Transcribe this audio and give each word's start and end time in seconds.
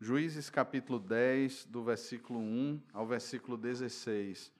Juízes 0.00 0.48
capítulo 0.48 1.00
10, 1.00 1.64
do 1.64 1.82
versículo 1.82 2.38
1 2.38 2.80
ao 2.92 3.04
versículo 3.04 3.56
16. 3.56 4.52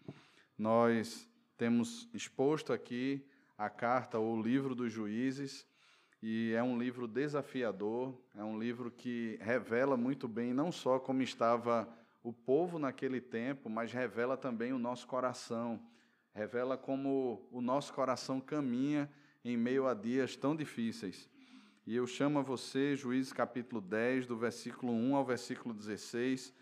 Nós 0.59 1.29
temos 1.57 2.09
exposto 2.13 2.73
aqui 2.73 3.25
a 3.57 3.71
carta 3.71 4.19
ou 4.19 4.37
o 4.37 4.43
livro 4.43 4.75
dos 4.75 4.93
Juízes, 4.93 5.65
e 6.21 6.53
é 6.55 6.63
um 6.63 6.77
livro 6.77 7.07
desafiador, 7.07 8.21
é 8.35 8.43
um 8.43 8.59
livro 8.59 8.91
que 8.91 9.39
revela 9.41 9.97
muito 9.97 10.27
bem 10.27 10.53
não 10.53 10.73
só 10.73 10.99
como 10.99 11.23
estava 11.23 11.89
o 12.21 12.33
povo 12.33 12.77
naquele 12.77 13.21
tempo, 13.21 13.71
mas 13.71 13.93
revela 13.93 14.37
também 14.37 14.73
o 14.73 14.79
nosso 14.79 15.07
coração, 15.07 15.81
revela 16.35 16.77
como 16.77 17.47
o 17.53 17.61
nosso 17.61 17.95
coração 17.95 18.41
caminha 18.41 19.09
em 19.45 19.57
meio 19.57 19.87
a 19.87 19.95
dias 19.95 20.35
tão 20.35 20.57
difíceis. 20.57 21.31
E 21.89 21.97
eu 21.97 22.07
chamo 22.07 22.39
a 22.39 22.43
você, 22.43 22.95
Juízes 22.95 23.33
capítulo 23.33 23.81
10, 23.81 24.27
do 24.27 24.37
versículo 24.37 24.93
1 24.93 25.17
ao 25.17 25.25
versículo 25.25 25.73
16, 25.73 26.53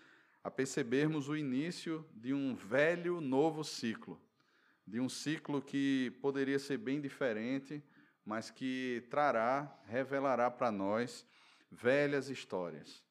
a 0.44 0.48
percebermos 0.48 1.28
o 1.28 1.36
início 1.36 2.06
de 2.14 2.32
um 2.32 2.54
velho 2.54 3.20
novo 3.20 3.64
ciclo, 3.64 4.20
de 4.86 5.00
um 5.00 5.08
ciclo 5.08 5.60
que 5.60 6.16
poderia 6.22 6.60
ser 6.60 6.78
bem 6.78 7.00
diferente, 7.00 7.82
mas 8.24 8.52
que 8.52 9.04
trará, 9.10 9.76
revelará 9.88 10.48
para 10.48 10.70
nós 10.70 11.26
velhas 11.72 12.28
histórias. 12.28 13.02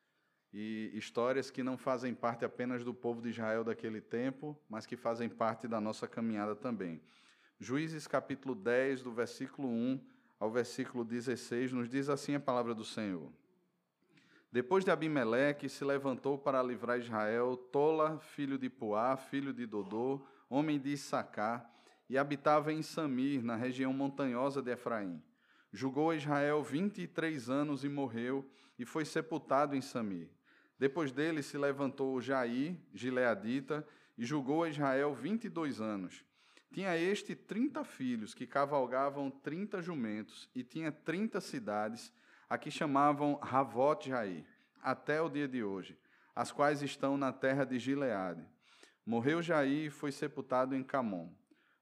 E 0.54 0.92
histórias 0.94 1.52
que 1.52 1.64
não 1.64 1.78
fazem 1.78 2.14
parte 2.14 2.46
apenas 2.46 2.86
do 2.86 2.94
povo 2.94 3.22
de 3.22 3.32
Israel 3.32 3.62
daquele 3.62 4.00
tempo, 4.00 4.58
mas 4.70 4.86
que 4.86 4.96
fazem 4.96 5.28
parte 5.28 5.68
da 5.68 5.82
nossa 5.82 6.08
caminhada 6.08 6.56
também. 6.56 7.02
Juízes 7.60 8.08
capítulo 8.08 8.56
10, 8.56 9.04
do 9.04 9.12
versículo 9.12 9.68
1 9.68 10.15
ao 10.40 10.52
versículo 10.52 11.04
16, 11.04 11.72
nos 11.72 11.90
diz 11.90 12.10
assim 12.10 12.36
a 12.36 12.40
palavra 12.40 12.74
do 12.74 12.84
Senhor. 12.84 13.32
Depois 14.52 14.86
de 14.86 14.92
Abimeleque, 14.92 15.68
se 15.68 15.84
levantou 15.84 16.38
para 16.38 16.64
livrar 16.64 17.00
Israel 17.00 17.58
Tola, 17.58 18.20
filho 18.20 18.58
de 18.58 18.70
Puá, 18.70 19.18
filho 19.18 19.54
de 19.54 19.66
Dodô, 19.66 20.26
homem 20.50 20.80
de 20.80 20.94
Issacar, 20.94 21.70
e 22.10 22.18
habitava 22.18 22.72
em 22.72 22.82
Samir, 22.82 23.44
na 23.44 23.56
região 23.56 23.92
montanhosa 23.92 24.62
de 24.62 24.72
Efraim. 24.72 25.22
Julgou 25.74 26.14
Israel 26.14 26.64
vinte 26.64 27.02
e 27.02 27.08
três 27.08 27.50
anos 27.50 27.84
e 27.84 27.90
morreu, 27.90 28.50
e 28.80 28.86
foi 28.86 29.04
sepultado 29.04 29.76
em 29.76 29.82
Samir. 29.82 30.30
Depois 30.80 31.12
dele 31.12 31.42
se 31.42 31.58
levantou 31.58 32.22
Jair, 32.22 32.78
gileadita, 32.94 33.86
e 34.18 34.24
julgou 34.24 34.66
Israel 34.68 35.14
vinte 35.14 35.46
e 35.46 35.50
dois 35.50 35.82
anos. 35.82 36.24
Tinha 36.72 36.98
este 36.98 37.36
trinta 37.36 37.84
filhos, 37.84 38.34
que 38.34 38.46
cavalgavam 38.46 39.32
trinta 39.32 39.82
jumentos, 39.82 40.50
e 40.54 40.64
tinha 40.64 40.92
trinta 40.92 41.40
cidades, 41.40 42.12
a 42.50 42.58
que 42.58 42.70
chamavam 42.70 43.36
Ravote 43.36 44.10
Jair, 44.10 44.46
até 44.82 45.22
o 45.22 45.30
dia 45.30 45.48
de 45.48 45.64
hoje, 45.64 45.98
as 46.36 46.52
quais 46.52 46.82
estão 46.82 47.18
na 47.18 47.32
terra 47.32 47.66
de 47.66 47.80
Gileade. 47.80 48.46
Morreu 49.06 49.42
Jair 49.42 49.88
e 49.88 49.90
foi 49.90 50.12
sepultado 50.12 50.76
em 50.76 50.84
Camon. 50.84 51.30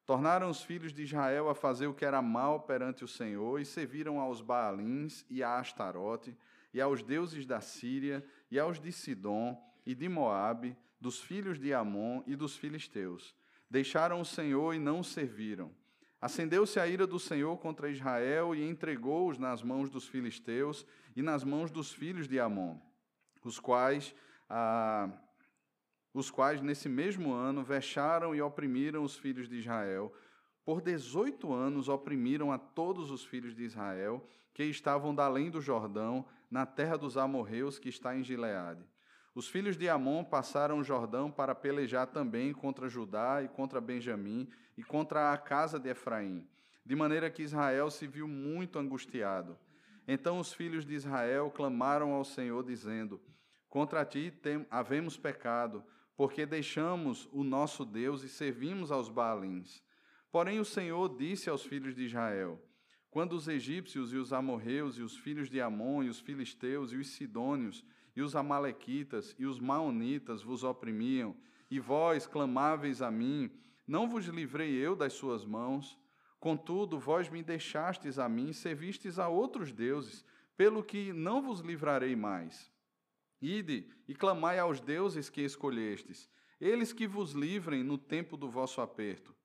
Tornaram 0.05 0.49
os 0.49 0.61
filhos 0.61 0.93
de 0.93 1.03
Israel 1.03 1.49
a 1.49 1.55
fazer 1.55 1.87
o 1.87 1.93
que 1.93 2.05
era 2.05 2.21
mal 2.21 2.61
perante 2.61 3.03
o 3.03 3.07
Senhor, 3.07 3.59
e 3.59 3.65
serviram 3.65 4.19
aos 4.19 4.41
Baalins 4.41 5.25
e 5.29 5.41
a 5.41 5.57
Astarote, 5.57 6.37
e 6.73 6.81
aos 6.81 7.01
deuses 7.01 7.45
da 7.45 7.61
Síria, 7.61 8.23
e 8.51 8.59
aos 8.59 8.79
de 8.79 8.91
Sidom 8.91 9.59
e 9.85 9.95
de 9.95 10.07
Moabe, 10.07 10.77
dos 10.99 11.19
filhos 11.21 11.59
de 11.59 11.73
Amon 11.73 12.21
e 12.27 12.35
dos 12.35 12.55
filisteus 12.55 13.35
Deixaram 13.73 14.21
o 14.21 14.25
Senhor 14.25 14.75
e 14.75 14.77
não 14.77 14.99
o 14.99 15.03
serviram. 15.03 15.71
Acendeu-se 16.21 16.79
a 16.79 16.87
ira 16.87 17.07
do 17.07 17.17
Senhor 17.17 17.57
contra 17.57 17.89
Israel 17.89 18.53
e 18.53 18.63
entregou-os 18.63 19.39
nas 19.39 19.63
mãos 19.63 19.89
dos 19.89 20.07
filisteus 20.07 20.85
e 21.15 21.23
nas 21.23 21.43
mãos 21.43 21.71
dos 21.71 21.91
filhos 21.91 22.27
de 22.27 22.39
Amon, 22.39 22.77
os 23.43 23.59
quais, 23.59 24.13
ah, 24.47 25.09
os 26.13 26.29
quais 26.29 26.61
nesse 26.61 26.87
mesmo 26.87 27.33
ano 27.33 27.63
vexaram 27.63 28.35
e 28.35 28.43
oprimiram 28.43 29.03
os 29.03 29.17
filhos 29.17 29.49
de 29.49 29.55
Israel. 29.55 30.13
Por 30.63 30.79
dezoito 30.79 31.51
anos 31.51 31.89
oprimiram 31.89 32.51
a 32.51 32.59
todos 32.59 33.09
os 33.09 33.25
filhos 33.25 33.55
de 33.55 33.63
Israel 33.63 34.23
que 34.53 34.65
estavam 34.65 35.15
da 35.15 35.25
além 35.25 35.49
do 35.49 35.59
Jordão, 35.59 36.27
na 36.47 36.63
terra 36.63 36.95
dos 36.95 37.17
amorreus 37.17 37.79
que 37.79 37.89
está 37.89 38.15
em 38.15 38.23
Gileade. 38.23 38.85
Os 39.35 39.47
filhos 39.47 39.75
de 39.75 39.89
Amon 39.89 40.23
passaram 40.23 40.77
o 40.77 40.83
Jordão 40.83 41.31
para 41.31 41.55
pelejar 41.55 42.05
também 42.05 42.53
contra 42.53 42.87
Judá 42.87 43.41
e 43.43 43.47
contra 43.47 43.81
Benjamim 43.81 44.47
e 44.77 44.83
contra 44.83 45.31
a 45.31 45.37
casa 45.37 45.79
de 45.79 45.89
Efraim, 45.89 46.47
de 46.85 46.95
maneira 46.95 47.31
que 47.31 47.41
Israel 47.41 47.89
se 47.89 48.05
viu 48.05 48.27
muito 48.27 48.77
angustiado. 48.77 49.57
Então 50.07 50.37
os 50.37 50.53
filhos 50.53 50.85
de 50.85 50.93
Israel 50.93 51.49
clamaram 51.49 52.11
ao 52.11 52.23
Senhor, 52.23 52.63
dizendo: 52.63 53.19
Contra 53.69 54.05
ti 54.05 54.29
tem, 54.29 54.67
havemos 54.69 55.17
pecado, 55.17 55.83
porque 56.15 56.45
deixamos 56.45 57.27
o 57.31 57.43
nosso 57.43 57.83
Deus 57.83 58.21
e 58.21 58.29
servimos 58.29 58.91
aos 58.91 59.09
Baalins. 59.09 59.81
Porém 60.31 60.59
o 60.59 60.65
Senhor 60.65 61.17
disse 61.17 61.49
aos 61.49 61.65
filhos 61.65 61.95
de 61.95 62.03
Israel: 62.03 62.61
Quando 63.09 63.33
os 63.33 63.47
egípcios 63.47 64.13
e 64.13 64.17
os 64.17 64.31
amorreus 64.31 64.99
e 64.99 65.01
os 65.01 65.17
filhos 65.17 65.49
de 65.49 65.59
Amon 65.59 66.03
e 66.03 66.09
os 66.09 66.19
filisteus 66.19 66.91
e 66.91 66.97
os 66.97 67.07
sidônios 67.07 67.83
e 68.15 68.21
os 68.21 68.35
Amalequitas 68.35 69.35
e 69.37 69.45
os 69.45 69.59
Maonitas 69.59 70.43
vos 70.43 70.63
oprimiam, 70.63 71.35
e 71.69 71.79
vós 71.79 72.27
clamáveis 72.27 73.01
a 73.01 73.09
mim, 73.09 73.49
não 73.87 74.07
vos 74.07 74.25
livrei 74.25 74.71
eu 74.73 74.95
das 74.95 75.13
suas 75.13 75.43
mãos. 75.43 75.97
Contudo, 76.39 76.99
vós 76.99 77.29
me 77.29 77.41
deixastes 77.41 78.19
a 78.19 78.29
mim, 78.29 78.53
servistes 78.53 79.17
a 79.17 79.27
outros 79.27 79.71
deuses, 79.71 80.25
pelo 80.55 80.83
que 80.83 81.11
não 81.11 81.41
vos 81.41 81.61
livrarei 81.61 82.15
mais. 82.15 82.71
Ide 83.41 83.89
e 84.07 84.13
clamai 84.13 84.59
aos 84.59 84.79
deuses 84.79 85.29
que 85.29 85.41
escolhestes, 85.41 86.29
eles 86.61 86.93
que 86.93 87.07
vos 87.07 87.31
livrem 87.31 87.83
no 87.83 87.97
tempo 87.97 88.37
do 88.37 88.49
vosso 88.49 88.79
aperto. 88.79 89.35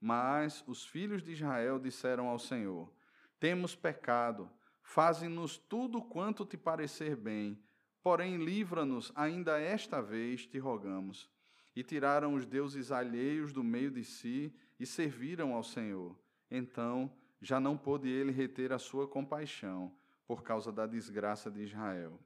Mas 0.00 0.62
os 0.66 0.84
filhos 0.84 1.22
de 1.22 1.32
Israel 1.32 1.78
disseram 1.78 2.28
ao 2.28 2.38
Senhor: 2.38 2.92
Temos 3.40 3.74
pecado, 3.74 4.50
faze-nos 4.82 5.56
tudo 5.56 6.02
quanto 6.02 6.44
te 6.44 6.56
parecer 6.56 7.16
bem, 7.16 7.58
Porém, 8.06 8.36
livra-nos 8.36 9.10
ainda 9.16 9.58
esta 9.58 10.00
vez, 10.00 10.46
te 10.46 10.60
rogamos. 10.60 11.28
E 11.74 11.82
tiraram 11.82 12.34
os 12.34 12.46
deuses 12.46 12.92
alheios 12.92 13.52
do 13.52 13.64
meio 13.64 13.90
de 13.90 14.04
si 14.04 14.54
e 14.78 14.86
serviram 14.86 15.52
ao 15.52 15.64
Senhor. 15.64 16.16
Então, 16.48 17.10
já 17.42 17.58
não 17.58 17.76
pôde 17.76 18.08
ele 18.08 18.30
reter 18.30 18.72
a 18.72 18.78
sua 18.78 19.08
compaixão 19.08 19.92
por 20.24 20.44
causa 20.44 20.70
da 20.70 20.86
desgraça 20.86 21.50
de 21.50 21.64
Israel. 21.64 22.20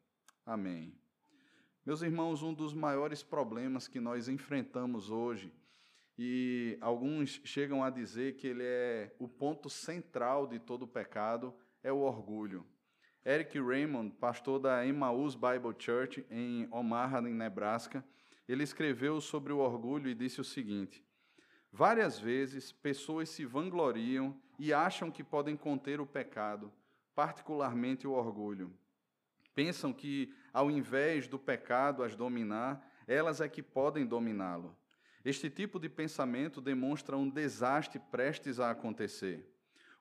Amém. 0.44 0.92
Meus 1.86 2.02
irmãos, 2.02 2.42
um 2.42 2.52
dos 2.52 2.74
maiores 2.74 3.22
problemas 3.22 3.88
que 3.88 4.00
nós 4.00 4.28
enfrentamos 4.28 5.10
hoje, 5.10 5.50
e 6.18 6.76
alguns 6.82 7.40
chegam 7.42 7.82
a 7.82 7.88
dizer 7.88 8.36
que 8.36 8.48
ele 8.48 8.64
é 8.64 9.16
o 9.18 9.26
ponto 9.26 9.70
central 9.70 10.46
de 10.46 10.58
todo 10.58 10.82
o 10.82 10.88
pecado, 10.88 11.54
é 11.82 11.90
o 11.90 12.00
orgulho. 12.00 12.66
Eric 13.24 13.60
Raymond, 13.60 14.14
pastor 14.16 14.58
da 14.58 14.86
Emmaus 14.86 15.34
Bible 15.34 15.74
Church 15.78 16.24
em 16.30 16.66
Omaha, 16.70 17.20
em 17.20 17.34
Nebraska, 17.34 18.02
ele 18.48 18.62
escreveu 18.62 19.20
sobre 19.20 19.52
o 19.52 19.58
orgulho 19.58 20.08
e 20.08 20.14
disse 20.14 20.40
o 20.40 20.44
seguinte: 20.44 21.04
Várias 21.70 22.18
vezes 22.18 22.72
pessoas 22.72 23.28
se 23.28 23.44
vangloriam 23.44 24.34
e 24.58 24.72
acham 24.72 25.10
que 25.10 25.22
podem 25.22 25.54
conter 25.54 26.00
o 26.00 26.06
pecado, 26.06 26.72
particularmente 27.14 28.06
o 28.06 28.12
orgulho. 28.12 28.72
Pensam 29.54 29.92
que, 29.92 30.34
ao 30.50 30.70
invés 30.70 31.28
do 31.28 31.38
pecado 31.38 32.02
as 32.02 32.16
dominar, 32.16 32.90
elas 33.06 33.42
é 33.42 33.48
que 33.48 33.62
podem 33.62 34.06
dominá-lo. 34.06 34.74
Este 35.22 35.50
tipo 35.50 35.78
de 35.78 35.90
pensamento 35.90 36.58
demonstra 36.58 37.18
um 37.18 37.28
desastre 37.28 38.00
prestes 38.10 38.58
a 38.58 38.70
acontecer. 38.70 39.46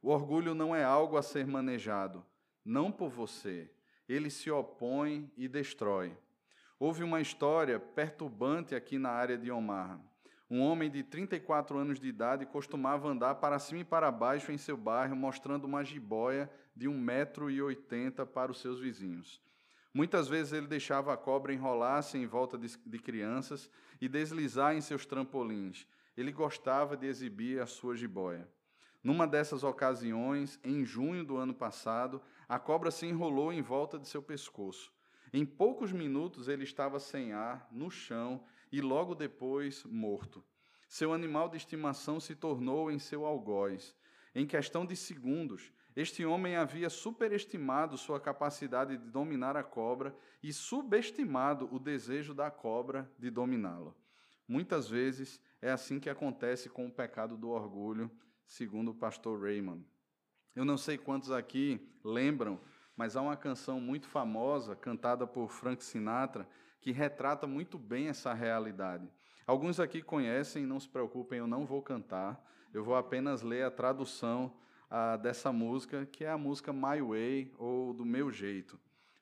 O 0.01 0.09
orgulho 0.09 0.55
não 0.55 0.73
é 0.73 0.85
algo 0.85 1.17
a 1.17 1.21
ser 1.21 1.45
manejado, 1.45 2.25
não 2.69 2.91
por 2.91 3.09
você. 3.09 3.69
Ele 4.07 4.29
se 4.29 4.51
opõe 4.51 5.31
e 5.35 5.47
destrói. 5.47 6.15
Houve 6.79 7.03
uma 7.03 7.19
história 7.19 7.79
perturbante 7.79 8.75
aqui 8.75 8.99
na 8.99 9.09
área 9.09 9.37
de 9.37 9.51
Omaha. 9.51 9.99
Um 10.49 10.61
homem 10.61 10.89
de 10.89 11.03
34 11.03 11.77
anos 11.77 11.99
de 11.99 12.07
idade 12.07 12.45
costumava 12.45 13.09
andar 13.09 13.35
para 13.35 13.59
cima 13.59 13.81
e 13.81 13.83
para 13.83 14.11
baixo 14.11 14.51
em 14.51 14.57
seu 14.57 14.77
bairro, 14.77 15.15
mostrando 15.15 15.65
uma 15.65 15.83
jiboia 15.83 16.49
de 16.75 16.87
1,80m 16.87 18.25
para 18.27 18.51
os 18.51 18.61
seus 18.61 18.79
vizinhos. 18.79 19.41
Muitas 19.93 20.27
vezes 20.27 20.53
ele 20.53 20.67
deixava 20.67 21.11
a 21.11 21.17
cobra 21.17 21.53
enrolar-se 21.53 22.17
em 22.17 22.27
volta 22.27 22.57
de, 22.57 22.77
de 22.85 22.99
crianças 22.99 23.69
e 23.99 24.07
deslizar 24.07 24.75
em 24.75 24.81
seus 24.81 25.05
trampolins. 25.05 25.87
Ele 26.15 26.31
gostava 26.31 26.95
de 26.95 27.07
exibir 27.07 27.61
a 27.61 27.65
sua 27.65 27.95
jiboia. 27.95 28.47
Numa 29.03 29.25
dessas 29.25 29.63
ocasiões, 29.63 30.59
em 30.63 30.83
junho 30.83 31.23
do 31.23 31.37
ano 31.37 31.53
passado, 31.53 32.21
a 32.49 32.57
cobra 32.57 32.89
se 32.89 33.05
enrolou 33.05 33.53
em 33.53 33.61
volta 33.61 33.99
de 33.99 34.07
seu 34.07 34.23
pescoço. 34.23 34.91
Em 35.31 35.45
poucos 35.45 35.91
minutos 35.91 36.47
ele 36.47 36.63
estava 36.63 36.99
sem 36.99 37.31
ar, 37.31 37.67
no 37.71 37.91
chão 37.91 38.43
e 38.71 38.81
logo 38.81 39.13
depois 39.13 39.85
morto. 39.85 40.43
Seu 40.87 41.13
animal 41.13 41.47
de 41.47 41.57
estimação 41.57 42.19
se 42.19 42.33
tornou 42.33 42.89
em 42.89 42.97
seu 42.97 43.23
algoz. 43.23 43.95
Em 44.33 44.47
questão 44.47 44.83
de 44.83 44.95
segundos, 44.95 45.71
Este 45.95 46.23
homem 46.23 46.55
havia 46.55 46.89
superestimado 46.89 47.97
sua 47.97 48.21
capacidade 48.21 48.97
de 48.97 49.09
dominar 49.09 49.57
a 49.57 49.63
cobra 49.63 50.15
e 50.41 50.53
subestimado 50.53 51.67
o 51.73 51.77
desejo 51.77 52.33
da 52.33 52.49
cobra 52.49 53.11
de 53.19 53.29
dominá-lo. 53.29 53.93
Muitas 54.47 54.87
vezes 54.87 55.41
é 55.61 55.69
assim 55.69 55.99
que 55.99 56.09
acontece 56.09 56.69
com 56.69 56.87
o 56.87 56.91
pecado 56.91 57.35
do 57.35 57.49
orgulho, 57.49 58.09
segundo 58.45 58.91
o 58.91 58.95
pastor 58.95 59.41
Raymond. 59.41 59.85
Eu 60.59 60.65
não 60.65 60.75
sei 60.75 60.97
quantos 60.97 61.31
aqui 61.31 61.79
lembram, 62.03 62.59
mas 62.93 63.15
há 63.15 63.21
uma 63.21 63.37
canção 63.37 63.79
muito 63.79 64.09
famosa, 64.09 64.75
cantada 64.75 65.25
por 65.25 65.49
Frank 65.49 65.81
Sinatra, 65.81 66.45
que 66.81 66.91
retrata 66.91 67.47
muito 67.47 67.77
bem 67.77 68.09
essa 68.09 68.33
realidade. 68.33 69.09
Alguns 69.47 69.79
aqui 69.79 70.01
conhecem, 70.01 70.65
não 70.65 70.77
se 70.77 70.89
preocupem, 70.89 71.39
eu 71.39 71.47
não 71.47 71.65
vou 71.65 71.81
cantar, 71.81 72.45
eu 72.73 72.83
vou 72.83 72.97
apenas 72.97 73.41
ler 73.41 73.63
a 73.63 73.71
tradução 73.71 74.53
ah, 74.89 75.15
dessa 75.15 75.49
música, 75.49 76.05
que 76.05 76.25
é 76.25 76.29
a 76.29 76.37
música 76.37 76.73
My 76.73 77.01
Way, 77.01 77.53
ou 77.57 77.93
Do 77.93 78.03
Meu 78.03 78.29
Jeito. 78.29 78.77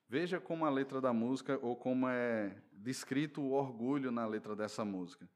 Veja 0.09 0.39
como 0.39 0.65
a 0.65 0.71
letra 0.71 0.99
da 0.99 1.13
música, 1.13 1.59
ou 1.61 1.75
como 1.75 2.09
é 2.09 2.57
descrito 2.73 3.43
o 3.43 3.51
orgulho 3.51 4.09
na 4.11 4.25
letra 4.25 4.55
dessa 4.55 4.83
música. 4.83 5.29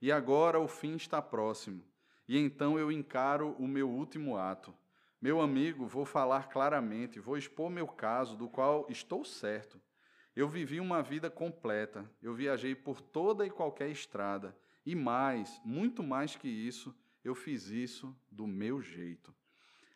E 0.00 0.10
agora 0.10 0.58
o 0.58 0.66
fim 0.66 0.96
está 0.96 1.20
próximo, 1.20 1.84
e 2.26 2.38
então 2.38 2.78
eu 2.78 2.90
encaro 2.90 3.54
o 3.58 3.68
meu 3.68 3.86
último 3.86 4.38
ato. 4.38 4.74
Meu 5.20 5.40
amigo, 5.40 5.86
vou 5.86 6.04
falar 6.04 6.48
claramente, 6.48 7.18
vou 7.18 7.38
expor 7.38 7.70
meu 7.70 7.88
caso, 7.88 8.36
do 8.36 8.48
qual 8.48 8.86
estou 8.90 9.24
certo. 9.24 9.80
Eu 10.34 10.48
vivi 10.48 10.78
uma 10.78 11.02
vida 11.02 11.30
completa, 11.30 12.08
eu 12.20 12.34
viajei 12.34 12.74
por 12.74 13.00
toda 13.00 13.46
e 13.46 13.50
qualquer 13.50 13.88
estrada, 13.88 14.54
e 14.84 14.94
mais, 14.94 15.60
muito 15.64 16.02
mais 16.02 16.36
que 16.36 16.48
isso, 16.48 16.94
eu 17.24 17.34
fiz 17.34 17.68
isso 17.68 18.14
do 18.30 18.46
meu 18.46 18.82
jeito. 18.82 19.34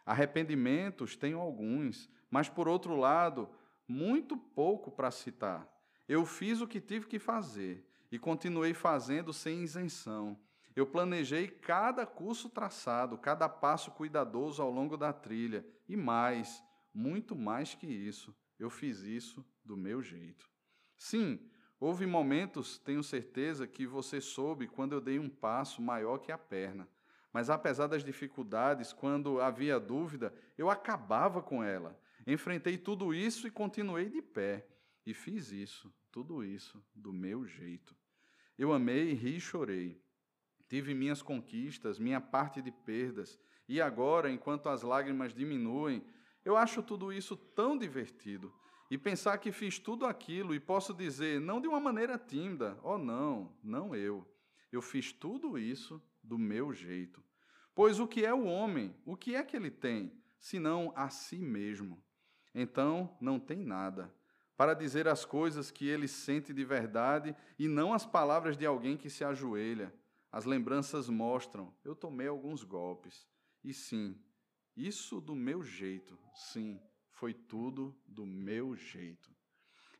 Arrependimentos 0.06 1.14
tenho 1.14 1.38
alguns, 1.38 2.10
mas 2.30 2.48
por 2.48 2.66
outro 2.66 2.96
lado, 2.96 3.48
muito 3.86 4.36
pouco 4.36 4.90
para 4.90 5.10
citar. 5.10 5.68
Eu 6.08 6.24
fiz 6.24 6.60
o 6.60 6.66
que 6.66 6.80
tive 6.80 7.06
que 7.06 7.18
fazer 7.18 7.86
e 8.10 8.18
continuei 8.18 8.72
fazendo 8.72 9.32
sem 9.32 9.62
isenção. 9.62 10.36
Eu 10.74 10.86
planejei 10.86 11.48
cada 11.48 12.06
curso 12.06 12.48
traçado, 12.48 13.18
cada 13.18 13.48
passo 13.48 13.90
cuidadoso 13.90 14.62
ao 14.62 14.70
longo 14.70 14.96
da 14.96 15.12
trilha, 15.12 15.66
e 15.88 15.96
mais, 15.96 16.62
muito 16.94 17.34
mais 17.34 17.74
que 17.74 17.86
isso, 17.86 18.34
eu 18.58 18.70
fiz 18.70 19.00
isso 19.00 19.44
do 19.64 19.76
meu 19.76 20.02
jeito. 20.02 20.48
Sim, 20.96 21.40
houve 21.78 22.06
momentos, 22.06 22.78
tenho 22.78 23.02
certeza, 23.02 23.66
que 23.66 23.86
você 23.86 24.20
soube 24.20 24.68
quando 24.68 24.92
eu 24.92 25.00
dei 25.00 25.18
um 25.18 25.28
passo 25.28 25.80
maior 25.80 26.18
que 26.18 26.30
a 26.30 26.38
perna. 26.38 26.88
Mas 27.32 27.48
apesar 27.48 27.86
das 27.86 28.04
dificuldades, 28.04 28.92
quando 28.92 29.40
havia 29.40 29.78
dúvida, 29.78 30.34
eu 30.58 30.68
acabava 30.68 31.42
com 31.42 31.62
ela. 31.62 31.98
Enfrentei 32.26 32.76
tudo 32.76 33.14
isso 33.14 33.46
e 33.46 33.50
continuei 33.50 34.08
de 34.08 34.20
pé. 34.20 34.66
E 35.06 35.14
fiz 35.14 35.50
isso, 35.50 35.92
tudo 36.10 36.44
isso, 36.44 36.82
do 36.94 37.12
meu 37.12 37.46
jeito. 37.46 37.96
Eu 38.58 38.72
amei, 38.72 39.12
ri 39.14 39.36
e 39.36 39.40
chorei. 39.40 40.02
Tive 40.70 40.94
minhas 40.94 41.20
conquistas, 41.20 41.98
minha 41.98 42.20
parte 42.20 42.62
de 42.62 42.70
perdas. 42.70 43.36
E 43.68 43.80
agora, 43.80 44.30
enquanto 44.30 44.68
as 44.68 44.82
lágrimas 44.82 45.34
diminuem, 45.34 46.04
eu 46.44 46.56
acho 46.56 46.80
tudo 46.80 47.12
isso 47.12 47.36
tão 47.36 47.76
divertido. 47.76 48.54
E 48.88 48.96
pensar 48.96 49.36
que 49.38 49.50
fiz 49.50 49.80
tudo 49.80 50.06
aquilo 50.06 50.54
e 50.54 50.60
posso 50.60 50.94
dizer, 50.94 51.40
não 51.40 51.60
de 51.60 51.66
uma 51.66 51.80
maneira 51.80 52.16
tímida, 52.16 52.78
oh 52.84 52.96
não, 52.96 53.52
não 53.64 53.96
eu. 53.96 54.24
Eu 54.70 54.80
fiz 54.80 55.12
tudo 55.12 55.58
isso 55.58 56.00
do 56.22 56.38
meu 56.38 56.72
jeito. 56.72 57.20
Pois 57.74 57.98
o 57.98 58.06
que 58.06 58.24
é 58.24 58.32
o 58.32 58.44
homem? 58.44 58.94
O 59.04 59.16
que 59.16 59.34
é 59.34 59.42
que 59.42 59.56
ele 59.56 59.72
tem, 59.72 60.12
senão 60.38 60.92
a 60.94 61.08
si 61.10 61.38
mesmo? 61.38 62.00
Então 62.54 63.16
não 63.20 63.40
tem 63.40 63.58
nada 63.58 64.14
para 64.56 64.74
dizer 64.74 65.08
as 65.08 65.24
coisas 65.24 65.70
que 65.70 65.88
ele 65.88 66.06
sente 66.06 66.52
de 66.52 66.64
verdade 66.64 67.34
e 67.58 67.66
não 67.66 67.92
as 67.92 68.06
palavras 68.06 68.56
de 68.56 68.66
alguém 68.66 68.96
que 68.96 69.10
se 69.10 69.24
ajoelha. 69.24 69.92
As 70.32 70.44
lembranças 70.44 71.08
mostram, 71.08 71.74
eu 71.84 71.94
tomei 71.94 72.28
alguns 72.28 72.62
golpes. 72.62 73.26
E 73.64 73.74
sim, 73.74 74.16
isso 74.76 75.20
do 75.20 75.34
meu 75.34 75.62
jeito, 75.62 76.18
sim, 76.34 76.80
foi 77.10 77.34
tudo 77.34 77.94
do 78.06 78.24
meu 78.24 78.76
jeito. 78.76 79.30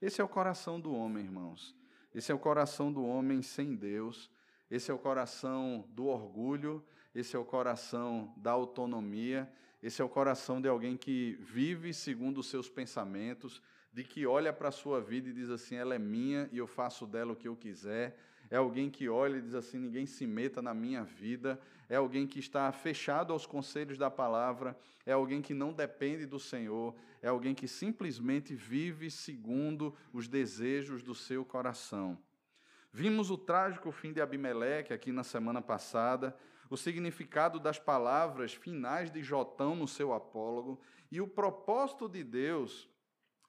Esse 0.01 0.21
é 0.21 0.25
o 0.25 0.29
coração 0.29 0.81
do 0.81 0.93
homem, 0.93 1.25
irmãos. 1.25 1.77
Esse 2.15 2.33
é 2.33 2.35
o 2.35 2.39
coração 2.39 2.93
do 2.93 3.05
homem 3.05 3.43
sem 3.43 3.77
Deus, 3.77 4.31
esse 4.71 4.91
é 4.91 4.95
o 4.95 4.99
coração 4.99 5.89
do 5.91 6.07
orgulho, 6.07 6.85
esse 7.15 7.37
é 7.37 7.39
o 7.39 7.45
coração 7.45 8.33
da 8.37 8.53
autonomia, 8.53 9.53
esse 9.83 10.01
é 10.01 10.05
o 10.05 10.09
coração 10.09 10.61
de 10.61 10.69
alguém 10.69 10.97
que 10.97 11.37
vive 11.41 11.93
segundo 11.93 12.39
os 12.39 12.49
seus 12.49 12.69
pensamentos, 12.69 13.63
de 13.93 14.05
que 14.05 14.27
olha 14.27 14.53
para 14.53 14.69
a 14.69 14.73
sua 14.73 15.01
vida 15.01 15.29
e 15.29 15.33
diz 15.33 15.51
assim: 15.51 15.75
ela 15.75 15.95
é 15.95 15.99
minha 15.99 16.49
e 16.53 16.59
eu 16.59 16.67
faço 16.67 17.07
dela 17.07 17.33
o 17.33 17.37
que 17.37 17.49
eu 17.49 17.57
quiser. 17.57 18.17
É 18.51 18.57
alguém 18.57 18.91
que 18.91 19.09
olha 19.09 19.39
e 19.39 19.43
diz 19.43 19.55
assim: 19.55 19.79
ninguém 19.79 20.07
se 20.07 20.27
meta 20.27 20.61
na 20.61 20.75
minha 20.75 21.05
vida. 21.05 21.61
É 21.89 21.97
alguém 21.97 22.27
que 22.27 22.39
está 22.39 22.71
fechado 22.73 23.33
aos 23.33 23.47
conselhos 23.47 23.97
da 23.97 24.11
palavra. 24.11 24.77
É 25.07 25.13
alguém 25.13 25.41
que 25.41 25.55
não 25.55 25.73
depende 25.73 26.27
do 26.27 26.39
Senhor. 26.39 26.95
É 27.23 27.29
alguém 27.29 27.55
que 27.55 27.69
simplesmente 27.69 28.55
vive 28.55 29.11
segundo 29.11 29.95
os 30.13 30.27
desejos 30.27 31.03
do 31.03 31.15
seu 31.15 31.45
coração. 31.45 32.19
Vimos 32.93 33.31
o 33.31 33.39
trágico 33.39 33.93
fim 33.93 34.13
de 34.13 34.21
Abimeleque 34.21 34.93
aqui 34.93 35.13
na 35.13 35.23
semana 35.23 35.63
passada, 35.63 36.37
o 36.69 36.77
significado 36.77 37.61
das 37.61 37.79
palavras 37.79 38.53
finais 38.53 39.13
de 39.13 39.23
Jotão 39.23 39.77
no 39.77 39.87
seu 39.87 40.13
apólogo 40.13 40.81
e 41.11 41.21
o 41.21 41.29
propósito 41.29 42.09
de 42.09 42.25
Deus 42.25 42.89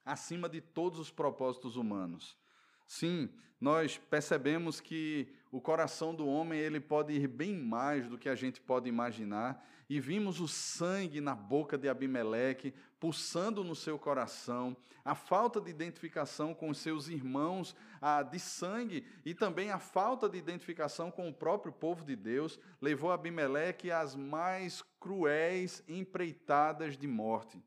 acima 0.06 0.47
de 0.47 0.62
todos 0.62 1.00
os 1.00 1.09
propósitos 1.09 1.75
humanos. 1.75 2.38
Sim, 2.86 3.30
nós 3.61 3.97
percebemos 4.09 4.81
que 4.81 5.27
o 5.51 5.61
coração 5.61 6.15
do 6.15 6.27
homem 6.27 6.59
ele 6.59 6.79
pode 6.79 7.13
ir 7.13 7.27
bem 7.27 7.55
mais 7.55 8.09
do 8.09 8.17
que 8.17 8.27
a 8.27 8.35
gente 8.35 8.59
pode 8.59 8.89
imaginar, 8.89 9.63
e 9.87 9.99
vimos 9.99 10.39
o 10.39 10.47
sangue 10.47 11.21
na 11.21 11.35
boca 11.35 11.77
de 11.77 11.87
Abimeleque 11.87 12.73
pulsando 12.99 13.63
no 13.63 13.75
seu 13.75 13.99
coração, 13.99 14.75
a 15.03 15.13
falta 15.13 15.59
de 15.59 15.69
identificação 15.69 16.53
com 16.53 16.69
os 16.69 16.77
seus 16.77 17.07
irmãos 17.07 17.75
a, 17.99 18.23
de 18.23 18.39
sangue 18.39 19.05
e 19.25 19.33
também 19.33 19.69
a 19.69 19.79
falta 19.79 20.29
de 20.29 20.37
identificação 20.37 21.11
com 21.11 21.27
o 21.27 21.33
próprio 21.33 21.73
povo 21.73 22.05
de 22.05 22.15
Deus 22.15 22.59
levou 22.79 23.11
Abimeleque 23.11 23.91
às 23.91 24.15
mais 24.15 24.81
cruéis 24.99 25.83
empreitadas 25.87 26.97
de 26.97 27.07
morte. 27.07 27.61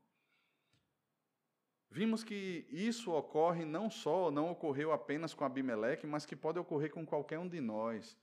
Vimos 1.97 2.25
que 2.25 2.67
isso 2.73 3.13
ocorre 3.13 3.65
não 3.65 3.89
só, 3.89 4.29
não 4.29 4.51
ocorreu 4.51 4.91
apenas 4.91 5.33
com 5.33 5.45
Abimeleque, 5.45 6.09
mas 6.09 6.27
que 6.27 6.35
pode 6.35 6.59
ocorrer 6.59 6.91
com 6.91 7.07
qualquer 7.07 7.39
um 7.39 7.47
de 7.49 7.61
nós. 7.61 8.19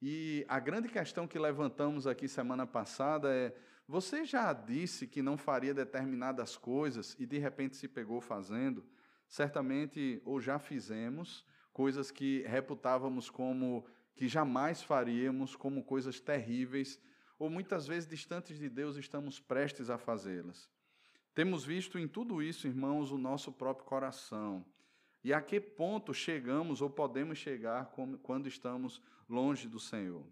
E 0.00 0.46
a 0.48 0.58
grande 0.58 0.88
questão 0.88 1.28
que 1.28 1.38
levantamos 1.38 2.06
aqui 2.06 2.26
semana 2.26 2.66
passada 2.66 3.28
é: 3.30 3.54
você 3.86 4.24
já 4.24 4.50
disse 4.54 5.06
que 5.06 5.20
não 5.20 5.36
faria 5.36 5.74
determinadas 5.74 6.56
coisas 6.56 7.14
e 7.18 7.26
de 7.26 7.36
repente 7.36 7.76
se 7.76 7.86
pegou 7.86 8.18
fazendo? 8.18 8.82
Certamente, 9.28 10.22
ou 10.24 10.40
já 10.40 10.58
fizemos 10.58 11.44
coisas 11.70 12.10
que 12.10 12.42
reputávamos 12.48 13.28
como 13.28 13.84
que 14.16 14.26
jamais 14.26 14.82
faríamos, 14.82 15.54
como 15.54 15.84
coisas 15.84 16.18
terríveis, 16.18 16.98
ou 17.38 17.50
muitas 17.50 17.86
vezes 17.86 18.08
distantes 18.08 18.58
de 18.58 18.70
Deus 18.70 18.96
estamos 18.96 19.38
prestes 19.38 19.90
a 19.90 19.98
fazê-las. 19.98 20.70
Temos 21.34 21.64
visto 21.64 21.98
em 21.98 22.06
tudo 22.06 22.42
isso, 22.42 22.66
irmãos, 22.66 23.10
o 23.10 23.18
nosso 23.18 23.50
próprio 23.50 23.86
coração. 23.86 24.64
E 25.24 25.32
a 25.32 25.40
que 25.40 25.60
ponto 25.60 26.12
chegamos 26.12 26.82
ou 26.82 26.90
podemos 26.90 27.38
chegar 27.38 27.92
quando 28.22 28.48
estamos 28.48 29.00
longe 29.28 29.68
do 29.68 29.78
Senhor? 29.78 30.24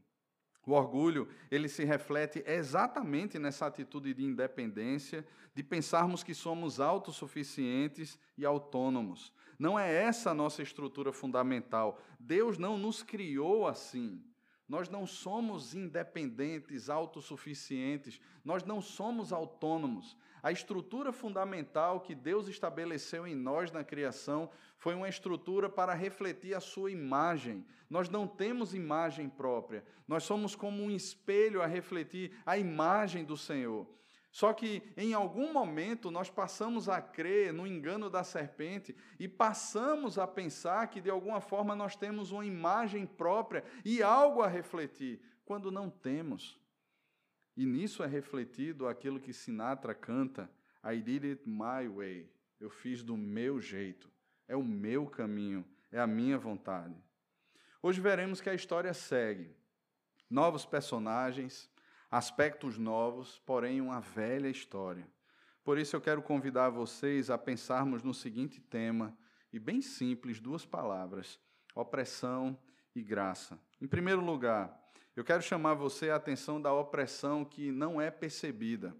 O 0.66 0.72
orgulho, 0.72 1.28
ele 1.50 1.68
se 1.68 1.84
reflete 1.84 2.44
exatamente 2.46 3.38
nessa 3.38 3.66
atitude 3.66 4.12
de 4.12 4.24
independência, 4.24 5.26
de 5.54 5.62
pensarmos 5.62 6.22
que 6.22 6.34
somos 6.34 6.80
autossuficientes 6.80 8.18
e 8.36 8.44
autônomos. 8.44 9.32
Não 9.58 9.78
é 9.78 9.92
essa 9.92 10.30
a 10.30 10.34
nossa 10.34 10.62
estrutura 10.62 11.12
fundamental. 11.12 12.00
Deus 12.18 12.58
não 12.58 12.76
nos 12.76 13.02
criou 13.02 13.66
assim. 13.66 14.22
Nós 14.70 14.88
não 14.88 15.04
somos 15.04 15.74
independentes, 15.74 16.88
autossuficientes, 16.88 18.20
nós 18.44 18.62
não 18.62 18.80
somos 18.80 19.32
autônomos. 19.32 20.16
A 20.40 20.52
estrutura 20.52 21.12
fundamental 21.12 22.00
que 22.00 22.14
Deus 22.14 22.46
estabeleceu 22.46 23.26
em 23.26 23.34
nós 23.34 23.72
na 23.72 23.82
criação 23.82 24.48
foi 24.78 24.94
uma 24.94 25.08
estrutura 25.08 25.68
para 25.68 25.92
refletir 25.92 26.54
a 26.54 26.60
sua 26.60 26.92
imagem. 26.92 27.66
Nós 27.90 28.08
não 28.08 28.28
temos 28.28 28.72
imagem 28.72 29.28
própria, 29.28 29.84
nós 30.06 30.22
somos 30.22 30.54
como 30.54 30.84
um 30.84 30.90
espelho 30.92 31.60
a 31.60 31.66
refletir 31.66 32.30
a 32.46 32.56
imagem 32.56 33.24
do 33.24 33.36
Senhor. 33.36 33.88
Só 34.30 34.52
que 34.52 34.82
em 34.96 35.12
algum 35.12 35.52
momento 35.52 36.10
nós 36.10 36.30
passamos 36.30 36.88
a 36.88 37.02
crer 37.02 37.52
no 37.52 37.66
engano 37.66 38.08
da 38.08 38.22
serpente 38.22 38.94
e 39.18 39.26
passamos 39.26 40.18
a 40.18 40.26
pensar 40.26 40.86
que 40.88 41.00
de 41.00 41.10
alguma 41.10 41.40
forma 41.40 41.74
nós 41.74 41.96
temos 41.96 42.30
uma 42.30 42.46
imagem 42.46 43.06
própria 43.06 43.64
e 43.84 44.02
algo 44.02 44.42
a 44.42 44.46
refletir, 44.46 45.20
quando 45.44 45.72
não 45.72 45.90
temos. 45.90 46.60
E 47.56 47.66
nisso 47.66 48.04
é 48.04 48.06
refletido 48.06 48.86
aquilo 48.86 49.18
que 49.18 49.32
Sinatra 49.32 49.94
canta: 49.94 50.48
I 50.84 51.00
did 51.00 51.24
it 51.24 51.42
my 51.48 51.88
way. 51.88 52.30
Eu 52.60 52.70
fiz 52.70 53.02
do 53.02 53.16
meu 53.16 53.60
jeito. 53.60 54.08
É 54.46 54.56
o 54.56 54.62
meu 54.62 55.06
caminho, 55.06 55.64
é 55.90 55.98
a 55.98 56.06
minha 56.06 56.38
vontade. 56.38 56.94
Hoje 57.82 58.00
veremos 58.00 58.40
que 58.40 58.50
a 58.50 58.54
história 58.54 58.92
segue. 58.92 59.54
Novos 60.28 60.64
personagens, 60.64 61.70
aspectos 62.10 62.76
novos, 62.76 63.38
porém 63.46 63.80
uma 63.80 64.00
velha 64.00 64.48
história. 64.48 65.06
Por 65.62 65.78
isso 65.78 65.94
eu 65.94 66.00
quero 66.00 66.22
convidar 66.22 66.70
vocês 66.70 67.30
a 67.30 67.38
pensarmos 67.38 68.02
no 68.02 68.12
seguinte 68.12 68.60
tema, 68.60 69.16
e 69.52 69.58
bem 69.58 69.80
simples, 69.80 70.40
duas 70.40 70.64
palavras: 70.64 71.38
opressão 71.74 72.58
e 72.94 73.02
graça. 73.02 73.58
Em 73.80 73.86
primeiro 73.86 74.24
lugar, 74.24 74.76
eu 75.14 75.24
quero 75.24 75.42
chamar 75.42 75.74
você 75.74 76.10
a 76.10 76.16
atenção 76.16 76.60
da 76.60 76.72
opressão 76.72 77.44
que 77.44 77.70
não 77.70 78.00
é 78.00 78.10
percebida. 78.10 78.96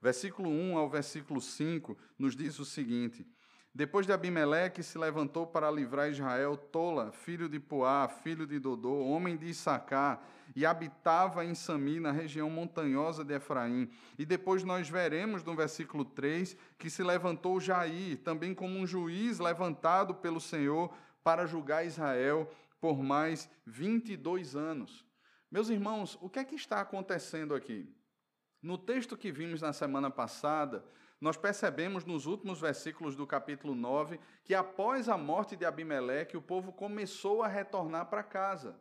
Versículo 0.00 0.48
1 0.48 0.78
ao 0.78 0.88
versículo 0.88 1.40
5 1.40 1.96
nos 2.18 2.34
diz 2.34 2.58
o 2.58 2.64
seguinte: 2.64 3.26
Depois 3.72 4.04
de 4.04 4.12
Abimeleque 4.12 4.82
se 4.82 4.98
levantou 4.98 5.46
para 5.46 5.70
livrar 5.70 6.10
Israel, 6.10 6.56
Tola, 6.56 7.12
filho 7.12 7.48
de 7.48 7.60
Puá, 7.60 8.08
filho 8.08 8.44
de 8.44 8.58
Dodô, 8.58 9.04
homem 9.06 9.36
de 9.36 9.46
Issacar, 9.46 10.20
e 10.56 10.66
habitava 10.66 11.44
em 11.44 11.54
Sami, 11.54 12.00
na 12.00 12.10
região 12.10 12.50
montanhosa 12.50 13.24
de 13.24 13.34
Efraim. 13.34 13.88
E 14.18 14.26
depois 14.26 14.64
nós 14.64 14.88
veremos 14.88 15.44
no 15.44 15.54
versículo 15.54 16.04
3 16.04 16.56
que 16.76 16.90
se 16.90 17.04
levantou 17.04 17.60
Jair, 17.60 18.18
também 18.18 18.52
como 18.52 18.76
um 18.76 18.86
juiz 18.86 19.38
levantado 19.38 20.14
pelo 20.16 20.40
Senhor 20.40 20.92
para 21.22 21.46
julgar 21.46 21.86
Israel 21.86 22.50
por 22.80 23.00
mais 23.00 23.48
22 23.66 24.56
anos. 24.56 25.04
Meus 25.48 25.68
irmãos, 25.68 26.18
o 26.20 26.28
que 26.28 26.40
é 26.40 26.44
que 26.44 26.56
está 26.56 26.80
acontecendo 26.80 27.54
aqui? 27.54 27.88
No 28.62 28.76
texto 28.76 29.16
que 29.16 29.30
vimos 29.30 29.62
na 29.62 29.72
semana 29.72 30.10
passada, 30.10 30.84
nós 31.20 31.36
percebemos 31.36 32.04
nos 32.04 32.24
últimos 32.24 32.60
versículos 32.60 33.14
do 33.14 33.26
capítulo 33.26 33.74
9 33.74 34.18
que 34.42 34.54
após 34.54 35.08
a 35.08 35.18
morte 35.18 35.54
de 35.54 35.66
Abimeleque, 35.66 36.36
o 36.36 36.42
povo 36.42 36.72
começou 36.72 37.42
a 37.42 37.48
retornar 37.48 38.06
para 38.06 38.22
casa. 38.22 38.80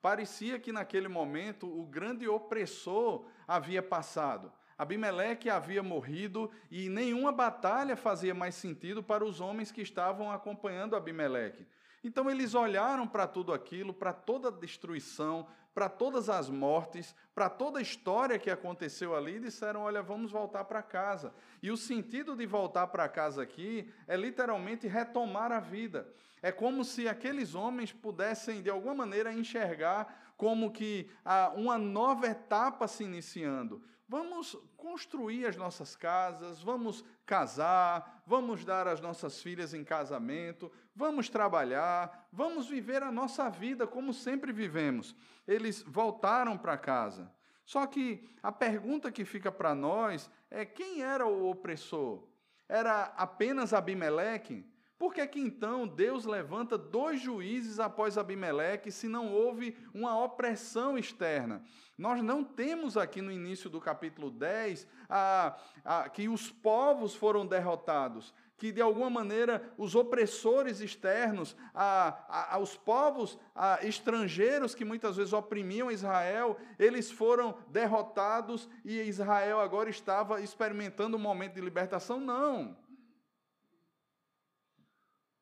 Parecia 0.00 0.58
que 0.58 0.72
naquele 0.72 1.08
momento 1.08 1.66
o 1.66 1.84
grande 1.84 2.28
opressor 2.28 3.26
havia 3.46 3.82
passado. 3.82 4.52
Abimeleque 4.78 5.50
havia 5.50 5.82
morrido 5.82 6.50
e 6.70 6.88
nenhuma 6.88 7.32
batalha 7.32 7.96
fazia 7.96 8.34
mais 8.34 8.54
sentido 8.54 9.02
para 9.02 9.24
os 9.24 9.40
homens 9.40 9.70
que 9.70 9.82
estavam 9.82 10.30
acompanhando 10.30 10.96
Abimeleque. 10.96 11.66
Então 12.02 12.30
eles 12.30 12.54
olharam 12.54 13.06
para 13.06 13.26
tudo 13.26 13.52
aquilo, 13.52 13.92
para 13.92 14.12
toda 14.12 14.48
a 14.48 14.50
destruição, 14.52 15.46
para 15.74 15.88
todas 15.88 16.28
as 16.28 16.48
mortes, 16.48 17.14
para 17.34 17.48
toda 17.48 17.78
a 17.78 17.82
história 17.82 18.38
que 18.38 18.50
aconteceu 18.50 19.14
ali 19.14 19.36
e 19.36 19.40
disseram: 19.40 19.82
olha, 19.82 20.02
vamos 20.02 20.32
voltar 20.32 20.64
para 20.64 20.82
casa. 20.82 21.32
E 21.62 21.70
o 21.70 21.76
sentido 21.76 22.34
de 22.34 22.46
voltar 22.46 22.86
para 22.88 23.08
casa 23.08 23.42
aqui 23.42 23.92
é 24.06 24.16
literalmente 24.16 24.86
retomar 24.86 25.52
a 25.52 25.60
vida. 25.60 26.12
É 26.42 26.50
como 26.50 26.84
se 26.84 27.06
aqueles 27.06 27.54
homens 27.54 27.92
pudessem, 27.92 28.62
de 28.62 28.70
alguma 28.70 28.94
maneira, 28.94 29.32
enxergar 29.32 30.32
como 30.36 30.72
que 30.72 31.10
ah, 31.22 31.52
uma 31.54 31.76
nova 31.76 32.26
etapa 32.26 32.88
se 32.88 33.04
iniciando. 33.04 33.82
Vamos 34.10 34.56
construir 34.76 35.46
as 35.46 35.54
nossas 35.54 35.94
casas, 35.94 36.60
vamos 36.60 37.04
casar, 37.24 38.24
vamos 38.26 38.64
dar 38.64 38.88
as 38.88 39.00
nossas 39.00 39.40
filhas 39.40 39.72
em 39.72 39.84
casamento, 39.84 40.68
vamos 40.92 41.28
trabalhar, 41.28 42.26
vamos 42.32 42.66
viver 42.66 43.04
a 43.04 43.12
nossa 43.12 43.48
vida 43.48 43.86
como 43.86 44.12
sempre 44.12 44.52
vivemos. 44.52 45.14
Eles 45.46 45.84
voltaram 45.86 46.58
para 46.58 46.76
casa. 46.76 47.32
Só 47.64 47.86
que 47.86 48.28
a 48.42 48.50
pergunta 48.50 49.12
que 49.12 49.24
fica 49.24 49.52
para 49.52 49.76
nós 49.76 50.28
é: 50.50 50.64
quem 50.64 51.02
era 51.02 51.24
o 51.24 51.48
opressor? 51.48 52.26
Era 52.68 53.14
apenas 53.16 53.72
Abimeleque? 53.72 54.66
Por 55.00 55.14
que, 55.14 55.26
que 55.26 55.40
então 55.40 55.88
Deus 55.88 56.26
levanta 56.26 56.76
dois 56.76 57.22
juízes 57.22 57.80
após 57.80 58.18
Abimeleque 58.18 58.92
se 58.92 59.08
não 59.08 59.32
houve 59.32 59.74
uma 59.94 60.22
opressão 60.22 60.98
externa? 60.98 61.64
Nós 61.96 62.22
não 62.22 62.44
temos 62.44 62.98
aqui 62.98 63.22
no 63.22 63.32
início 63.32 63.70
do 63.70 63.80
capítulo 63.80 64.30
10 64.30 64.86
a, 65.08 65.56
a, 65.82 66.08
que 66.10 66.28
os 66.28 66.52
povos 66.52 67.14
foram 67.14 67.46
derrotados, 67.46 68.34
que 68.58 68.70
de 68.70 68.82
alguma 68.82 69.08
maneira 69.08 69.72
os 69.78 69.94
opressores 69.94 70.80
externos, 70.80 71.56
a, 71.74 72.58
os 72.60 72.76
povos 72.76 73.38
estrangeiros 73.80 74.74
que 74.74 74.84
muitas 74.84 75.16
vezes 75.16 75.32
oprimiam 75.32 75.90
Israel, 75.90 76.58
eles 76.78 77.10
foram 77.10 77.56
derrotados 77.68 78.68
e 78.84 79.00
Israel 79.00 79.60
agora 79.60 79.88
estava 79.88 80.42
experimentando 80.42 81.16
um 81.16 81.20
momento 81.20 81.54
de 81.54 81.62
libertação? 81.62 82.20
Não. 82.20 82.76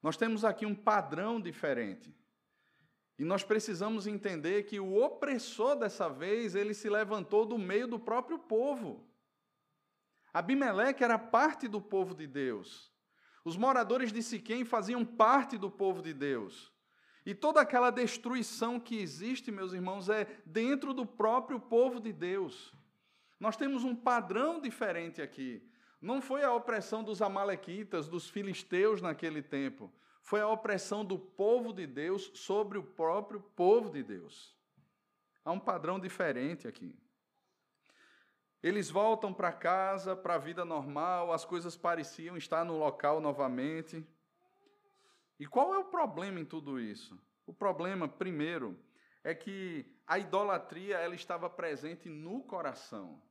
Nós 0.08 0.16
temos 0.16 0.42
aqui 0.42 0.64
um 0.64 0.74
padrão 0.74 1.38
diferente. 1.38 2.16
E 3.18 3.24
nós 3.26 3.44
precisamos 3.44 4.06
entender 4.06 4.62
que 4.62 4.80
o 4.80 4.96
opressor 4.96 5.76
dessa 5.76 6.08
vez, 6.08 6.54
ele 6.54 6.72
se 6.72 6.88
levantou 6.88 7.44
do 7.44 7.58
meio 7.58 7.86
do 7.86 8.00
próprio 8.00 8.38
povo. 8.38 9.06
Abimeleque 10.32 11.04
era 11.04 11.18
parte 11.18 11.68
do 11.68 11.78
povo 11.78 12.14
de 12.14 12.26
Deus. 12.26 12.90
Os 13.44 13.54
moradores 13.54 14.10
de 14.10 14.22
Siquém 14.22 14.64
faziam 14.64 15.04
parte 15.04 15.58
do 15.58 15.70
povo 15.70 16.00
de 16.00 16.14
Deus. 16.14 16.72
E 17.26 17.34
toda 17.34 17.60
aquela 17.60 17.90
destruição 17.90 18.80
que 18.80 18.96
existe, 18.96 19.52
meus 19.52 19.74
irmãos, 19.74 20.08
é 20.08 20.24
dentro 20.46 20.94
do 20.94 21.04
próprio 21.04 21.60
povo 21.60 22.00
de 22.00 22.14
Deus. 22.14 22.74
Nós 23.38 23.58
temos 23.58 23.84
um 23.84 23.94
padrão 23.94 24.58
diferente 24.58 25.20
aqui. 25.20 25.67
Não 26.00 26.22
foi 26.22 26.44
a 26.44 26.52
opressão 26.52 27.02
dos 27.02 27.20
amalequitas, 27.20 28.08
dos 28.08 28.28
filisteus 28.28 29.02
naquele 29.02 29.42
tempo. 29.42 29.92
Foi 30.22 30.40
a 30.40 30.48
opressão 30.48 31.04
do 31.04 31.18
povo 31.18 31.72
de 31.72 31.86
Deus 31.86 32.30
sobre 32.34 32.78
o 32.78 32.82
próprio 32.82 33.40
povo 33.40 33.90
de 33.90 34.02
Deus. 34.02 34.56
Há 35.44 35.50
um 35.50 35.58
padrão 35.58 35.98
diferente 35.98 36.68
aqui. 36.68 36.96
Eles 38.62 38.90
voltam 38.90 39.32
para 39.32 39.52
casa, 39.52 40.16
para 40.16 40.34
a 40.34 40.38
vida 40.38 40.64
normal, 40.64 41.32
as 41.32 41.44
coisas 41.44 41.76
pareciam 41.76 42.36
estar 42.36 42.64
no 42.64 42.76
local 42.76 43.20
novamente. 43.20 44.04
E 45.38 45.46
qual 45.46 45.74
é 45.74 45.78
o 45.78 45.84
problema 45.84 46.40
em 46.40 46.44
tudo 46.44 46.78
isso? 46.80 47.18
O 47.46 47.52
problema, 47.52 48.08
primeiro, 48.08 48.78
é 49.22 49.34
que 49.34 49.86
a 50.06 50.18
idolatria 50.18 50.96
ela 50.98 51.14
estava 51.14 51.48
presente 51.48 52.08
no 52.08 52.42
coração. 52.42 53.22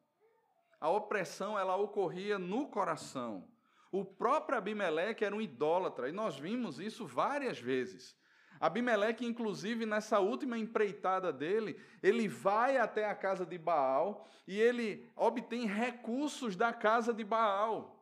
A 0.79 0.89
opressão 0.89 1.57
ela 1.57 1.75
ocorria 1.75 2.37
no 2.37 2.67
coração. 2.67 3.47
O 3.91 4.03
próprio 4.03 4.57
Abimeleque 4.57 5.23
era 5.23 5.35
um 5.35 5.41
idólatra, 5.41 6.09
e 6.09 6.11
nós 6.11 6.37
vimos 6.37 6.79
isso 6.79 7.05
várias 7.05 7.59
vezes. 7.59 8.15
Abimeleque, 8.59 9.25
inclusive, 9.25 9.85
nessa 9.85 10.19
última 10.19 10.57
empreitada 10.57 11.31
dele, 11.31 11.79
ele 12.01 12.27
vai 12.27 12.77
até 12.77 13.05
a 13.09 13.15
casa 13.15 13.45
de 13.45 13.57
Baal 13.57 14.27
e 14.47 14.59
ele 14.59 15.07
obtém 15.15 15.67
recursos 15.67 16.55
da 16.55 16.73
casa 16.73 17.13
de 17.13 17.23
Baal. 17.23 17.96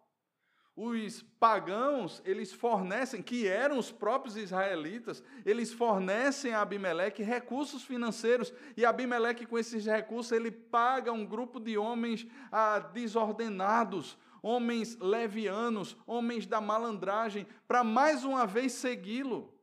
Os 0.75 1.21
pagãos, 1.39 2.21
eles 2.25 2.51
fornecem, 2.51 3.21
que 3.21 3.47
eram 3.47 3.77
os 3.77 3.93
próprios 3.93 4.35
israelitas, 4.35 5.23
eles 5.45 5.71
fornecem 5.71 6.53
a 6.53 6.61
Abimeleque 6.61 7.23
recursos 7.23 7.83
financeiros, 7.83 8.53
e 8.75 8.83
Abimeleque, 8.85 9.45
com 9.45 9.57
esses 9.57 9.85
recursos, 9.85 10.33
ele 10.33 10.51
paga 10.51 11.13
um 11.13 11.25
grupo 11.25 11.61
de 11.61 11.77
homens 11.77 12.27
ah, 12.51 12.79
desordenados, 12.79 14.17
homens 14.41 14.97
levianos, 14.99 15.95
homens 16.05 16.45
da 16.45 16.59
malandragem, 16.59 17.47
para 17.65 17.81
mais 17.81 18.25
uma 18.25 18.45
vez 18.45 18.73
segui-lo. 18.73 19.55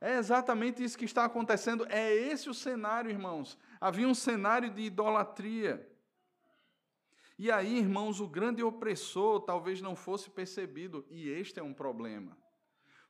É 0.00 0.16
exatamente 0.16 0.82
isso 0.82 0.96
que 0.96 1.04
está 1.04 1.26
acontecendo. 1.26 1.86
É 1.90 2.10
esse 2.10 2.48
o 2.48 2.54
cenário, 2.54 3.10
irmãos. 3.10 3.58
Havia 3.78 4.08
um 4.08 4.14
cenário 4.14 4.70
de 4.70 4.80
idolatria. 4.80 5.86
E 7.42 7.50
aí, 7.50 7.78
irmãos, 7.78 8.20
o 8.20 8.28
grande 8.28 8.62
opressor 8.62 9.40
talvez 9.40 9.80
não 9.80 9.96
fosse 9.96 10.28
percebido, 10.28 11.06
e 11.08 11.26
este 11.30 11.58
é 11.58 11.62
um 11.62 11.72
problema. 11.72 12.36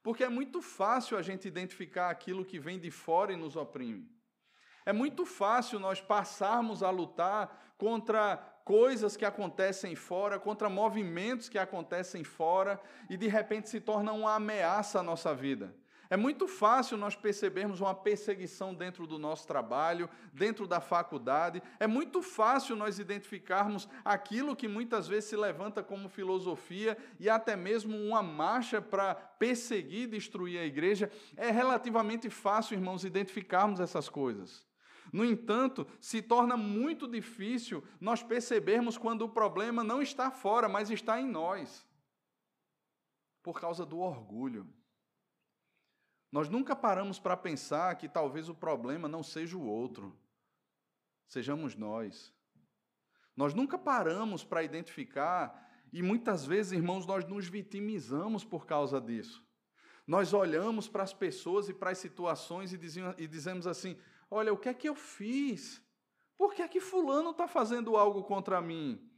Porque 0.04 0.22
é 0.22 0.28
muito 0.28 0.62
fácil 0.62 1.18
a 1.18 1.22
gente 1.22 1.48
identificar 1.48 2.10
aquilo 2.10 2.44
que 2.44 2.56
vem 2.56 2.78
de 2.78 2.92
fora 2.92 3.32
e 3.32 3.36
nos 3.36 3.56
oprime. 3.56 4.08
É 4.86 4.92
muito 4.92 5.26
fácil 5.26 5.80
nós 5.80 6.00
passarmos 6.00 6.80
a 6.80 6.90
lutar 6.90 7.74
contra 7.76 8.36
coisas 8.64 9.16
que 9.16 9.24
acontecem 9.24 9.96
fora, 9.96 10.38
contra 10.38 10.68
movimentos 10.68 11.48
que 11.48 11.58
acontecem 11.58 12.22
fora, 12.22 12.80
e 13.08 13.16
de 13.16 13.26
repente 13.26 13.68
se 13.68 13.80
torna 13.80 14.12
uma 14.12 14.36
ameaça 14.36 15.00
à 15.00 15.02
nossa 15.02 15.34
vida. 15.34 15.74
É 16.12 16.16
muito 16.16 16.48
fácil 16.48 16.96
nós 16.96 17.14
percebermos 17.14 17.80
uma 17.80 17.94
perseguição 17.94 18.74
dentro 18.74 19.06
do 19.06 19.16
nosso 19.16 19.46
trabalho, 19.46 20.10
dentro 20.32 20.66
da 20.66 20.80
faculdade. 20.80 21.62
É 21.78 21.86
muito 21.86 22.20
fácil 22.20 22.74
nós 22.74 22.98
identificarmos 22.98 23.88
aquilo 24.04 24.56
que 24.56 24.66
muitas 24.66 25.06
vezes 25.06 25.30
se 25.30 25.36
levanta 25.36 25.84
como 25.84 26.08
filosofia 26.08 26.98
e 27.20 27.30
até 27.30 27.54
mesmo 27.54 27.96
uma 27.96 28.24
marcha 28.24 28.82
para 28.82 29.14
perseguir 29.14 30.02
e 30.02 30.06
destruir 30.08 30.58
a 30.58 30.64
igreja. 30.64 31.12
É 31.36 31.52
relativamente 31.52 32.28
fácil, 32.28 32.74
irmãos, 32.74 33.04
identificarmos 33.04 33.78
essas 33.78 34.08
coisas. 34.08 34.66
No 35.12 35.24
entanto, 35.24 35.86
se 36.00 36.20
torna 36.20 36.56
muito 36.56 37.06
difícil 37.06 37.84
nós 38.00 38.20
percebermos 38.20 38.98
quando 38.98 39.22
o 39.22 39.28
problema 39.28 39.84
não 39.84 40.02
está 40.02 40.28
fora, 40.28 40.68
mas 40.68 40.90
está 40.90 41.20
em 41.20 41.26
nós, 41.28 41.86
por 43.44 43.60
causa 43.60 43.86
do 43.86 44.00
orgulho. 44.00 44.66
Nós 46.30 46.48
nunca 46.48 46.76
paramos 46.76 47.18
para 47.18 47.36
pensar 47.36 47.96
que 47.96 48.08
talvez 48.08 48.48
o 48.48 48.54
problema 48.54 49.08
não 49.08 49.22
seja 49.22 49.56
o 49.56 49.66
outro, 49.66 50.16
sejamos 51.26 51.74
nós. 51.74 52.32
Nós 53.36 53.52
nunca 53.54 53.76
paramos 53.78 54.44
para 54.44 54.62
identificar, 54.62 55.68
e 55.92 56.02
muitas 56.02 56.46
vezes, 56.46 56.72
irmãos, 56.72 57.06
nós 57.06 57.24
nos 57.24 57.48
vitimizamos 57.48 58.44
por 58.44 58.64
causa 58.64 59.00
disso. 59.00 59.44
Nós 60.06 60.32
olhamos 60.32 60.88
para 60.88 61.02
as 61.02 61.12
pessoas 61.12 61.68
e 61.68 61.74
para 61.74 61.90
as 61.90 61.98
situações 61.98 62.72
e 62.72 63.26
dizemos 63.26 63.66
assim: 63.66 63.98
olha, 64.30 64.52
o 64.52 64.56
que 64.56 64.68
é 64.68 64.74
que 64.74 64.88
eu 64.88 64.94
fiz? 64.94 65.82
Por 66.36 66.54
que 66.54 66.62
é 66.62 66.68
que 66.68 66.80
Fulano 66.80 67.30
está 67.30 67.46
fazendo 67.48 67.96
algo 67.96 68.22
contra 68.24 68.60
mim? 68.60 69.09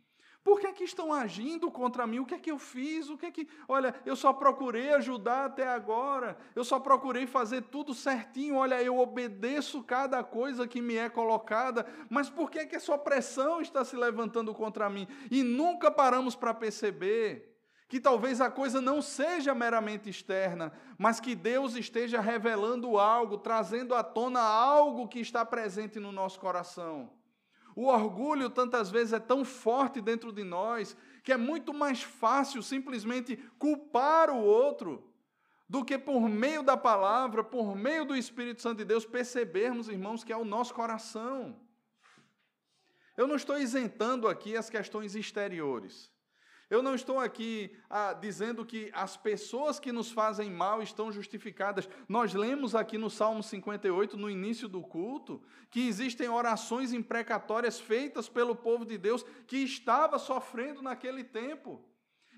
Por 0.44 0.58
que, 0.58 0.66
é 0.66 0.72
que 0.72 0.82
estão 0.82 1.12
agindo 1.12 1.70
contra 1.70 2.04
mim? 2.04 2.18
O 2.18 2.26
que 2.26 2.34
é 2.34 2.38
que 2.38 2.50
eu 2.50 2.58
fiz? 2.58 3.08
O 3.08 3.16
que 3.16 3.26
é 3.26 3.30
que. 3.30 3.48
Olha, 3.68 3.94
eu 4.04 4.16
só 4.16 4.32
procurei 4.32 4.92
ajudar 4.92 5.44
até 5.44 5.68
agora. 5.68 6.36
Eu 6.54 6.64
só 6.64 6.80
procurei 6.80 7.28
fazer 7.28 7.62
tudo 7.62 7.94
certinho. 7.94 8.56
Olha, 8.56 8.82
eu 8.82 8.98
obedeço 8.98 9.84
cada 9.84 10.24
coisa 10.24 10.66
que 10.66 10.82
me 10.82 10.96
é 10.96 11.08
colocada. 11.08 11.86
Mas 12.10 12.28
por 12.28 12.50
que, 12.50 12.58
é 12.58 12.66
que 12.66 12.74
essa 12.74 12.92
opressão 12.92 13.60
está 13.60 13.84
se 13.84 13.94
levantando 13.94 14.52
contra 14.52 14.90
mim? 14.90 15.06
E 15.30 15.44
nunca 15.44 15.92
paramos 15.92 16.34
para 16.34 16.52
perceber 16.52 17.52
que 17.88 18.00
talvez 18.00 18.40
a 18.40 18.50
coisa 18.50 18.80
não 18.80 19.00
seja 19.00 19.54
meramente 19.54 20.08
externa, 20.08 20.72
mas 20.98 21.20
que 21.20 21.36
Deus 21.36 21.76
esteja 21.76 22.20
revelando 22.20 22.98
algo, 22.98 23.36
trazendo 23.38 23.94
à 23.94 24.02
tona 24.02 24.40
algo 24.40 25.06
que 25.06 25.20
está 25.20 25.44
presente 25.44 26.00
no 26.00 26.10
nosso 26.10 26.40
coração. 26.40 27.21
O 27.74 27.86
orgulho 27.86 28.50
tantas 28.50 28.90
vezes 28.90 29.12
é 29.12 29.18
tão 29.18 29.44
forte 29.44 30.00
dentro 30.00 30.32
de 30.32 30.44
nós 30.44 30.96
que 31.22 31.32
é 31.32 31.36
muito 31.36 31.72
mais 31.72 32.02
fácil 32.02 32.62
simplesmente 32.62 33.36
culpar 33.58 34.30
o 34.30 34.42
outro 34.42 35.08
do 35.68 35.82
que 35.82 35.96
por 35.96 36.28
meio 36.28 36.62
da 36.62 36.76
palavra, 36.76 37.42
por 37.42 37.74
meio 37.74 38.04
do 38.04 38.14
Espírito 38.14 38.60
Santo 38.60 38.78
de 38.78 38.84
Deus, 38.84 39.06
percebermos, 39.06 39.88
irmãos, 39.88 40.22
que 40.22 40.32
é 40.32 40.36
o 40.36 40.44
nosso 40.44 40.74
coração. 40.74 41.58
Eu 43.16 43.26
não 43.26 43.36
estou 43.36 43.58
isentando 43.58 44.28
aqui 44.28 44.54
as 44.54 44.68
questões 44.68 45.14
exteriores. 45.14 46.11
Eu 46.72 46.82
não 46.82 46.94
estou 46.94 47.20
aqui 47.20 47.70
ah, 47.90 48.14
dizendo 48.14 48.64
que 48.64 48.90
as 48.94 49.14
pessoas 49.14 49.78
que 49.78 49.92
nos 49.92 50.10
fazem 50.10 50.50
mal 50.50 50.80
estão 50.80 51.12
justificadas. 51.12 51.86
Nós 52.08 52.32
lemos 52.32 52.74
aqui 52.74 52.96
no 52.96 53.10
Salmo 53.10 53.42
58, 53.42 54.16
no 54.16 54.30
início 54.30 54.66
do 54.68 54.80
culto, 54.80 55.42
que 55.70 55.86
existem 55.86 56.30
orações 56.30 56.94
imprecatórias 56.94 57.78
feitas 57.78 58.26
pelo 58.26 58.56
povo 58.56 58.86
de 58.86 58.96
Deus 58.96 59.22
que 59.46 59.58
estava 59.58 60.18
sofrendo 60.18 60.80
naquele 60.80 61.22
tempo. 61.22 61.84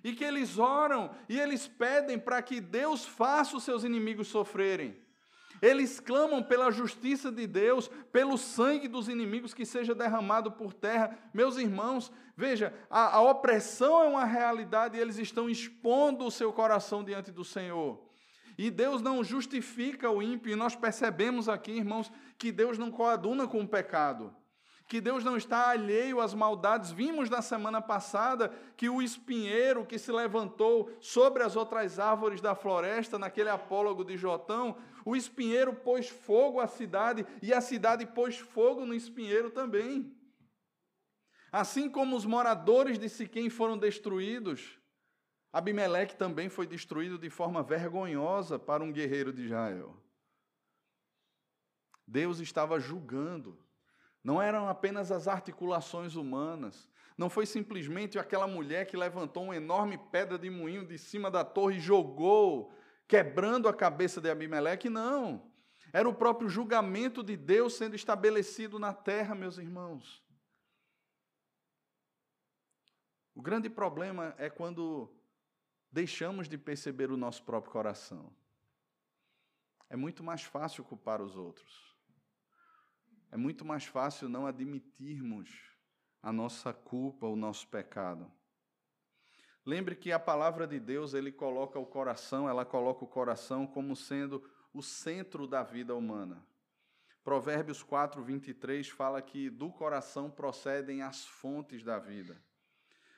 E 0.02 0.12
que 0.12 0.24
eles 0.24 0.58
oram 0.58 1.14
e 1.28 1.38
eles 1.38 1.68
pedem 1.68 2.18
para 2.18 2.42
que 2.42 2.60
Deus 2.60 3.04
faça 3.04 3.56
os 3.56 3.62
seus 3.62 3.84
inimigos 3.84 4.26
sofrerem. 4.26 4.96
Eles 5.64 5.98
clamam 5.98 6.42
pela 6.42 6.70
justiça 6.70 7.32
de 7.32 7.46
Deus, 7.46 7.88
pelo 8.12 8.36
sangue 8.36 8.86
dos 8.86 9.08
inimigos 9.08 9.54
que 9.54 9.64
seja 9.64 9.94
derramado 9.94 10.52
por 10.52 10.74
terra. 10.74 11.18
Meus 11.32 11.56
irmãos, 11.56 12.12
veja, 12.36 12.74
a, 12.90 13.16
a 13.16 13.22
opressão 13.22 14.02
é 14.02 14.06
uma 14.06 14.26
realidade 14.26 14.98
e 14.98 15.00
eles 15.00 15.16
estão 15.16 15.48
expondo 15.48 16.26
o 16.26 16.30
seu 16.30 16.52
coração 16.52 17.02
diante 17.02 17.32
do 17.32 17.42
Senhor. 17.42 17.98
E 18.58 18.70
Deus 18.70 19.00
não 19.00 19.24
justifica 19.24 20.10
o 20.10 20.22
ímpio, 20.22 20.52
e 20.52 20.54
nós 20.54 20.76
percebemos 20.76 21.48
aqui, 21.48 21.72
irmãos, 21.72 22.12
que 22.36 22.52
Deus 22.52 22.76
não 22.76 22.90
coaduna 22.90 23.48
com 23.48 23.62
o 23.62 23.66
pecado 23.66 24.36
que 24.86 25.00
Deus 25.00 25.24
não 25.24 25.36
está 25.36 25.70
alheio 25.70 26.20
às 26.20 26.34
maldades. 26.34 26.92
Vimos 26.92 27.30
na 27.30 27.40
semana 27.40 27.80
passada 27.80 28.52
que 28.76 28.88
o 28.88 29.00
espinheiro 29.00 29.84
que 29.84 29.98
se 29.98 30.12
levantou 30.12 30.90
sobre 31.00 31.42
as 31.42 31.56
outras 31.56 31.98
árvores 31.98 32.40
da 32.40 32.54
floresta, 32.54 33.18
naquele 33.18 33.48
apólogo 33.48 34.04
de 34.04 34.16
Jotão, 34.16 34.76
o 35.04 35.14
espinheiro 35.14 35.74
pôs 35.74 36.08
fogo 36.08 36.60
à 36.60 36.66
cidade 36.66 37.26
e 37.42 37.52
a 37.52 37.60
cidade 37.60 38.06
pôs 38.06 38.38
fogo 38.38 38.86
no 38.86 38.94
espinheiro 38.94 39.50
também. 39.50 40.16
Assim 41.52 41.88
como 41.88 42.16
os 42.16 42.24
moradores 42.24 42.98
de 42.98 43.08
Siquém 43.08 43.48
foram 43.48 43.78
destruídos, 43.78 44.78
Abimeleque 45.52 46.16
também 46.16 46.48
foi 46.48 46.66
destruído 46.66 47.18
de 47.18 47.30
forma 47.30 47.62
vergonhosa 47.62 48.58
para 48.58 48.82
um 48.82 48.92
guerreiro 48.92 49.32
de 49.32 49.44
Israel. 49.44 49.96
Deus 52.06 52.40
estava 52.40 52.80
julgando 52.80 53.64
não 54.24 54.40
eram 54.40 54.66
apenas 54.66 55.12
as 55.12 55.28
articulações 55.28 56.16
humanas. 56.16 56.88
Não 57.16 57.28
foi 57.28 57.44
simplesmente 57.44 58.18
aquela 58.18 58.46
mulher 58.46 58.86
que 58.86 58.96
levantou 58.96 59.44
uma 59.44 59.56
enorme 59.56 59.98
pedra 59.98 60.38
de 60.38 60.48
moinho 60.48 60.86
de 60.86 60.96
cima 60.96 61.30
da 61.30 61.44
torre 61.44 61.76
e 61.76 61.80
jogou, 61.80 62.72
quebrando 63.06 63.68
a 63.68 63.74
cabeça 63.74 64.20
de 64.20 64.30
Abimeleque. 64.30 64.88
Não. 64.88 65.50
Era 65.92 66.08
o 66.08 66.14
próprio 66.14 66.48
julgamento 66.48 67.22
de 67.22 67.36
Deus 67.36 67.74
sendo 67.74 67.94
estabelecido 67.94 68.78
na 68.78 68.92
terra, 68.92 69.34
meus 69.34 69.58
irmãos. 69.58 70.24
O 73.34 73.42
grande 73.42 73.68
problema 73.68 74.34
é 74.38 74.48
quando 74.48 75.12
deixamos 75.90 76.48
de 76.48 76.58
perceber 76.58 77.10
o 77.10 77.16
nosso 77.16 77.42
próprio 77.44 77.72
coração. 77.72 78.32
É 79.88 79.96
muito 79.96 80.22
mais 80.24 80.42
fácil 80.42 80.82
culpar 80.82 81.22
os 81.22 81.36
outros. 81.36 81.94
É 83.30 83.36
muito 83.36 83.64
mais 83.64 83.84
fácil 83.84 84.28
não 84.28 84.46
admitirmos 84.46 85.50
a 86.22 86.32
nossa 86.32 86.72
culpa, 86.72 87.26
o 87.26 87.36
nosso 87.36 87.68
pecado. 87.68 88.30
Lembre 89.66 89.96
que 89.96 90.12
a 90.12 90.18
palavra 90.18 90.66
de 90.66 90.78
Deus, 90.78 91.14
ele 91.14 91.32
coloca 91.32 91.78
o 91.78 91.86
coração, 91.86 92.48
ela 92.48 92.64
coloca 92.64 93.04
o 93.04 93.08
coração 93.08 93.66
como 93.66 93.96
sendo 93.96 94.42
o 94.72 94.82
centro 94.82 95.46
da 95.46 95.62
vida 95.62 95.94
humana. 95.94 96.44
Provérbios 97.22 97.82
4, 97.82 98.22
23 98.22 98.86
fala 98.90 99.22
que 99.22 99.48
do 99.48 99.70
coração 99.70 100.30
procedem 100.30 101.00
as 101.00 101.24
fontes 101.24 101.82
da 101.82 101.98
vida. 101.98 102.38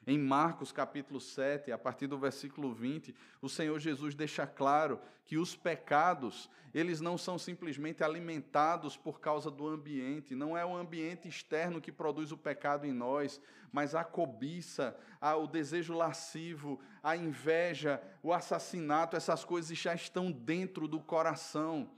Em 0.08 0.16
Marcos 0.16 0.70
capítulo 0.70 1.20
7, 1.20 1.72
a 1.72 1.78
partir 1.78 2.06
do 2.06 2.16
versículo 2.16 2.72
20, 2.72 3.12
o 3.42 3.48
Senhor 3.48 3.76
Jesus 3.80 4.14
deixa 4.14 4.46
claro 4.46 5.00
que 5.24 5.36
os 5.36 5.56
pecados, 5.56 6.48
eles 6.72 7.00
não 7.00 7.18
são 7.18 7.36
simplesmente 7.36 8.04
alimentados 8.04 8.96
por 8.96 9.18
causa 9.18 9.50
do 9.50 9.66
ambiente, 9.66 10.36
não 10.36 10.56
é 10.56 10.64
o 10.64 10.76
ambiente 10.76 11.26
externo 11.26 11.80
que 11.80 11.90
produz 11.90 12.30
o 12.30 12.36
pecado 12.38 12.86
em 12.86 12.92
nós, 12.92 13.40
mas 13.72 13.96
a 13.96 14.04
cobiça, 14.04 14.96
o 15.40 15.48
desejo 15.48 15.92
lascivo, 15.92 16.80
a 17.02 17.16
inveja, 17.16 18.00
o 18.22 18.32
assassinato, 18.32 19.16
essas 19.16 19.44
coisas 19.44 19.76
já 19.76 19.92
estão 19.92 20.30
dentro 20.30 20.86
do 20.86 21.00
coração. 21.00 21.90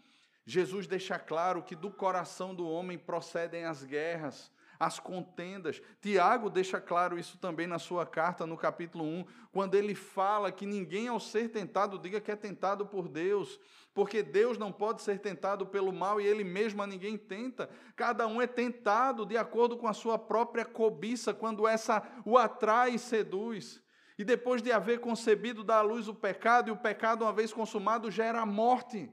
Jesus 0.47 0.87
deixa 0.87 1.19
claro 1.19 1.63
que 1.63 1.77
do 1.77 1.91
coração 1.91 2.55
do 2.55 2.67
homem 2.67 2.97
procedem 2.97 3.67
as 3.67 3.85
guerras, 3.85 4.51
as 4.79 5.01
contendas. 5.01 5.83
Tiago 6.01 6.49
deixa 6.49 6.81
claro 6.81 7.19
isso 7.19 7.37
também 7.39 7.67
na 7.67 7.79
sua 7.79 8.07
carta, 8.07 8.47
no 8.47 8.57
capítulo 8.57 9.05
1, 9.05 9.25
quando 9.51 9.75
ele 9.75 9.95
fala 9.95 10.53
que 10.53 10.67
ninguém, 10.67 11.09
ao 11.09 11.19
ser 11.19 11.49
tentado, 11.51 11.99
diga 11.99 12.21
que 12.21 12.31
é 12.31 12.37
tentado 12.37 12.87
por 12.87 13.09
Deus, 13.09 13.59
porque 13.93 14.23
Deus 14.23 14.57
não 14.57 14.71
pode 14.71 15.03
ser 15.03 15.19
tentado 15.19 15.67
pelo 15.67 15.93
mal 15.93 16.21
e 16.21 16.27
ele 16.27 16.45
mesmo 16.45 16.83
a 16.83 16.87
ninguém 16.87 17.19
tenta. 17.19 17.69
Cada 17.97 18.27
um 18.27 18.41
é 18.41 18.47
tentado 18.47 19.27
de 19.27 19.37
acordo 19.37 19.77
com 19.77 19.89
a 19.89 19.93
sua 19.93 20.19
própria 20.19 20.65
cobiça, 20.65 21.35
quando 21.35 21.67
essa 21.67 22.03
o 22.25 22.39
atrai 22.39 22.95
e 22.95 22.99
seduz. 22.99 23.83
E 24.17 24.25
depois 24.25 24.63
de 24.63 24.73
haver 24.73 25.01
concebido 25.01 25.63
da 25.65 25.81
luz 25.81 26.09
o 26.09 26.15
pecado, 26.15 26.69
e 26.69 26.73
o 26.73 26.77
pecado, 26.77 27.23
uma 27.23 27.33
vez 27.33 27.53
consumado, 27.53 28.11
gera 28.11 28.41
a 28.41 28.47
morte. 28.47 29.13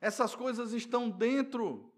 Essas 0.00 0.34
coisas 0.34 0.72
estão 0.72 1.10
dentro 1.10 1.89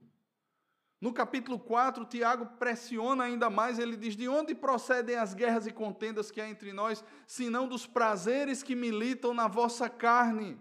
no 1.03 1.12
capítulo 1.12 1.59
4, 1.59 2.05
Tiago 2.05 2.47
pressiona 2.61 3.25
ainda 3.25 3.51
mais, 3.51 3.81
ele 3.81 3.97
diz: 3.97 4.15
De 4.15 4.29
onde 4.29 4.55
procedem 4.55 5.17
as 5.17 5.35
guerras 5.35 5.67
e 5.67 5.73
contendas 5.73 6.31
que 6.31 6.41
há 6.41 6.49
entre 6.49 6.73
nós, 6.73 7.03
senão 7.27 7.67
dos 7.67 7.85
prazeres 7.85 8.62
que 8.62 8.77
militam 8.77 9.35
na 9.35 9.49
vossa 9.49 9.88
carne? 9.88 10.57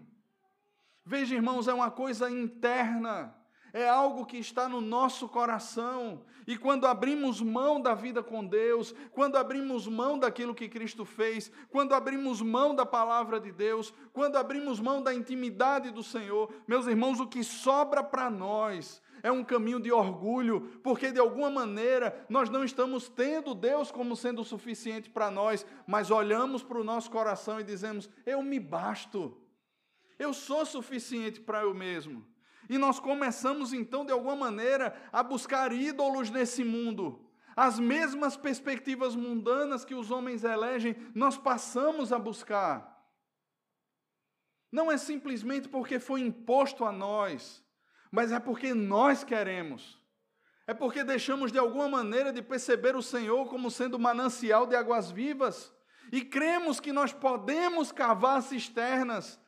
Veja, 1.06 1.36
irmãos, 1.36 1.68
é 1.68 1.74
uma 1.76 1.92
coisa 1.92 2.28
interna, 2.28 3.36
é 3.72 3.88
algo 3.88 4.26
que 4.26 4.38
está 4.38 4.68
no 4.68 4.82
nosso 4.82 5.30
coração. 5.30 6.26
E 6.48 6.58
quando 6.58 6.88
abrimos 6.88 7.40
mão 7.40 7.80
da 7.80 7.94
vida 7.94 8.24
com 8.24 8.44
Deus, 8.44 8.96
quando 9.12 9.36
abrimos 9.36 9.88
mão 9.88 10.18
daquilo 10.18 10.56
que 10.56 10.68
Cristo 10.68 11.06
fez, 11.06 11.52
quando 11.70 11.94
abrimos 11.94 12.42
mão 12.42 12.74
da 12.74 12.86
palavra 12.86 13.40
de 13.40 13.52
Deus, 13.52 13.94
quando 14.12 14.38
abrimos 14.38 14.80
mão 14.80 15.04
da 15.04 15.14
intimidade 15.14 15.92
do 15.92 16.02
Senhor, 16.02 16.52
meus 16.68 16.88
irmãos, 16.88 17.20
o 17.20 17.28
que 17.28 17.44
sobra 17.44 18.04
para 18.04 18.28
nós 18.28 19.00
é 19.24 19.32
um 19.32 19.44
caminho 19.44 19.80
de 19.80 19.92
orgulho, 19.92 20.80
porque 20.84 21.12
de 21.12 21.20
alguma 21.20 21.50
maneira 21.50 22.26
nós 22.30 22.50
não 22.50 22.64
estamos 22.64 23.10
tendo 23.10 23.54
Deus 23.54 23.92
como 23.92 24.16
sendo 24.16 24.44
suficiente 24.44 25.10
para 25.10 25.30
nós, 25.30 25.66
mas 25.86 26.12
olhamos 26.12 26.64
para 26.64 26.80
o 26.80 26.84
nosso 26.84 27.10
coração 27.12 27.60
e 27.60 27.64
dizemos: 27.64 28.10
Eu 28.26 28.42
me 28.42 28.60
basto, 28.60 29.38
eu 30.18 30.34
sou 30.34 30.66
suficiente 30.66 31.40
para 31.40 31.62
eu 31.62 31.74
mesmo. 31.74 32.26
E 32.70 32.78
nós 32.78 33.00
começamos 33.00 33.74
então, 33.74 34.06
de 34.06 34.12
alguma 34.12 34.36
maneira, 34.36 34.96
a 35.12 35.22
buscar 35.22 35.74
ídolos 35.74 36.30
nesse 36.30 36.64
mundo. 36.64 37.28
As 37.56 37.78
mesmas 37.78 38.38
perspectivas 38.38 39.16
mundanas 39.16 39.84
que 39.84 39.94
os 39.94 40.10
homens 40.10 40.44
elegem, 40.44 40.96
nós 41.14 41.38
passamos 41.38 42.14
a 42.14 42.20
buscar. 42.20 42.92
Não 44.72 44.90
é 44.90 44.98
simplesmente 44.98 45.68
porque 45.68 46.00
foi 46.00 46.22
imposto 46.22 46.86
a 46.86 46.92
nós, 46.92 47.61
mas 48.12 48.32
é 48.32 48.40
porque 48.40 48.74
nós 48.74 49.24
queremos. 49.24 50.00
É 50.68 50.74
porque 50.74 51.04
deixamos 51.04 51.52
de 51.52 51.58
alguma 51.58 51.88
maneira 51.88 52.32
de 52.32 52.42
perceber 52.42 52.96
o 52.96 53.02
Senhor 53.02 53.48
como 53.48 53.72
sendo 53.72 53.98
manancial 53.98 54.68
de 54.68 54.76
águas 54.76 55.10
vivas. 55.10 55.74
E 56.12 56.22
cremos 56.22 56.80
que 56.80 56.92
nós 56.92 57.14
podemos 57.14 57.92
cavar 57.92 58.42
cisternas, 58.42 59.40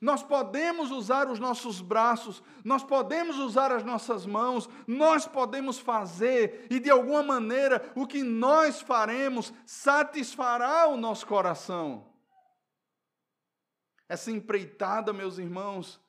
nós 0.00 0.22
podemos 0.22 0.90
usar 0.90 1.28
os 1.28 1.38
nossos 1.38 1.80
braços, 1.80 2.42
nós 2.64 2.82
podemos 2.82 3.38
usar 3.38 3.70
as 3.70 3.84
nossas 3.84 4.26
mãos, 4.26 4.68
nós 4.86 5.26
podemos 5.28 5.78
fazer. 5.78 6.66
E 6.68 6.80
de 6.80 6.90
alguma 6.90 7.22
maneira 7.22 7.92
o 7.94 8.04
que 8.04 8.22
nós 8.24 8.80
faremos 8.80 9.52
satisfará 9.64 10.88
o 10.88 10.96
nosso 10.96 11.24
coração. 11.24 12.12
Essa 14.08 14.32
empreitada, 14.32 15.12
meus 15.12 15.38
irmãos, 15.38 16.01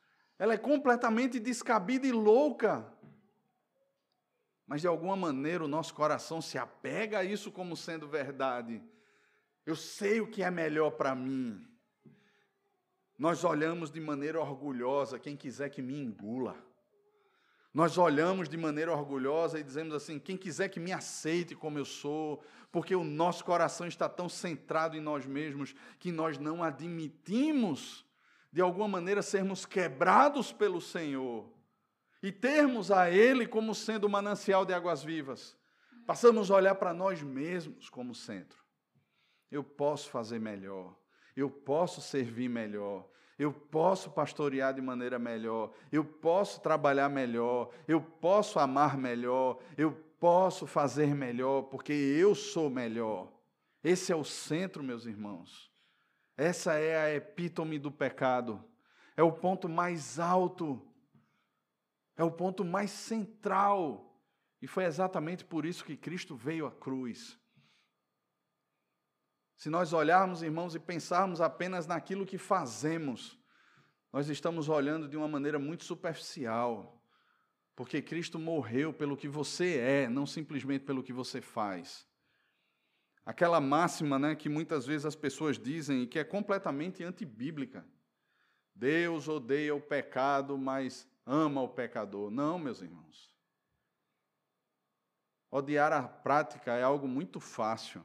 ela 0.43 0.55
é 0.55 0.57
completamente 0.57 1.39
descabida 1.39 2.05
e 2.05 2.11
louca. 2.11 2.85
Mas 4.67 4.81
de 4.81 4.87
alguma 4.87 5.15
maneira 5.15 5.63
o 5.63 5.69
nosso 5.69 5.93
coração 5.93 6.41
se 6.41 6.57
apega 6.57 7.19
a 7.19 7.23
isso 7.23 7.49
como 7.49 7.77
sendo 7.77 8.09
verdade. 8.09 8.83
Eu 9.65 9.73
sei 9.73 10.19
o 10.19 10.27
que 10.27 10.43
é 10.43 10.51
melhor 10.51 10.91
para 10.91 11.15
mim. 11.15 11.65
Nós 13.17 13.45
olhamos 13.45 13.89
de 13.89 14.01
maneira 14.01 14.37
orgulhosa 14.37 15.17
quem 15.17 15.37
quiser 15.37 15.69
que 15.69 15.81
me 15.81 15.97
engula. 15.97 16.57
Nós 17.73 17.97
olhamos 17.97 18.49
de 18.49 18.57
maneira 18.57 18.91
orgulhosa 18.91 19.61
e 19.61 19.63
dizemos 19.63 19.95
assim: 19.95 20.19
quem 20.19 20.35
quiser 20.35 20.67
que 20.67 20.77
me 20.77 20.91
aceite 20.91 21.55
como 21.55 21.79
eu 21.79 21.85
sou, 21.85 22.43
porque 22.69 22.93
o 22.93 23.05
nosso 23.05 23.45
coração 23.45 23.87
está 23.87 24.09
tão 24.09 24.27
centrado 24.27 24.97
em 24.97 24.99
nós 24.99 25.25
mesmos 25.25 25.73
que 25.99 26.11
nós 26.11 26.37
não 26.37 26.61
admitimos, 26.61 28.05
de 28.53 28.61
alguma 28.61 28.87
maneira, 28.87 29.23
sermos 29.23 29.65
quebrados 29.65 30.53
pelo 30.53 30.79
Senhor 30.79 31.49
e 32.21 32.31
termos 32.31 32.91
a 32.91 33.09
Ele 33.09 33.47
como 33.47 33.73
sendo 33.73 34.05
o 34.05 34.09
manancial 34.09 34.63
de 34.63 34.71
águas 34.71 35.03
vivas. 35.03 35.57
Passamos 36.05 36.51
a 36.51 36.55
olhar 36.55 36.75
para 36.75 36.93
nós 36.93 37.23
mesmos 37.23 37.89
como 37.89 38.13
centro. 38.13 38.63
Eu 39.49 39.63
posso 39.63 40.07
fazer 40.11 40.39
melhor, 40.39 40.95
eu 41.35 41.49
posso 41.49 41.99
servir 41.99 42.47
melhor, 42.47 43.09
eu 43.39 43.51
posso 43.51 44.11
pastorear 44.11 44.71
de 44.71 44.81
maneira 44.81 45.17
melhor, 45.17 45.73
eu 45.91 46.05
posso 46.05 46.61
trabalhar 46.61 47.09
melhor, 47.09 47.71
eu 47.87 47.99
posso 47.99 48.59
amar 48.59 48.95
melhor, 48.97 49.59
eu 49.75 49.91
posso 50.19 50.67
fazer 50.67 51.15
melhor, 51.15 51.63
porque 51.63 51.91
eu 51.91 52.35
sou 52.35 52.69
melhor. 52.69 53.33
Esse 53.83 54.11
é 54.11 54.15
o 54.15 54.23
centro, 54.23 54.83
meus 54.83 55.07
irmãos. 55.07 55.72
Essa 56.35 56.73
é 56.73 56.97
a 56.97 57.13
epítome 57.13 57.77
do 57.77 57.91
pecado. 57.91 58.63
É 59.15 59.21
o 59.21 59.31
ponto 59.31 59.69
mais 59.69 60.19
alto. 60.19 60.81
É 62.17 62.23
o 62.23 62.31
ponto 62.31 62.65
mais 62.65 62.91
central. 62.91 64.19
E 64.61 64.67
foi 64.67 64.85
exatamente 64.85 65.45
por 65.45 65.65
isso 65.65 65.85
que 65.85 65.97
Cristo 65.97 66.35
veio 66.35 66.65
à 66.65 66.71
cruz. 66.71 67.39
Se 69.55 69.69
nós 69.69 69.93
olharmos, 69.93 70.41
irmãos, 70.41 70.75
e 70.75 70.79
pensarmos 70.79 71.39
apenas 71.39 71.85
naquilo 71.85 72.25
que 72.25 72.37
fazemos, 72.37 73.39
nós 74.11 74.27
estamos 74.27 74.69
olhando 74.69 75.07
de 75.07 75.15
uma 75.15 75.27
maneira 75.27 75.59
muito 75.59 75.83
superficial. 75.83 77.01
Porque 77.75 78.01
Cristo 78.01 78.37
morreu 78.39 78.93
pelo 78.93 79.17
que 79.17 79.27
você 79.27 79.77
é, 79.77 80.09
não 80.09 80.25
simplesmente 80.25 80.85
pelo 80.85 81.03
que 81.03 81.13
você 81.13 81.41
faz. 81.41 82.07
Aquela 83.25 83.61
máxima 83.61 84.19
né, 84.19 84.35
que 84.35 84.49
muitas 84.49 84.85
vezes 84.85 85.05
as 85.05 85.15
pessoas 85.15 85.57
dizem 85.57 86.03
e 86.03 86.07
que 86.07 86.19
é 86.19 86.23
completamente 86.23 87.03
antibíblica. 87.03 87.85
Deus 88.75 89.27
odeia 89.27 89.73
o 89.73 89.81
pecado, 89.81 90.57
mas 90.57 91.07
ama 91.25 91.61
o 91.61 91.69
pecador. 91.69 92.29
Não, 92.29 92.59
meus 92.59 92.81
irmãos. 92.81 93.33
Odiar 95.49 95.93
a 95.93 96.03
prática 96.03 96.73
é 96.73 96.83
algo 96.83 97.07
muito 97.07 97.39
fácil. 97.39 98.03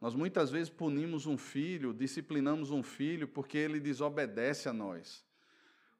Nós 0.00 0.14
muitas 0.14 0.50
vezes 0.50 0.70
punimos 0.70 1.26
um 1.26 1.36
filho, 1.36 1.92
disciplinamos 1.92 2.70
um 2.70 2.82
filho 2.82 3.26
porque 3.26 3.58
ele 3.58 3.80
desobedece 3.80 4.68
a 4.68 4.72
nós. 4.72 5.26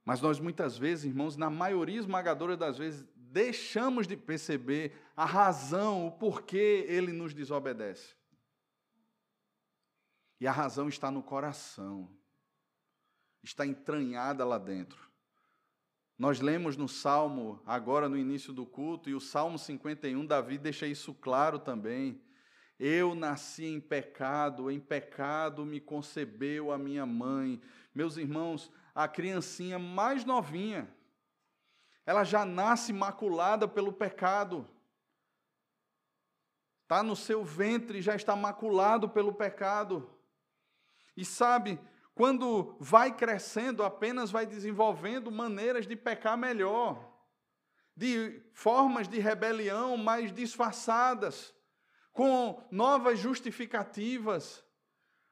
Mas 0.04 0.20
nós 0.20 0.38
muitas 0.38 0.78
vezes, 0.78 1.04
irmãos, 1.04 1.36
na 1.36 1.50
maioria 1.50 1.98
esmagadora 1.98 2.56
das 2.56 2.78
vezes, 2.78 3.04
deixamos 3.36 4.06
de 4.06 4.16
perceber 4.16 4.98
a 5.14 5.26
razão, 5.26 6.06
o 6.06 6.10
porquê 6.10 6.86
ele 6.88 7.12
nos 7.12 7.34
desobedece. 7.34 8.14
E 10.40 10.46
a 10.46 10.52
razão 10.52 10.88
está 10.88 11.10
no 11.10 11.22
coração, 11.22 12.10
está 13.42 13.66
entranhada 13.66 14.42
lá 14.42 14.56
dentro. 14.56 15.10
Nós 16.18 16.40
lemos 16.40 16.78
no 16.78 16.88
Salmo, 16.88 17.60
agora 17.66 18.08
no 18.08 18.16
início 18.16 18.54
do 18.54 18.64
culto, 18.64 19.10
e 19.10 19.14
o 19.14 19.20
Salmo 19.20 19.58
51, 19.58 20.24
Davi 20.24 20.56
deixa 20.56 20.86
isso 20.86 21.12
claro 21.12 21.58
também. 21.58 22.18
Eu 22.78 23.14
nasci 23.14 23.66
em 23.66 23.78
pecado, 23.78 24.70
em 24.70 24.80
pecado 24.80 25.66
me 25.66 25.78
concebeu 25.78 26.72
a 26.72 26.78
minha 26.78 27.04
mãe. 27.04 27.60
Meus 27.94 28.16
irmãos, 28.16 28.72
a 28.94 29.06
criancinha 29.06 29.78
mais 29.78 30.24
novinha, 30.24 30.90
ela 32.06 32.22
já 32.22 32.44
nasce 32.44 32.92
maculada 32.92 33.66
pelo 33.66 33.92
pecado. 33.92 34.66
Está 36.84 37.02
no 37.02 37.16
seu 37.16 37.44
ventre, 37.44 38.00
já 38.00 38.14
está 38.14 38.36
maculado 38.36 39.08
pelo 39.08 39.34
pecado. 39.34 40.08
E 41.16 41.24
sabe, 41.24 41.80
quando 42.14 42.76
vai 42.78 43.12
crescendo, 43.12 43.82
apenas 43.82 44.30
vai 44.30 44.46
desenvolvendo 44.46 45.32
maneiras 45.32 45.84
de 45.84 45.96
pecar 45.96 46.38
melhor, 46.38 47.12
de 47.96 48.40
formas 48.54 49.08
de 49.08 49.18
rebelião 49.18 49.96
mais 49.96 50.32
disfarçadas, 50.32 51.52
com 52.12 52.64
novas 52.70 53.18
justificativas. 53.18 54.64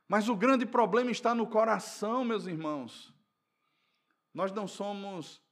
Mas 0.08 0.28
o 0.28 0.34
grande 0.34 0.66
problema 0.66 1.12
está 1.12 1.36
no 1.36 1.46
coração, 1.46 2.24
meus 2.24 2.46
irmãos. 2.46 3.14
Nós 4.34 4.50
não 4.50 4.66
somos 4.66 5.43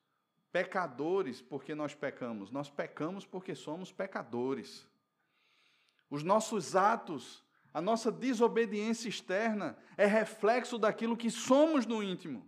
pecadores 0.52 1.40
porque 1.40 1.74
nós 1.74 1.94
pecamos, 1.94 2.50
nós 2.50 2.68
pecamos 2.70 3.24
porque 3.24 3.54
somos 3.54 3.90
pecadores. 3.90 4.86
Os 6.10 6.22
nossos 6.22 6.76
atos, 6.76 7.42
a 7.72 7.80
nossa 7.80 8.12
desobediência 8.12 9.08
externa 9.08 9.78
é 9.96 10.04
reflexo 10.04 10.78
daquilo 10.78 11.16
que 11.16 11.30
somos 11.30 11.86
no 11.86 12.02
íntimo. 12.02 12.46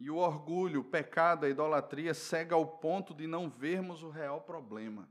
E 0.00 0.10
o 0.10 0.16
orgulho, 0.16 0.80
o 0.80 0.84
pecado, 0.84 1.46
a 1.46 1.48
idolatria 1.48 2.12
cega 2.12 2.56
ao 2.56 2.66
ponto 2.66 3.14
de 3.14 3.28
não 3.28 3.48
vermos 3.48 4.02
o 4.02 4.10
real 4.10 4.40
problema 4.40 5.08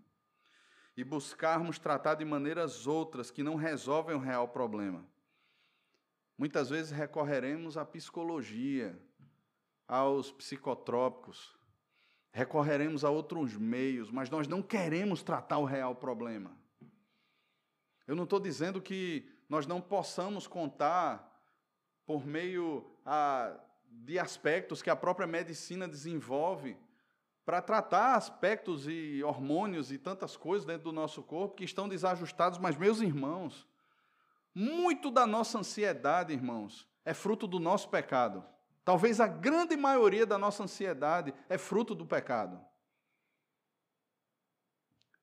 e 0.96 1.04
buscarmos 1.04 1.80
tratar 1.80 2.16
de 2.16 2.26
maneiras 2.26 2.86
outras 2.86 3.32
que 3.32 3.42
não 3.42 3.56
resolvem 3.56 4.16
o 4.16 4.20
real 4.20 4.50
problema. 4.50 5.04
Muitas 6.38 6.70
vezes 6.70 6.92
recorreremos 6.92 7.78
à 7.78 7.86
psicologia, 7.86 9.00
aos 9.88 10.32
psicotrópicos, 10.32 11.56
recorreremos 12.32 13.06
a 13.06 13.10
outros 13.10 13.56
meios, 13.56 14.10
mas 14.10 14.30
nós 14.30 14.48
não 14.48 14.62
queremos 14.62 15.22
tratar 15.22 15.60
o 15.60 15.66
real 15.66 15.96
problema. 15.96 16.52
Eu 18.08 18.16
não 18.16 18.24
estou 18.24 18.40
dizendo 18.40 18.82
que 18.82 19.30
nós 19.48 19.68
não 19.68 19.80
possamos 19.80 20.48
contar 20.48 21.32
por 22.06 22.26
meio 22.26 22.86
a, 23.06 23.56
de 23.86 24.20
aspectos 24.20 24.82
que 24.82 24.90
a 24.90 24.96
própria 24.96 25.28
medicina 25.28 25.88
desenvolve 25.88 26.76
para 27.46 27.62
tratar 27.62 28.16
aspectos 28.16 28.88
e 28.88 29.22
hormônios 29.24 29.92
e 29.92 29.98
tantas 29.98 30.36
coisas 30.36 30.66
dentro 30.66 30.86
do 30.86 30.92
nosso 30.92 31.22
corpo 31.22 31.56
que 31.56 31.64
estão 31.64 31.88
desajustados, 31.88 32.58
mas 32.58 32.76
meus 32.76 33.02
irmãos, 33.02 33.68
muito 34.56 35.12
da 35.12 35.28
nossa 35.28 35.60
ansiedade, 35.60 36.34
irmãos, 36.34 36.88
é 37.04 37.14
fruto 37.14 37.46
do 37.46 37.60
nosso 37.60 37.90
pecado. 37.90 38.46
Talvez 38.86 39.20
a 39.20 39.28
grande 39.28 39.78
maioria 39.78 40.26
da 40.26 40.38
nossa 40.38 40.64
ansiedade 40.64 41.34
é 41.48 41.58
fruto 41.58 41.96
do 41.96 42.06
pecado. 42.06 42.60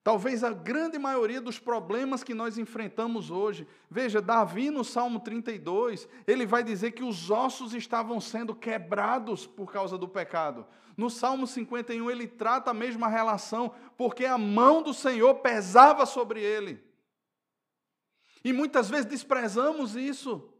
Talvez 0.03 0.43
a 0.43 0.51
grande 0.51 0.99
maioria 0.99 1.43
dos 1.43 1.59
problemas 1.59 2.25
que 2.25 2.33
nós 2.33 2.57
enfrentamos 2.57 3.31
hoje. 3.31 3.69
Veja, 3.91 4.23
Davi 4.23 4.71
no 4.71 4.83
Salmo 4.83 5.21
32, 5.21 6.09
ele 6.27 6.47
vai 6.47 6.65
dizer 6.65 6.93
que 6.93 7.05
os 7.05 7.31
ossos 7.31 7.75
estavam 7.75 8.19
sendo 8.19 8.55
quebrados 8.55 9.47
por 9.47 9.71
causa 9.71 9.99
do 9.99 10.09
pecado. 10.09 10.67
No 10.97 11.11
Salmo 11.11 11.47
51, 11.47 12.11
ele 12.11 12.27
trata 12.27 12.71
a 12.71 12.75
mesma 12.75 13.09
relação, 13.09 13.75
porque 13.97 14.25
a 14.25 14.39
mão 14.39 14.83
do 14.83 14.95
Senhor 14.95 15.35
pesava 15.37 16.07
sobre 16.07 16.41
ele. 16.43 16.83
E 18.43 18.55
muitas 18.55 18.89
vezes 18.89 19.05
desprezamos 19.05 19.97
isso 19.97 20.51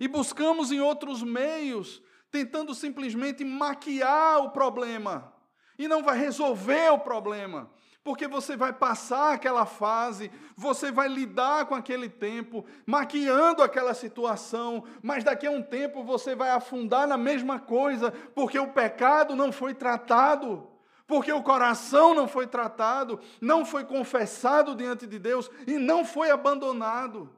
e 0.00 0.08
buscamos 0.08 0.72
em 0.72 0.80
outros 0.80 1.22
meios 1.22 2.02
tentando 2.32 2.74
simplesmente 2.74 3.44
maquiar 3.44 4.38
o 4.40 4.50
problema 4.50 5.32
e 5.78 5.86
não 5.86 6.02
vai 6.02 6.18
resolver 6.18 6.90
o 6.90 6.98
problema. 6.98 7.70
Porque 8.02 8.26
você 8.26 8.56
vai 8.56 8.72
passar 8.72 9.34
aquela 9.34 9.64
fase, 9.64 10.28
você 10.56 10.90
vai 10.90 11.06
lidar 11.06 11.66
com 11.66 11.74
aquele 11.74 12.08
tempo, 12.08 12.64
maquiando 12.84 13.62
aquela 13.62 13.94
situação, 13.94 14.82
mas 15.00 15.22
daqui 15.22 15.46
a 15.46 15.52
um 15.52 15.62
tempo 15.62 16.02
você 16.02 16.34
vai 16.34 16.50
afundar 16.50 17.06
na 17.06 17.16
mesma 17.16 17.60
coisa, 17.60 18.10
porque 18.34 18.58
o 18.58 18.72
pecado 18.72 19.36
não 19.36 19.52
foi 19.52 19.72
tratado, 19.72 20.66
porque 21.06 21.30
o 21.30 21.44
coração 21.44 22.12
não 22.12 22.26
foi 22.26 22.46
tratado, 22.48 23.20
não 23.40 23.64
foi 23.64 23.84
confessado 23.84 24.74
diante 24.74 25.06
de 25.06 25.20
Deus 25.20 25.48
e 25.64 25.78
não 25.78 26.04
foi 26.04 26.30
abandonado. 26.30 27.30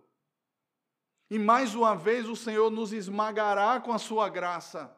E 1.35 1.38
mais 1.38 1.75
uma 1.75 1.97
vez 1.97 2.29
o 2.29 2.37
Senhor 2.37 2.70
nos 2.70 2.92
esmagará 2.92 3.81
com 3.81 3.92
a 3.92 3.99
sua 3.99 4.29
graça. 4.29 4.97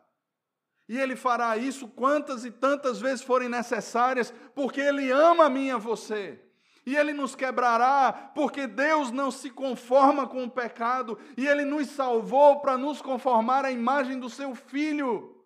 E 0.87 0.99
Ele 0.99 1.16
fará 1.16 1.57
isso 1.57 1.88
quantas 1.88 2.44
e 2.44 2.51
tantas 2.51 3.01
vezes 3.01 3.25
forem 3.25 3.49
necessárias, 3.49 4.35
porque 4.55 4.79
Ele 4.79 5.11
ama 5.11 5.46
a 5.46 5.49
mim 5.49 5.68
e 5.68 5.70
a 5.70 5.79
você. 5.79 6.38
E 6.85 6.94
Ele 6.94 7.14
nos 7.14 7.35
quebrará, 7.35 8.12
porque 8.35 8.66
Deus 8.66 9.11
não 9.11 9.31
se 9.31 9.49
conforma 9.49 10.27
com 10.27 10.44
o 10.44 10.51
pecado, 10.51 11.18
e 11.38 11.46
Ele 11.46 11.64
nos 11.64 11.88
salvou 11.88 12.61
para 12.61 12.77
nos 12.77 13.01
conformar 13.01 13.64
à 13.64 13.72
imagem 13.72 14.20
do 14.20 14.29
Seu 14.29 14.55
Filho. 14.55 15.42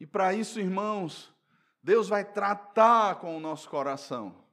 E 0.00 0.06
para 0.06 0.32
isso, 0.32 0.58
irmãos, 0.58 1.30
Deus 1.82 2.08
vai 2.08 2.24
tratar 2.24 3.16
com 3.16 3.36
o 3.36 3.40
nosso 3.40 3.68
coração. 3.68 4.45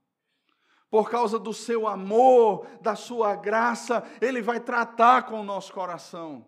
Por 0.93 1.09
causa 1.09 1.39
do 1.39 1.51
seu 1.51 1.87
amor, 1.87 2.67
da 2.79 2.95
sua 2.95 3.35
graça, 3.35 4.03
Ele 4.21 4.43
vai 4.43 4.59
tratar 4.59 5.23
com 5.23 5.41
o 5.41 5.43
nosso 5.43 5.73
coração. 5.73 6.45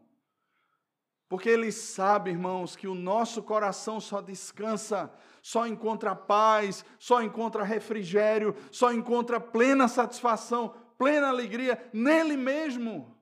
Porque 1.28 1.50
Ele 1.50 1.72
sabe, 1.72 2.30
irmãos, 2.30 2.76
que 2.76 2.88
o 2.88 2.94
nosso 2.94 3.42
coração 3.42 4.00
só 4.00 4.22
descansa, 4.22 5.12
só 5.42 5.66
encontra 5.66 6.16
paz, 6.16 6.86
só 7.00 7.24
encontra 7.24 7.64
refrigério, 7.64 8.56
só 8.70 8.94
encontra 8.94 9.40
plena 9.40 9.88
satisfação, 9.88 10.76
plena 10.96 11.28
alegria 11.28 11.84
nele 11.92 12.38
mesmo. 12.38 13.18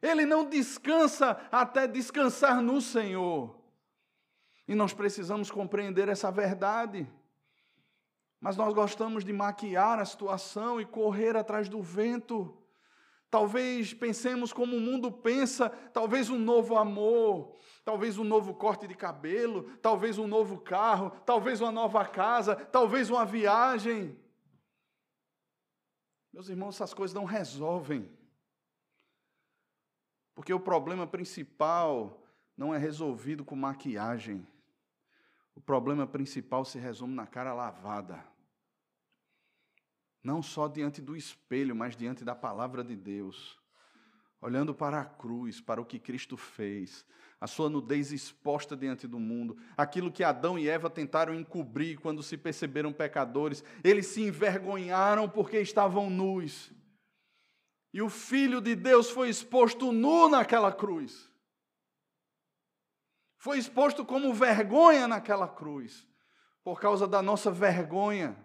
Ele 0.00 0.24
não 0.24 0.44
descansa 0.44 1.36
até 1.50 1.88
descansar 1.88 2.62
no 2.62 2.80
Senhor. 2.80 3.58
E 4.68 4.74
nós 4.76 4.92
precisamos 4.92 5.50
compreender 5.50 6.08
essa 6.08 6.30
verdade. 6.30 7.10
Mas 8.40 8.56
nós 8.56 8.72
gostamos 8.72 9.24
de 9.24 9.32
maquiar 9.32 9.98
a 9.98 10.04
situação 10.04 10.80
e 10.80 10.86
correr 10.86 11.36
atrás 11.36 11.68
do 11.68 11.82
vento. 11.82 12.56
Talvez 13.30 13.92
pensemos 13.92 14.52
como 14.52 14.76
o 14.76 14.80
mundo 14.80 15.12
pensa, 15.12 15.68
talvez 15.92 16.30
um 16.30 16.38
novo 16.38 16.76
amor, 16.78 17.56
talvez 17.84 18.16
um 18.16 18.24
novo 18.24 18.54
corte 18.54 18.86
de 18.86 18.94
cabelo, 18.94 19.64
talvez 19.82 20.18
um 20.18 20.26
novo 20.26 20.58
carro, 20.58 21.10
talvez 21.26 21.60
uma 21.60 21.72
nova 21.72 22.06
casa, 22.06 22.56
talvez 22.56 23.10
uma 23.10 23.26
viagem. 23.26 24.18
Meus 26.32 26.48
irmãos, 26.48 26.76
essas 26.76 26.94
coisas 26.94 27.14
não 27.14 27.24
resolvem. 27.24 28.08
Porque 30.34 30.54
o 30.54 30.60
problema 30.60 31.06
principal 31.06 32.22
não 32.56 32.72
é 32.72 32.78
resolvido 32.78 33.44
com 33.44 33.56
maquiagem. 33.56 34.46
O 35.58 35.60
problema 35.60 36.06
principal 36.06 36.64
se 36.64 36.78
resume 36.78 37.16
na 37.16 37.26
cara 37.26 37.52
lavada. 37.52 38.24
Não 40.22 40.40
só 40.40 40.68
diante 40.68 41.02
do 41.02 41.16
espelho, 41.16 41.74
mas 41.74 41.96
diante 41.96 42.24
da 42.24 42.32
palavra 42.32 42.84
de 42.84 42.94
Deus. 42.94 43.58
Olhando 44.40 44.72
para 44.72 45.00
a 45.00 45.04
cruz, 45.04 45.60
para 45.60 45.80
o 45.80 45.84
que 45.84 45.98
Cristo 45.98 46.36
fez, 46.36 47.04
a 47.40 47.48
sua 47.48 47.68
nudez 47.68 48.12
exposta 48.12 48.76
diante 48.76 49.08
do 49.08 49.18
mundo, 49.18 49.58
aquilo 49.76 50.12
que 50.12 50.22
Adão 50.22 50.56
e 50.56 50.68
Eva 50.68 50.88
tentaram 50.88 51.34
encobrir 51.34 51.98
quando 51.98 52.22
se 52.22 52.36
perceberam 52.36 52.92
pecadores, 52.92 53.64
eles 53.82 54.06
se 54.06 54.22
envergonharam 54.22 55.28
porque 55.28 55.58
estavam 55.58 56.08
nus. 56.08 56.70
E 57.92 58.00
o 58.00 58.08
Filho 58.08 58.60
de 58.60 58.76
Deus 58.76 59.10
foi 59.10 59.28
exposto 59.28 59.90
nu 59.90 60.28
naquela 60.28 60.70
cruz 60.70 61.27
foi 63.38 63.56
exposto 63.56 64.04
como 64.04 64.34
vergonha 64.34 65.06
naquela 65.06 65.46
cruz, 65.46 66.06
por 66.62 66.80
causa 66.80 67.06
da 67.06 67.22
nossa 67.22 67.50
vergonha, 67.52 68.36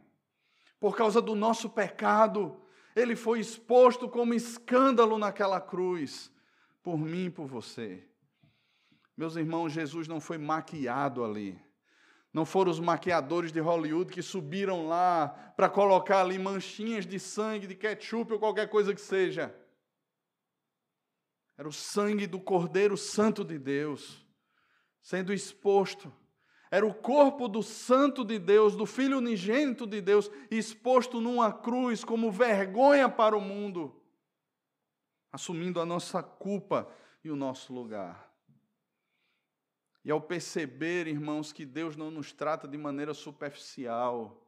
por 0.80 0.96
causa 0.96 1.20
do 1.20 1.36
nosso 1.36 1.68
pecado. 1.70 2.62
Ele 2.96 3.16
foi 3.16 3.40
exposto 3.40 4.08
como 4.08 4.36
escândalo 4.36 5.18
naquela 5.18 5.60
cruz, 5.60 6.32
por 6.84 6.98
mim 6.98 7.26
e 7.26 7.30
por 7.32 7.48
você. 7.48 8.08
Meus 9.18 9.36
irmãos, 9.36 9.74
Jesus 9.74 10.08
não 10.08 10.22
foi 10.22 10.38
maquiado 10.38 11.24
ali. 11.24 11.60
Não 12.32 12.46
foram 12.46 12.72
os 12.72 12.80
maquiadores 12.80 13.52
de 13.52 13.60
Hollywood 13.60 14.12
que 14.12 14.22
subiram 14.22 14.88
lá 14.88 15.28
para 15.56 15.70
colocar 15.70 16.22
ali 16.22 16.38
manchinhas 16.38 17.06
de 17.06 17.20
sangue, 17.20 17.68
de 17.68 17.76
ketchup 17.76 18.34
ou 18.34 18.40
qualquer 18.40 18.70
coisa 18.70 18.94
que 18.94 19.02
seja. 19.02 19.56
Era 21.58 21.68
o 21.68 21.74
sangue 21.74 22.26
do 22.26 22.40
Cordeiro 22.40 22.98
Santo 22.98 23.44
de 23.44 23.60
Deus 23.60 24.23
sendo 25.04 25.34
exposto. 25.34 26.12
Era 26.72 26.88
o 26.88 26.94
corpo 26.94 27.48
do 27.48 27.62
Santo 27.62 28.26
de 28.26 28.40
Deus, 28.40 28.76
do 28.76 28.88
Filho 28.88 29.20
unigênito 29.20 29.86
de 29.86 30.02
Deus, 30.02 30.32
exposto 30.50 31.22
numa 31.22 31.54
cruz 31.54 32.04
como 32.04 32.32
vergonha 32.32 33.08
para 33.08 33.38
o 33.38 33.42
mundo, 33.42 34.02
assumindo 35.32 35.80
a 35.80 35.86
nossa 35.86 36.24
culpa 36.24 36.90
e 37.24 37.30
o 37.30 37.36
nosso 37.36 37.72
lugar. 37.72 38.34
E 40.04 40.10
ao 40.10 40.20
perceber, 40.20 41.06
irmãos, 41.06 41.54
que 41.54 41.66
Deus 41.66 41.96
não 41.96 42.10
nos 42.10 42.34
trata 42.34 42.68
de 42.68 42.78
maneira 42.78 43.14
superficial, 43.14 44.44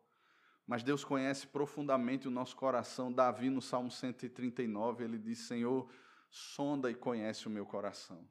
mas 0.66 0.84
Deus 0.84 1.04
conhece 1.04 1.46
profundamente 1.46 2.28
o 2.28 2.32
nosso 2.32 2.56
coração. 2.56 3.14
Davi, 3.14 3.50
no 3.50 3.62
Salmo 3.62 3.92
139, 3.92 5.04
ele 5.04 5.20
diz: 5.20 5.40
Senhor, 5.40 5.88
sonda 6.30 6.90
e 6.90 6.96
conhece 6.96 7.48
o 7.48 7.52
meu 7.52 7.66
coração. 7.66 8.28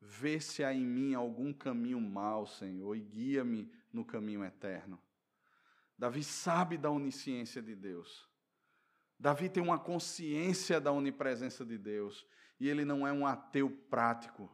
Vê 0.00 0.40
se 0.40 0.64
há 0.64 0.72
em 0.72 0.84
mim 0.84 1.14
algum 1.14 1.52
caminho 1.52 2.00
mau, 2.00 2.46
Senhor, 2.46 2.96
e 2.96 3.00
guia-me 3.00 3.70
no 3.92 4.04
caminho 4.04 4.44
eterno. 4.44 5.00
Davi 5.98 6.24
sabe 6.24 6.78
da 6.78 6.90
onisciência 6.90 7.60
de 7.60 7.74
Deus. 7.74 8.26
Davi 9.18 9.50
tem 9.50 9.62
uma 9.62 9.78
consciência 9.78 10.80
da 10.80 10.90
onipresença 10.90 11.64
de 11.64 11.76
Deus. 11.76 12.26
E 12.58 12.68
ele 12.68 12.84
não 12.84 13.06
é 13.06 13.12
um 13.12 13.26
ateu 13.26 13.70
prático. 13.90 14.50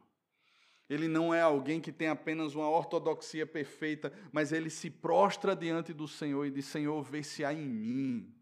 Ele 0.89 1.09
não 1.09 1.33
é 1.33 1.41
alguém 1.41 1.81
que 1.81 1.93
tem 1.93 2.09
apenas 2.09 2.55
uma 2.55 2.69
ortodoxia 2.69 3.47
perfeita, 3.47 4.13
mas 4.33 4.53
ele 4.53 4.71
se 4.71 4.89
prostra 4.89 5.55
diante 5.55 5.93
do 5.93 6.07
Senhor 6.07 6.45
e 6.47 6.51
diz: 6.51 6.67
Senhor, 6.67 7.03
vê 7.03 7.23
se 7.23 7.45
há 7.45 7.53
em 7.53 7.67
mim. 7.67 8.35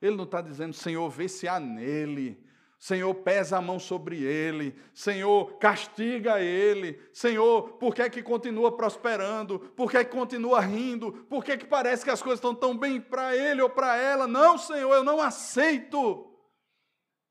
Ele 0.00 0.16
não 0.16 0.24
está 0.24 0.40
dizendo, 0.40 0.74
Senhor, 0.74 1.08
vê 1.10 1.28
se 1.28 1.46
há 1.46 1.60
nele. 1.60 2.44
Senhor, 2.82 3.14
pesa 3.14 3.58
a 3.58 3.62
mão 3.62 3.78
sobre 3.78 4.24
ele. 4.24 4.74
Senhor, 4.92 5.56
castiga 5.58 6.40
ele. 6.40 7.00
Senhor, 7.12 7.74
por 7.74 7.94
que 7.94 8.02
é 8.02 8.10
que 8.10 8.24
continua 8.24 8.76
prosperando? 8.76 9.60
Por 9.60 9.88
que 9.88 9.98
é 9.98 10.04
que 10.04 10.10
continua 10.10 10.58
rindo? 10.58 11.12
Por 11.30 11.44
que 11.44 11.52
é 11.52 11.56
que 11.56 11.64
parece 11.64 12.02
que 12.02 12.10
as 12.10 12.20
coisas 12.20 12.40
estão 12.40 12.52
tão 12.52 12.76
bem 12.76 13.00
para 13.00 13.36
ele 13.36 13.62
ou 13.62 13.70
para 13.70 13.96
ela? 13.96 14.26
Não, 14.26 14.58
Senhor, 14.58 14.92
eu 14.92 15.04
não 15.04 15.20
aceito. 15.20 16.28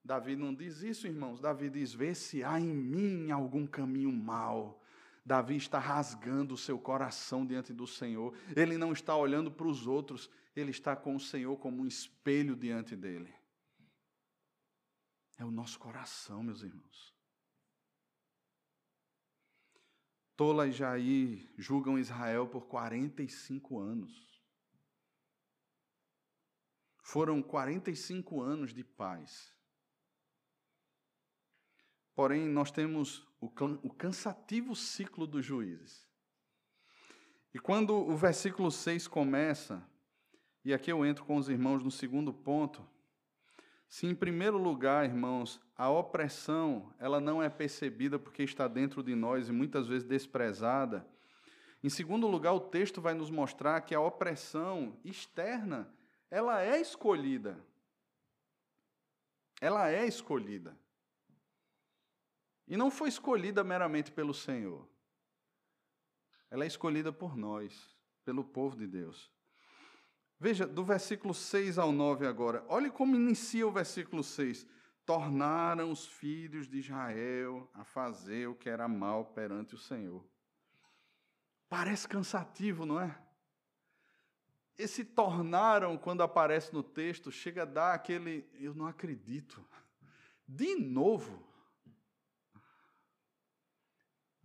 Davi 0.01 0.37
não 0.37 0.55
diz 0.55 0.83
isso, 0.83 1.05
irmãos. 1.05 1.41
Davi 1.41 1.69
diz: 1.69 1.93
vê 1.93 2.15
se 2.15 2.41
há 2.45 2.57
em 2.57 2.73
mim 2.73 3.29
algum 3.29 3.67
caminho 3.67 4.09
mau. 4.09 4.81
Davi 5.25 5.57
está 5.57 5.79
rasgando 5.79 6.53
o 6.53 6.57
seu 6.57 6.79
coração 6.79 7.45
diante 7.45 7.73
do 7.73 7.85
Senhor. 7.85 8.33
Ele 8.55 8.77
não 8.77 8.93
está 8.93 9.17
olhando 9.17 9.51
para 9.51 9.67
os 9.67 9.85
outros, 9.85 10.29
ele 10.55 10.71
está 10.71 10.95
com 10.95 11.13
o 11.13 11.19
Senhor 11.19 11.57
como 11.57 11.81
um 11.81 11.85
espelho 11.85 12.55
diante 12.55 12.95
dele. 12.95 13.40
É 15.41 15.43
o 15.43 15.49
nosso 15.49 15.79
coração, 15.79 16.43
meus 16.43 16.61
irmãos. 16.61 17.15
Tola 20.37 20.67
e 20.67 20.71
Jair 20.71 21.51
julgam 21.57 21.97
Israel 21.97 22.47
por 22.47 22.67
45 22.67 23.79
anos. 23.79 24.39
Foram 27.01 27.41
45 27.41 28.39
anos 28.39 28.71
de 28.71 28.83
paz. 28.83 29.51
Porém, 32.13 32.47
nós 32.47 32.69
temos 32.69 33.27
o, 33.39 33.49
cansativo 33.49 34.75
ciclo 34.75 35.25
dos 35.25 35.43
juízes. 35.43 36.07
E 37.51 37.57
quando 37.57 37.95
o 37.95 38.15
versículo 38.15 38.69
6 38.69 39.07
começa, 39.07 39.83
e 40.63 40.71
aqui 40.71 40.91
eu 40.91 41.03
entro 41.03 41.25
com 41.25 41.37
os 41.37 41.49
irmãos 41.49 41.83
no 41.83 41.89
segundo 41.89 42.31
ponto, 42.31 42.87
se 43.91 44.07
em 44.07 44.15
primeiro 44.15 44.57
lugar, 44.57 45.03
irmãos, 45.03 45.59
a 45.75 45.89
opressão, 45.89 46.93
ela 46.97 47.19
não 47.19 47.43
é 47.43 47.49
percebida 47.49 48.17
porque 48.17 48.41
está 48.41 48.65
dentro 48.65 49.03
de 49.03 49.13
nós 49.13 49.49
e 49.49 49.51
muitas 49.51 49.85
vezes 49.85 50.07
desprezada. 50.07 51.05
Em 51.83 51.89
segundo 51.89 52.25
lugar, 52.25 52.53
o 52.53 52.59
texto 52.61 53.01
vai 53.01 53.13
nos 53.13 53.29
mostrar 53.29 53.81
que 53.81 53.93
a 53.93 53.99
opressão 53.99 54.97
externa, 55.03 55.93
ela 56.29 56.61
é 56.61 56.79
escolhida. 56.79 57.61
Ela 59.59 59.91
é 59.91 60.07
escolhida. 60.07 60.73
E 62.65 62.77
não 62.77 62.89
foi 62.89 63.09
escolhida 63.09 63.61
meramente 63.61 64.09
pelo 64.09 64.33
Senhor. 64.33 64.87
Ela 66.49 66.63
é 66.63 66.67
escolhida 66.67 67.11
por 67.11 67.35
nós, 67.35 67.93
pelo 68.23 68.45
povo 68.45 68.77
de 68.77 68.87
Deus. 68.87 69.29
Veja, 70.41 70.65
do 70.65 70.83
versículo 70.83 71.35
6 71.35 71.77
ao 71.77 71.91
9 71.91 72.25
agora. 72.25 72.65
Olhe 72.67 72.89
como 72.89 73.15
inicia 73.15 73.67
o 73.67 73.71
versículo 73.71 74.23
6. 74.23 74.65
Tornaram 75.05 75.91
os 75.91 76.07
filhos 76.07 76.67
de 76.67 76.79
Israel 76.79 77.69
a 77.75 77.83
fazer 77.83 78.47
o 78.47 78.55
que 78.55 78.67
era 78.67 78.87
mal 78.87 79.23
perante 79.23 79.75
o 79.75 79.77
Senhor. 79.77 80.25
Parece 81.69 82.07
cansativo, 82.07 82.87
não 82.87 82.99
é? 82.99 83.15
Esse 84.75 85.05
tornaram, 85.05 85.95
quando 85.95 86.23
aparece 86.23 86.73
no 86.73 86.81
texto, 86.81 87.31
chega 87.31 87.61
a 87.61 87.65
dar 87.65 87.93
aquele. 87.93 88.49
Eu 88.55 88.73
não 88.73 88.87
acredito. 88.87 89.63
De 90.47 90.73
novo. 90.75 91.47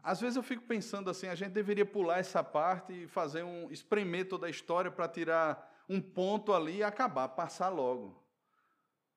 Às 0.02 0.20
vezes 0.20 0.36
eu 0.36 0.42
fico 0.42 0.62
pensando 0.64 1.08
assim, 1.08 1.26
a 1.26 1.34
gente 1.34 1.52
deveria 1.52 1.86
pular 1.86 2.18
essa 2.18 2.44
parte 2.44 2.92
e 2.92 3.08
fazer 3.08 3.44
um 3.44 3.70
espremer 3.70 4.28
toda 4.28 4.46
a 4.46 4.50
história 4.50 4.90
para 4.90 5.08
tirar 5.08 5.72
um 5.88 6.00
ponto 6.00 6.52
ali 6.52 6.78
e 6.78 6.82
acabar, 6.82 7.28
passar 7.28 7.68
logo. 7.68 8.24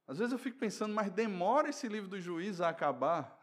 Às 0.07 0.17
vezes 0.17 0.31
eu 0.31 0.39
fico 0.39 0.57
pensando, 0.57 0.93
mas 0.93 1.11
demora 1.11 1.69
esse 1.69 1.87
livro 1.87 2.09
do 2.09 2.19
juiz 2.19 2.61
a 2.61 2.69
acabar. 2.69 3.39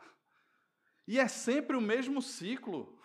E 1.07 1.19
é 1.19 1.29
sempre 1.29 1.77
o 1.77 1.81
mesmo 1.81 2.21
ciclo. 2.21 2.99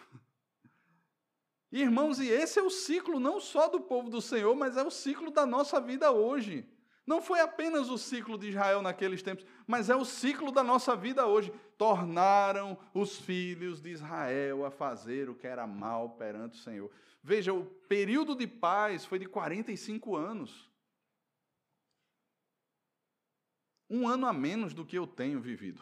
Irmãos, 1.72 2.20
e 2.20 2.28
esse 2.28 2.60
é 2.60 2.62
o 2.62 2.70
ciclo 2.70 3.20
não 3.20 3.40
só 3.40 3.68
do 3.68 3.80
povo 3.80 4.10
do 4.10 4.22
Senhor, 4.22 4.56
mas 4.56 4.76
é 4.78 4.84
o 4.84 4.92
ciclo 4.92 5.32
da 5.32 5.46
nossa 5.46 5.80
vida 5.80 6.12
hoje. 6.12 6.68
Não 7.06 7.22
foi 7.22 7.40
apenas 7.40 7.90
o 7.90 7.98
ciclo 7.98 8.38
de 8.38 8.50
Israel 8.50 8.82
naqueles 8.82 9.22
tempos, 9.22 9.46
mas 9.66 9.90
é 9.90 9.96
o 9.96 10.06
ciclo 10.06 10.52
da 10.52 10.64
nossa 10.64 10.96
vida 10.96 11.26
hoje. 11.26 11.54
Tornaram 11.82 12.78
os 12.94 13.18
filhos 13.18 13.82
de 13.82 13.90
Israel 13.90 14.64
a 14.64 14.70
fazer 14.70 15.32
o 15.32 15.34
que 15.34 15.48
era 15.48 15.66
mal 15.66 16.12
perante 16.12 16.60
o 16.60 16.62
Senhor. 16.62 16.92
Veja, 17.24 17.52
o 17.52 17.66
período 17.66 18.36
de 18.36 18.46
paz 18.46 19.04
foi 19.04 19.18
de 19.18 19.26
45 19.26 20.16
anos. 20.16 20.72
Um 23.90 24.08
ano 24.08 24.28
a 24.28 24.32
menos 24.32 24.76
do 24.76 24.86
que 24.86 24.96
eu 24.96 25.08
tenho 25.08 25.42
vivido. 25.42 25.82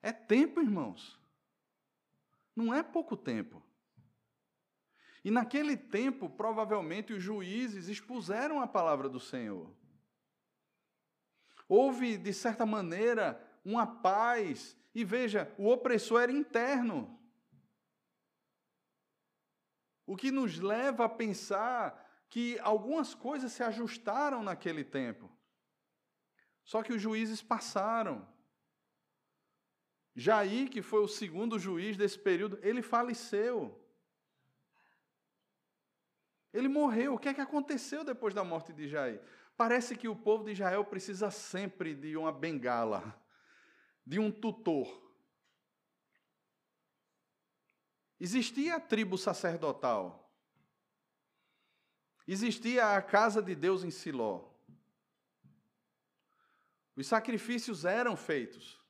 É 0.00 0.10
tempo, 0.10 0.58
irmãos. 0.58 1.20
Não 2.56 2.72
é 2.72 2.82
pouco 2.82 3.18
tempo. 3.18 3.62
E 5.22 5.30
naquele 5.30 5.76
tempo, 5.76 6.30
provavelmente, 6.30 7.12
os 7.12 7.22
juízes 7.22 7.86
expuseram 7.86 8.62
a 8.62 8.66
palavra 8.66 9.10
do 9.10 9.20
Senhor. 9.20 9.77
Houve, 11.68 12.16
de 12.16 12.32
certa 12.32 12.64
maneira, 12.64 13.40
uma 13.64 13.86
paz. 13.86 14.76
E 14.94 15.04
veja, 15.04 15.52
o 15.58 15.68
opressor 15.68 16.22
era 16.22 16.32
interno. 16.32 17.18
O 20.06 20.16
que 20.16 20.30
nos 20.30 20.58
leva 20.58 21.04
a 21.04 21.08
pensar 21.08 22.06
que 22.30 22.58
algumas 22.60 23.14
coisas 23.14 23.52
se 23.52 23.62
ajustaram 23.62 24.42
naquele 24.42 24.82
tempo. 24.82 25.30
Só 26.64 26.82
que 26.82 26.92
os 26.92 27.00
juízes 27.00 27.42
passaram. 27.42 28.26
Jair, 30.14 30.68
que 30.68 30.82
foi 30.82 31.00
o 31.00 31.08
segundo 31.08 31.58
juiz 31.58 31.96
desse 31.96 32.18
período, 32.18 32.58
ele 32.62 32.82
faleceu. 32.82 33.78
Ele 36.52 36.68
morreu. 36.68 37.14
O 37.14 37.18
que 37.18 37.28
é 37.28 37.34
que 37.34 37.40
aconteceu 37.40 38.02
depois 38.02 38.34
da 38.34 38.42
morte 38.42 38.72
de 38.72 38.88
Jair? 38.88 39.22
Parece 39.58 39.96
que 39.96 40.06
o 40.06 40.14
povo 40.14 40.44
de 40.44 40.52
Israel 40.52 40.84
precisa 40.84 41.32
sempre 41.32 41.92
de 41.92 42.16
uma 42.16 42.30
bengala, 42.30 43.20
de 44.06 44.20
um 44.20 44.30
tutor. 44.30 44.86
Existia 48.20 48.76
a 48.76 48.80
tribo 48.80 49.18
sacerdotal. 49.18 50.32
Existia 52.24 52.96
a 52.96 53.02
casa 53.02 53.42
de 53.42 53.56
Deus 53.56 53.82
em 53.82 53.90
Siló. 53.90 54.48
Os 56.94 57.08
sacrifícios 57.08 57.84
eram 57.84 58.16
feitos. 58.16 58.80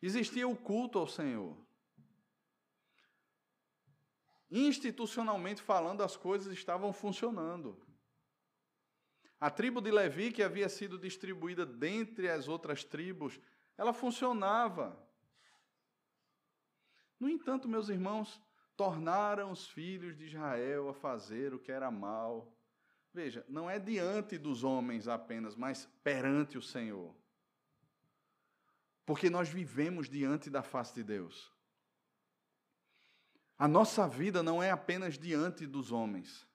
Existia 0.00 0.46
o 0.46 0.56
culto 0.56 0.96
ao 0.96 1.08
Senhor. 1.08 1.56
Institucionalmente 4.48 5.60
falando, 5.60 6.04
as 6.04 6.16
coisas 6.16 6.52
estavam 6.52 6.92
funcionando. 6.92 7.89
A 9.40 9.48
tribo 9.48 9.80
de 9.80 9.90
Levi, 9.90 10.30
que 10.30 10.42
havia 10.42 10.68
sido 10.68 10.98
distribuída 10.98 11.64
dentre 11.64 12.28
as 12.28 12.46
outras 12.46 12.84
tribos, 12.84 13.40
ela 13.76 13.94
funcionava. 13.94 15.02
No 17.18 17.28
entanto, 17.28 17.66
meus 17.66 17.88
irmãos, 17.88 18.40
tornaram 18.76 19.50
os 19.50 19.66
filhos 19.66 20.14
de 20.16 20.26
Israel 20.26 20.90
a 20.90 20.94
fazer 20.94 21.54
o 21.54 21.58
que 21.58 21.72
era 21.72 21.90
mal. 21.90 22.54
Veja, 23.14 23.44
não 23.48 23.68
é 23.68 23.78
diante 23.78 24.36
dos 24.36 24.62
homens 24.62 25.08
apenas, 25.08 25.56
mas 25.56 25.86
perante 26.04 26.58
o 26.58 26.62
Senhor. 26.62 27.14
Porque 29.06 29.30
nós 29.30 29.48
vivemos 29.48 30.08
diante 30.08 30.50
da 30.50 30.62
face 30.62 30.94
de 30.94 31.02
Deus. 31.02 31.50
A 33.58 33.66
nossa 33.66 34.06
vida 34.06 34.42
não 34.42 34.62
é 34.62 34.70
apenas 34.70 35.18
diante 35.18 35.66
dos 35.66 35.92
homens. 35.92 36.46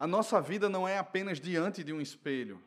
A 0.00 0.06
nossa 0.06 0.40
vida 0.40 0.66
não 0.66 0.88
é 0.88 0.96
apenas 0.96 1.38
diante 1.38 1.84
de 1.84 1.92
um 1.92 2.00
espelho. 2.00 2.58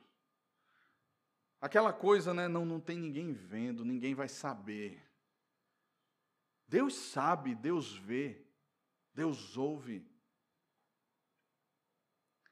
Aquela 1.60 1.92
coisa, 1.92 2.32
né? 2.32 2.48
Não, 2.48 2.64
não 2.64 2.80
tem 2.80 3.00
ninguém 3.00 3.34
vendo, 3.34 3.84
ninguém 3.84 4.14
vai 4.14 4.30
saber. 4.30 5.02
Deus 6.68 6.94
sabe, 6.94 7.56
Deus 7.56 7.98
vê, 7.98 8.40
Deus 9.16 9.58
ouve. 9.58 10.06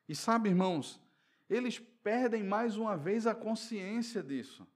E 0.09 0.15
sabe, 0.15 0.49
irmãos, 0.49 0.99
eles 1.47 1.77
perdem 1.77 2.43
mais 2.43 2.75
uma 2.75 2.97
vez 2.97 3.27
a 3.27 3.35
consciência 3.35 4.23
disso. 4.23 4.67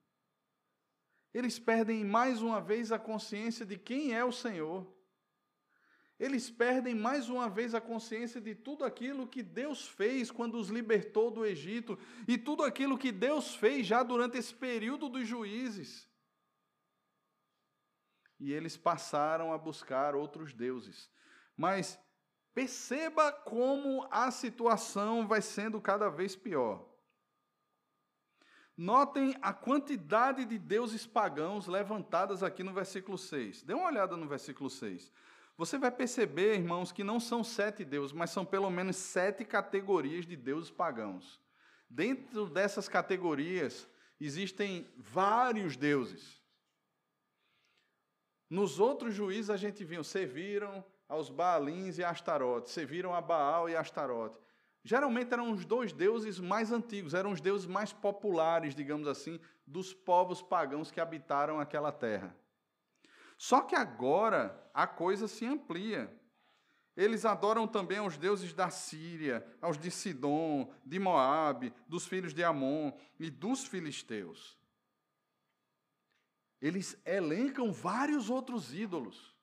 Eles 1.33 1.57
perdem 1.57 2.05
mais 2.05 2.43
uma 2.43 2.61
vez 2.61 2.91
a 2.91 2.99
consciência 2.99 3.65
de 3.65 3.75
quem 3.75 4.13
é 4.13 4.23
o 4.23 4.31
Senhor. 4.31 4.85
Eles 6.19 6.49
perdem 6.49 6.95
mais 6.95 7.29
uma 7.29 7.49
vez 7.49 7.75
a 7.75 7.81
consciência 7.81 8.39
de 8.39 8.55
tudo 8.55 8.85
aquilo 8.85 9.27
que 9.27 9.43
Deus 9.43 9.87
fez 9.87 10.31
quando 10.31 10.57
os 10.57 10.69
libertou 10.69 11.29
do 11.29 11.45
Egito 11.45 11.97
e 12.27 12.37
tudo 12.37 12.63
aquilo 12.63 12.97
que 12.97 13.11
Deus 13.11 13.55
fez 13.55 13.85
já 13.85 14.01
durante 14.01 14.37
esse 14.37 14.53
período 14.53 15.09
dos 15.09 15.27
juízes 15.27 16.07
e 18.39 18.53
eles 18.53 18.75
passaram 18.75 19.53
a 19.53 19.57
buscar 19.57 20.15
outros 20.15 20.53
deuses. 20.53 21.09
Mas 21.55 21.99
perceba 22.53 23.31
como 23.31 24.07
a 24.11 24.31
situação 24.31 25.27
vai 25.27 25.41
sendo 25.41 25.81
cada 25.81 26.09
vez 26.09 26.35
pior. 26.35 26.85
Notem 28.77 29.35
a 29.41 29.53
quantidade 29.53 30.43
de 30.45 30.57
deuses 30.57 31.07
pagãos 31.07 31.65
levantadas 31.65 32.43
aqui 32.43 32.61
no 32.61 32.73
versículo 32.73 33.17
6. 33.17 33.63
Dê 33.63 33.73
uma 33.73 33.87
olhada 33.87 34.17
no 34.17 34.27
versículo 34.27 34.69
6. 34.69 35.11
Você 35.57 35.77
vai 35.77 35.91
perceber, 35.91 36.55
irmãos, 36.55 36.91
que 36.91 37.03
não 37.03 37.19
são 37.19 37.43
sete 37.43 37.85
deuses, 37.85 38.11
mas 38.11 38.29
são 38.29 38.45
pelo 38.45 38.69
menos 38.69 38.97
sete 38.97 39.45
categorias 39.45 40.25
de 40.25 40.35
deuses 40.35 40.69
pagãos. 40.69 41.39
Dentro 41.89 42.49
dessas 42.49 42.89
categorias 42.89 43.87
existem 44.19 44.91
vários 44.97 45.77
deuses. 45.77 46.41
Nos 48.49 48.79
outros 48.79 49.13
juízes 49.13 49.49
a 49.49 49.57
gente 49.57 49.83
viu, 49.83 50.03
serviram 50.03 50.83
aos 51.07 51.29
Baalins 51.29 51.97
e 51.97 52.03
Astarote, 52.03 52.69
serviram 52.69 53.13
a 53.13 53.21
Baal 53.21 53.69
e 53.69 53.75
Astarote. 53.75 54.37
Geralmente 54.83 55.33
eram 55.33 55.51
os 55.51 55.65
dois 55.65 55.91
deuses 55.91 56.39
mais 56.39 56.71
antigos, 56.71 57.13
eram 57.13 57.31
os 57.31 57.41
deuses 57.41 57.65
mais 57.65 57.91
populares, 57.91 58.75
digamos 58.75 59.07
assim, 59.07 59.39
dos 59.65 59.93
povos 59.93 60.41
pagãos 60.41 60.91
que 60.91 61.01
habitaram 61.01 61.59
aquela 61.59 61.91
terra. 61.91 62.35
Só 63.37 63.61
que 63.61 63.75
agora 63.75 64.69
a 64.73 64.87
coisa 64.87 65.27
se 65.27 65.45
amplia. 65.45 66.13
Eles 66.95 67.25
adoram 67.25 67.67
também 67.67 67.97
aos 67.97 68.17
deuses 68.17 68.53
da 68.53 68.69
Síria, 68.69 69.45
aos 69.61 69.77
de 69.77 69.91
Sidom, 69.91 70.73
de 70.85 70.97
Moabe, 70.97 71.73
dos 71.87 72.05
filhos 72.05 72.33
de 72.33 72.43
Amon 72.43 72.91
e 73.19 73.29
dos 73.29 73.65
filisteus 73.65 74.57
eles 76.65 76.99
elencam 77.05 77.71
vários 77.71 78.27
outros 78.27 78.73
ídolos. 78.73 79.35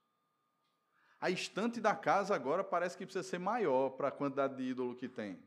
A 1.21 1.31
estante 1.31 1.81
da 1.81 1.95
casa 1.95 2.35
agora 2.35 2.65
parece 2.65 2.97
que 2.97 3.07
precisa 3.07 3.23
ser 3.23 3.39
maior 3.39 3.91
para 3.91 4.09
a 4.09 4.13
quantidade 4.13 4.57
de 4.57 4.65
ídolo 4.65 4.97
que 4.97 5.09
tem. 5.09 5.41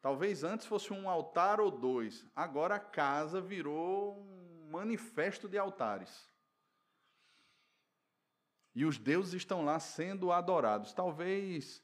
Talvez 0.00 0.44
antes 0.44 0.66
fosse 0.66 0.94
um 0.94 1.10
altar 1.10 1.60
ou 1.60 1.70
dois, 1.70 2.26
agora 2.34 2.76
a 2.76 2.80
casa 2.80 3.38
virou 3.38 4.18
um 4.18 4.70
manifesto 4.70 5.46
de 5.46 5.58
altares. 5.58 6.26
E 8.76 8.84
os 8.84 8.98
deuses 8.98 9.32
estão 9.32 9.64
lá 9.64 9.80
sendo 9.80 10.30
adorados. 10.30 10.92
Talvez 10.92 11.82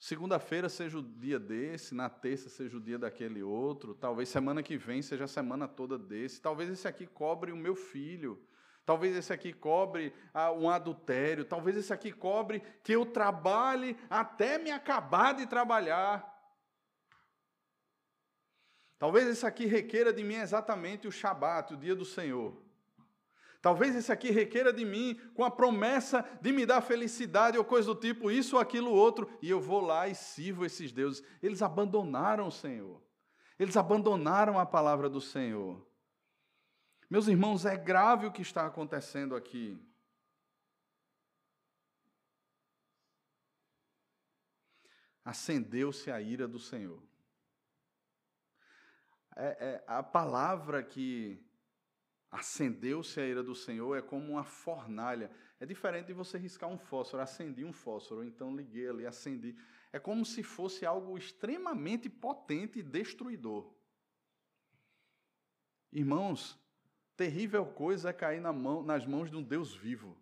segunda-feira 0.00 0.68
seja 0.68 0.98
o 0.98 1.02
dia 1.02 1.38
desse, 1.38 1.94
na 1.94 2.10
terça 2.10 2.48
seja 2.48 2.76
o 2.76 2.80
dia 2.80 2.98
daquele 2.98 3.40
outro, 3.40 3.94
talvez 3.94 4.28
semana 4.28 4.64
que 4.64 4.76
vem 4.76 5.00
seja 5.00 5.24
a 5.24 5.28
semana 5.28 5.68
toda 5.68 5.96
desse, 5.96 6.42
talvez 6.42 6.68
esse 6.70 6.88
aqui 6.88 7.06
cobre 7.06 7.52
o 7.52 7.56
meu 7.56 7.76
filho, 7.76 8.42
talvez 8.84 9.14
esse 9.14 9.32
aqui 9.32 9.52
cobre 9.52 10.12
ah, 10.34 10.50
um 10.50 10.68
adultério, 10.68 11.44
talvez 11.44 11.76
esse 11.76 11.92
aqui 11.92 12.10
cobre 12.10 12.60
que 12.82 12.92
eu 12.92 13.06
trabalhe 13.06 13.96
até 14.08 14.58
me 14.58 14.72
acabar 14.72 15.34
de 15.34 15.46
trabalhar. 15.46 16.26
Talvez 18.98 19.28
esse 19.28 19.46
aqui 19.46 19.66
requeira 19.66 20.12
de 20.12 20.24
mim 20.24 20.34
exatamente 20.34 21.06
o 21.06 21.12
Shabat, 21.12 21.74
o 21.74 21.76
dia 21.76 21.94
do 21.94 22.04
Senhor. 22.04 22.69
Talvez 23.60 23.94
esse 23.94 24.10
aqui 24.10 24.30
requeira 24.30 24.72
de 24.72 24.84
mim 24.84 25.20
com 25.34 25.44
a 25.44 25.50
promessa 25.50 26.22
de 26.40 26.50
me 26.50 26.64
dar 26.64 26.80
felicidade 26.80 27.58
ou 27.58 27.64
coisa 27.64 27.94
do 27.94 28.00
tipo, 28.00 28.30
isso 28.30 28.56
ou 28.56 28.62
aquilo 28.62 28.90
outro, 28.90 29.30
e 29.42 29.50
eu 29.50 29.60
vou 29.60 29.80
lá 29.80 30.08
e 30.08 30.14
sirvo 30.14 30.64
esses 30.64 30.92
deuses. 30.92 31.22
Eles 31.42 31.60
abandonaram 31.60 32.46
o 32.46 32.52
Senhor. 32.52 33.02
Eles 33.58 33.76
abandonaram 33.76 34.58
a 34.58 34.64
palavra 34.64 35.10
do 35.10 35.20
Senhor. 35.20 35.86
Meus 37.10 37.28
irmãos, 37.28 37.66
é 37.66 37.76
grave 37.76 38.26
o 38.26 38.32
que 38.32 38.40
está 38.40 38.66
acontecendo 38.66 39.36
aqui. 39.36 39.78
Acendeu-se 45.22 46.10
a 46.10 46.20
ira 46.20 46.48
do 46.48 46.58
Senhor 46.58 47.02
é, 49.40 49.46
é, 49.46 49.84
a 49.86 50.02
palavra 50.02 50.82
que 50.82 51.42
acendeu-se 52.30 53.20
a 53.20 53.26
ira 53.26 53.42
do 53.42 53.54
Senhor 53.54 53.96
é 53.96 54.02
como 54.02 54.32
uma 54.32 54.44
fornalha. 54.44 55.30
É 55.58 55.66
diferente 55.66 56.06
de 56.06 56.12
você 56.12 56.38
riscar 56.38 56.70
um 56.70 56.78
fósforo, 56.78 57.22
acendi 57.22 57.64
um 57.64 57.72
fósforo, 57.72 58.24
então 58.24 58.54
liguei 58.54 58.88
ali, 58.88 59.06
acendi. 59.06 59.56
É 59.92 59.98
como 59.98 60.24
se 60.24 60.42
fosse 60.42 60.86
algo 60.86 61.18
extremamente 61.18 62.08
potente 62.08 62.78
e 62.78 62.82
destruidor. 62.82 63.72
Irmãos, 65.92 66.56
terrível 67.16 67.66
coisa 67.66 68.10
é 68.10 68.12
cair 68.12 68.40
na 68.40 68.52
mão, 68.52 68.82
nas 68.82 69.04
mãos 69.04 69.28
de 69.28 69.36
um 69.36 69.42
Deus 69.42 69.74
vivo. 69.74 70.16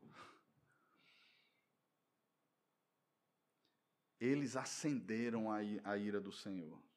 Eles 4.18 4.56
acenderam 4.56 5.52
a 5.52 5.96
ira 5.96 6.20
do 6.20 6.32
Senhor. 6.32 6.88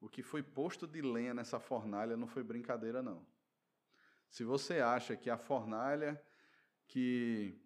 O 0.00 0.08
que 0.08 0.22
foi 0.22 0.42
posto 0.42 0.86
de 0.86 1.00
lenha 1.00 1.32
nessa 1.32 1.58
fornalha 1.58 2.16
não 2.16 2.26
foi 2.26 2.42
brincadeira, 2.42 3.02
não. 3.02 3.26
Se 4.28 4.44
você 4.44 4.80
acha 4.80 5.16
que 5.16 5.30
a 5.30 5.38
fornalha 5.38 6.22
que 6.86 7.58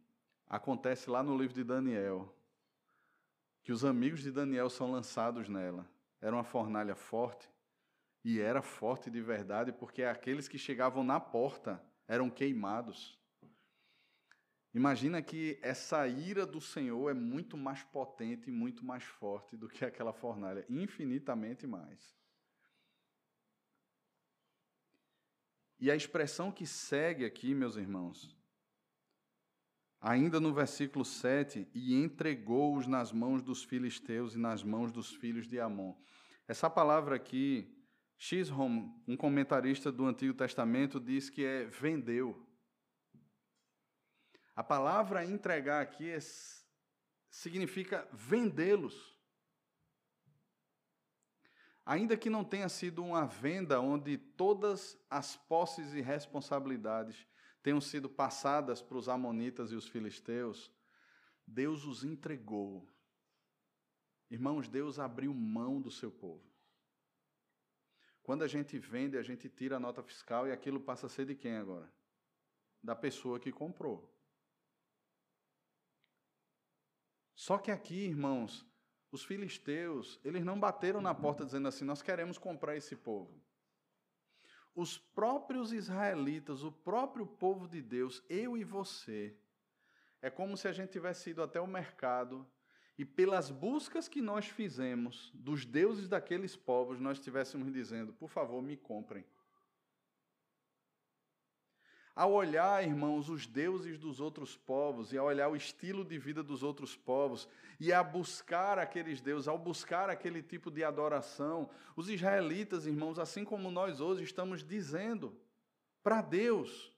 acontece 0.46 1.10
lá 1.10 1.22
no 1.22 1.36
livro 1.36 1.54
de 1.54 1.64
Daniel, 1.64 2.34
que 3.62 3.72
os 3.72 3.84
amigos 3.84 4.20
de 4.20 4.30
Daniel 4.30 4.70
são 4.70 4.90
lançados 4.90 5.48
nela, 5.48 5.88
era 6.20 6.34
uma 6.34 6.44
fornalha 6.44 6.94
forte, 6.94 7.50
e 8.24 8.40
era 8.40 8.60
forte 8.60 9.10
de 9.10 9.20
verdade, 9.20 9.72
porque 9.72 10.02
aqueles 10.02 10.46
que 10.46 10.58
chegavam 10.58 11.02
na 11.02 11.18
porta 11.18 11.82
eram 12.06 12.28
queimados. 12.28 13.18
Imagina 14.72 15.20
que 15.22 15.58
essa 15.62 16.06
ira 16.06 16.46
do 16.46 16.60
Senhor 16.60 17.10
é 17.10 17.14
muito 17.14 17.56
mais 17.56 17.82
potente 17.82 18.48
e 18.48 18.52
muito 18.52 18.84
mais 18.84 19.02
forte 19.02 19.56
do 19.56 19.68
que 19.68 19.84
aquela 19.84 20.12
fornalha, 20.12 20.64
infinitamente 20.68 21.66
mais. 21.66 22.19
E 25.80 25.90
a 25.90 25.96
expressão 25.96 26.52
que 26.52 26.66
segue 26.66 27.24
aqui, 27.24 27.54
meus 27.54 27.76
irmãos, 27.76 28.36
ainda 29.98 30.38
no 30.38 30.52
versículo 30.52 31.04
7, 31.06 31.66
e 31.74 31.94
entregou-os 31.94 32.86
nas 32.86 33.12
mãos 33.12 33.42
dos 33.42 33.64
filisteus 33.64 34.34
e 34.34 34.38
nas 34.38 34.62
mãos 34.62 34.92
dos 34.92 35.14
filhos 35.14 35.48
de 35.48 35.58
Amon. 35.58 35.94
Essa 36.46 36.68
palavra 36.68 37.16
aqui, 37.16 37.74
Xhom, 38.18 38.94
um 39.08 39.16
comentarista 39.16 39.90
do 39.90 40.04
Antigo 40.04 40.34
Testamento, 40.34 41.00
diz 41.00 41.30
que 41.30 41.44
é 41.44 41.64
vendeu. 41.64 42.46
A 44.54 44.62
palavra 44.62 45.24
entregar 45.24 45.80
aqui 45.80 46.10
é, 46.10 46.18
significa 47.30 48.06
vendê-los. 48.12 49.09
Ainda 51.84 52.16
que 52.16 52.30
não 52.30 52.44
tenha 52.44 52.68
sido 52.68 53.02
uma 53.02 53.26
venda 53.26 53.80
onde 53.80 54.18
todas 54.18 54.98
as 55.08 55.36
posses 55.36 55.92
e 55.94 56.00
responsabilidades 56.00 57.26
tenham 57.62 57.80
sido 57.80 58.08
passadas 58.08 58.80
para 58.80 58.96
os 58.96 59.08
amonitas 59.08 59.72
e 59.72 59.74
os 59.74 59.88
filisteus, 59.88 60.70
Deus 61.46 61.84
os 61.84 62.04
entregou. 62.04 62.88
Irmãos, 64.30 64.68
Deus 64.68 64.98
abriu 64.98 65.34
mão 65.34 65.80
do 65.80 65.90
seu 65.90 66.10
povo. 66.10 66.48
Quando 68.22 68.44
a 68.44 68.46
gente 68.46 68.78
vende, 68.78 69.18
a 69.18 69.22
gente 69.22 69.48
tira 69.48 69.76
a 69.76 69.80
nota 69.80 70.02
fiscal 70.02 70.46
e 70.46 70.52
aquilo 70.52 70.80
passa 70.80 71.06
a 71.06 71.10
ser 71.10 71.26
de 71.26 71.34
quem 71.34 71.56
agora? 71.56 71.92
Da 72.82 72.94
pessoa 72.94 73.40
que 73.40 73.50
comprou. 73.50 74.08
Só 77.34 77.58
que 77.58 77.70
aqui, 77.70 78.04
irmãos, 78.04 78.69
os 79.12 79.24
filisteus, 79.24 80.20
eles 80.24 80.44
não 80.44 80.58
bateram 80.58 81.00
na 81.00 81.14
porta 81.14 81.44
dizendo 81.44 81.68
assim: 81.68 81.84
Nós 81.84 82.02
queremos 82.02 82.38
comprar 82.38 82.76
esse 82.76 82.96
povo. 82.96 83.40
Os 84.74 84.96
próprios 84.96 85.72
israelitas, 85.72 86.62
o 86.62 86.70
próprio 86.70 87.26
povo 87.26 87.68
de 87.68 87.82
Deus, 87.82 88.22
eu 88.28 88.56
e 88.56 88.62
você, 88.62 89.36
é 90.22 90.30
como 90.30 90.56
se 90.56 90.68
a 90.68 90.72
gente 90.72 90.90
tivesse 90.90 91.30
ido 91.30 91.42
até 91.42 91.60
o 91.60 91.66
mercado 91.66 92.46
e, 92.96 93.04
pelas 93.04 93.50
buscas 93.50 94.06
que 94.08 94.22
nós 94.22 94.46
fizemos 94.46 95.32
dos 95.34 95.64
deuses 95.64 96.08
daqueles 96.08 96.54
povos, 96.54 97.00
nós 97.00 97.18
estivéssemos 97.18 97.72
dizendo: 97.72 98.12
Por 98.12 98.28
favor, 98.28 98.62
me 98.62 98.76
comprem. 98.76 99.24
Ao 102.14 102.32
olhar, 102.32 102.82
irmãos, 102.82 103.28
os 103.28 103.46
deuses 103.46 103.98
dos 103.98 104.20
outros 104.20 104.56
povos 104.56 105.12
e 105.12 105.18
ao 105.18 105.26
olhar 105.26 105.48
o 105.48 105.56
estilo 105.56 106.04
de 106.04 106.18
vida 106.18 106.42
dos 106.42 106.62
outros 106.62 106.96
povos 106.96 107.48
e 107.78 107.92
a 107.92 108.02
buscar 108.02 108.78
aqueles 108.78 109.20
deuses, 109.20 109.46
ao 109.46 109.58
buscar 109.58 110.10
aquele 110.10 110.42
tipo 110.42 110.70
de 110.70 110.82
adoração, 110.82 111.70
os 111.96 112.10
israelitas, 112.10 112.86
irmãos, 112.86 113.18
assim 113.18 113.44
como 113.44 113.70
nós 113.70 114.00
hoje 114.00 114.24
estamos 114.24 114.64
dizendo 114.64 115.38
para 116.02 116.20
Deus, 116.20 116.92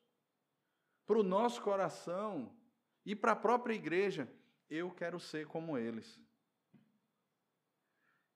para 1.07 1.19
o 1.19 1.23
nosso 1.23 1.61
coração 1.61 2.51
e 3.05 3.15
para 3.15 3.33
a 3.33 3.37
própria 3.37 3.75
igreja, 3.75 4.33
eu 4.71 4.91
quero 4.91 5.21
ser 5.21 5.47
como 5.47 5.77
eles. 5.77 6.19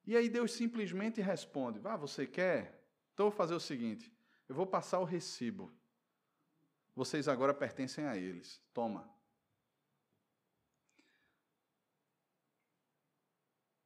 E 0.06 0.14
aí 0.14 0.28
Deus 0.28 0.52
simplesmente 0.52 1.20
responde: 1.20 1.78
"Vá, 1.78 1.94
ah, 1.94 1.96
você 1.96 2.26
quer? 2.26 2.86
Então 3.14 3.30
vou 3.30 3.36
fazer 3.36 3.54
o 3.54 3.60
seguinte, 3.60 4.12
eu 4.46 4.54
vou 4.54 4.66
passar 4.66 4.98
o 5.00 5.04
recibo 5.04 5.72
vocês 6.96 7.28
agora 7.28 7.52
pertencem 7.52 8.06
a 8.06 8.16
eles. 8.16 8.60
Toma. 8.72 9.06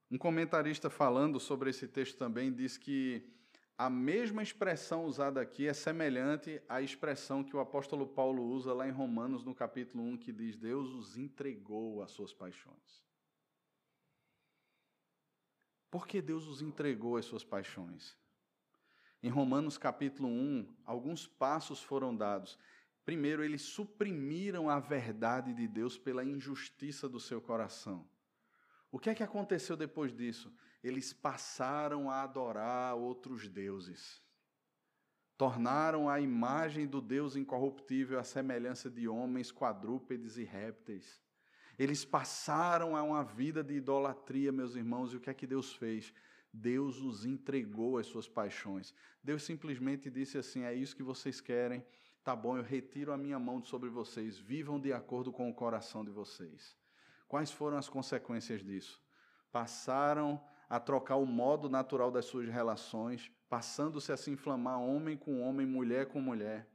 Um 0.08 0.16
comentarista 0.16 0.88
falando 0.88 1.40
sobre 1.40 1.70
esse 1.70 1.88
texto 1.88 2.16
também 2.16 2.52
diz 2.52 2.78
que 2.78 3.28
a 3.76 3.90
mesma 3.90 4.42
expressão 4.42 5.06
usada 5.06 5.40
aqui 5.40 5.66
é 5.66 5.72
semelhante 5.72 6.62
à 6.68 6.80
expressão 6.80 7.42
que 7.42 7.56
o 7.56 7.61
apóstolo 7.61 8.06
Paulo 8.06 8.44
usa 8.44 8.72
lá 8.72 8.86
em 8.86 8.92
Romanos, 8.92 9.44
no 9.44 9.54
capítulo 9.54 10.04
1, 10.04 10.18
que 10.18 10.32
diz: 10.32 10.56
Deus 10.56 10.90
os 10.90 11.16
entregou 11.16 12.02
às 12.02 12.12
suas 12.12 12.32
paixões. 12.32 13.04
Por 15.90 16.06
que 16.06 16.22
Deus 16.22 16.46
os 16.46 16.62
entregou 16.62 17.16
às 17.16 17.24
suas 17.24 17.44
paixões? 17.44 18.16
Em 19.22 19.28
Romanos 19.28 19.76
capítulo 19.76 20.28
1, 20.28 20.76
alguns 20.84 21.26
passos 21.26 21.82
foram 21.82 22.16
dados. 22.16 22.58
Primeiro, 23.05 23.42
eles 23.42 23.62
suprimiram 23.62 24.68
a 24.68 24.78
verdade 24.78 25.53
de 25.55 25.66
Deus 25.66 25.98
pela 25.98 26.24
injustiça 26.24 27.09
do 27.09 27.18
seu 27.18 27.40
coração. 27.40 28.09
O 28.92 28.98
que 28.98 29.11
é 29.11 29.14
que 29.14 29.22
aconteceu 29.22 29.76
depois 29.76 30.12
disso? 30.12 30.53
Eles 30.82 31.12
passaram 31.12 32.11
a 32.11 32.22
adorar 32.22 32.94
outros 32.96 33.48
deuses. 33.48 34.22
Tornaram 35.36 36.09
a 36.09 36.20
imagem 36.20 36.86
do 36.86 37.01
Deus 37.01 37.36
incorruptível 37.36 38.18
a 38.18 38.24
semelhança 38.24 38.90
de 38.90 39.09
homens, 39.09 39.51
quadrúpedes 39.51 40.36
e 40.36 40.44
répteis. 40.44 41.20
Eles 41.78 42.05
passaram 42.05 42.94
a 42.94 43.03
uma 43.03 43.24
vida 43.24 43.64
de 43.64 43.74
idolatria, 43.74 44.53
meus 44.53 44.74
irmãos, 44.74 45.12
e 45.12 45.16
o 45.16 45.20
que 45.20 45.30
é 45.30 45.34
que 45.34 45.46
Deus 45.46 45.72
fez? 45.72 46.12
Deus 46.53 47.01
os 47.01 47.24
entregou 47.24 47.96
às 47.96 48.07
suas 48.07 48.28
paixões. 48.28 48.92
Deus 49.22 49.42
simplesmente 49.42 50.11
disse 50.11 50.36
assim: 50.36 50.62
é 50.62 50.74
isso 50.74 50.94
que 50.94 51.03
vocês 51.03 51.40
querem, 51.40 51.82
Tá 52.23 52.37
bom, 52.37 52.57
eu 52.57 52.62
retiro 52.62 53.12
a 53.12 53.16
minha 53.16 53.39
mão 53.39 53.64
sobre 53.64 53.89
vocês, 53.89 54.39
vivam 54.39 54.79
de 54.79 54.93
acordo 54.93 55.33
com 55.33 55.49
o 55.49 55.55
coração 55.55 56.05
de 56.05 56.11
vocês. 56.11 56.77
Quais 57.27 57.51
foram 57.51 57.79
as 57.79 57.89
consequências 57.89 58.62
disso? 58.62 59.03
Passaram 59.51 60.43
a 60.68 60.79
trocar 60.79 61.16
o 61.16 61.25
modo 61.25 61.68
natural 61.68 62.11
das 62.11 62.27
suas 62.27 62.49
relações, 62.49 63.31
passando-se 63.49 64.12
a 64.12 64.16
se 64.16 64.31
inflamar 64.31 64.79
homem 64.81 65.16
com 65.16 65.41
homem, 65.41 65.66
mulher 65.66 66.07
com 66.07 66.21
mulher. 66.21 66.68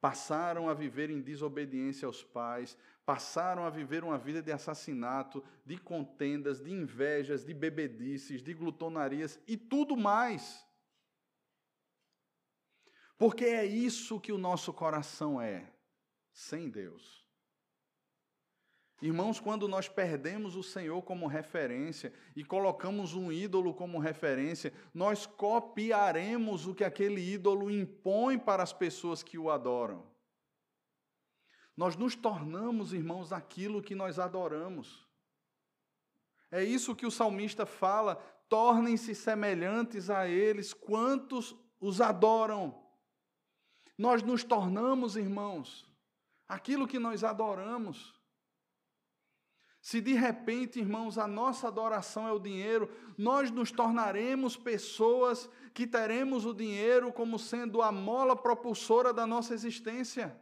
passaram 0.00 0.68
a 0.68 0.74
viver 0.74 1.10
em 1.10 1.20
desobediência 1.20 2.06
aos 2.06 2.22
pais, 2.24 2.76
passaram 3.04 3.64
a 3.64 3.70
viver 3.70 4.02
uma 4.02 4.16
vida 4.16 4.42
de 4.42 4.50
assassinato, 4.50 5.44
de 5.64 5.76
contendas, 5.76 6.60
de 6.60 6.70
invejas, 6.72 7.44
de 7.44 7.52
bebedices, 7.52 8.42
de 8.42 8.54
glutonarias 8.54 9.38
e 9.46 9.56
tudo 9.56 9.96
mais. 9.96 10.66
Porque 13.20 13.44
é 13.44 13.66
isso 13.66 14.18
que 14.18 14.32
o 14.32 14.38
nosso 14.38 14.72
coração 14.72 15.38
é, 15.38 15.70
sem 16.32 16.70
Deus. 16.70 17.22
Irmãos, 19.02 19.38
quando 19.38 19.68
nós 19.68 19.90
perdemos 19.90 20.56
o 20.56 20.62
Senhor 20.62 21.02
como 21.02 21.26
referência 21.26 22.14
e 22.34 22.42
colocamos 22.42 23.12
um 23.12 23.30
ídolo 23.30 23.74
como 23.74 23.98
referência, 23.98 24.72
nós 24.94 25.26
copiaremos 25.26 26.66
o 26.66 26.74
que 26.74 26.82
aquele 26.82 27.20
ídolo 27.20 27.70
impõe 27.70 28.38
para 28.38 28.62
as 28.62 28.72
pessoas 28.72 29.22
que 29.22 29.36
o 29.36 29.50
adoram. 29.50 30.10
Nós 31.76 31.96
nos 31.96 32.14
tornamos, 32.16 32.94
irmãos, 32.94 33.34
aquilo 33.34 33.82
que 33.82 33.94
nós 33.94 34.18
adoramos. 34.18 35.06
É 36.50 36.64
isso 36.64 36.96
que 36.96 37.04
o 37.04 37.10
salmista 37.10 37.66
fala: 37.66 38.14
tornem-se 38.48 39.14
semelhantes 39.14 40.08
a 40.08 40.26
eles 40.26 40.72
quantos 40.72 41.54
os 41.78 42.00
adoram. 42.00 42.79
Nós 44.00 44.22
nos 44.22 44.42
tornamos, 44.42 45.14
irmãos, 45.14 45.86
aquilo 46.48 46.88
que 46.88 46.98
nós 46.98 47.22
adoramos. 47.22 48.14
Se 49.82 50.00
de 50.00 50.14
repente, 50.14 50.78
irmãos, 50.80 51.18
a 51.18 51.28
nossa 51.28 51.68
adoração 51.68 52.26
é 52.26 52.32
o 52.32 52.38
dinheiro, 52.38 52.90
nós 53.18 53.50
nos 53.50 53.70
tornaremos 53.70 54.56
pessoas 54.56 55.50
que 55.74 55.86
teremos 55.86 56.46
o 56.46 56.54
dinheiro 56.54 57.12
como 57.12 57.38
sendo 57.38 57.82
a 57.82 57.92
mola 57.92 58.34
propulsora 58.34 59.12
da 59.12 59.26
nossa 59.26 59.52
existência. 59.52 60.34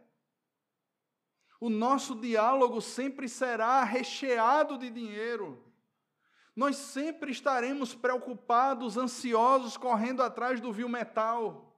O 1.59 1.69
nosso 1.69 2.15
diálogo 2.15 2.79
sempre 2.79 3.27
será 3.27 3.83
recheado 3.83 4.77
de 4.77 4.89
dinheiro. 4.89 5.61
Nós 6.55 6.77
sempre 6.77 7.29
estaremos 7.29 7.93
preocupados, 7.93 8.95
ansiosos, 8.95 9.75
correndo 9.75 10.23
atrás 10.23 10.61
do 10.61 10.71
vil 10.71 10.87
metal. 10.87 11.68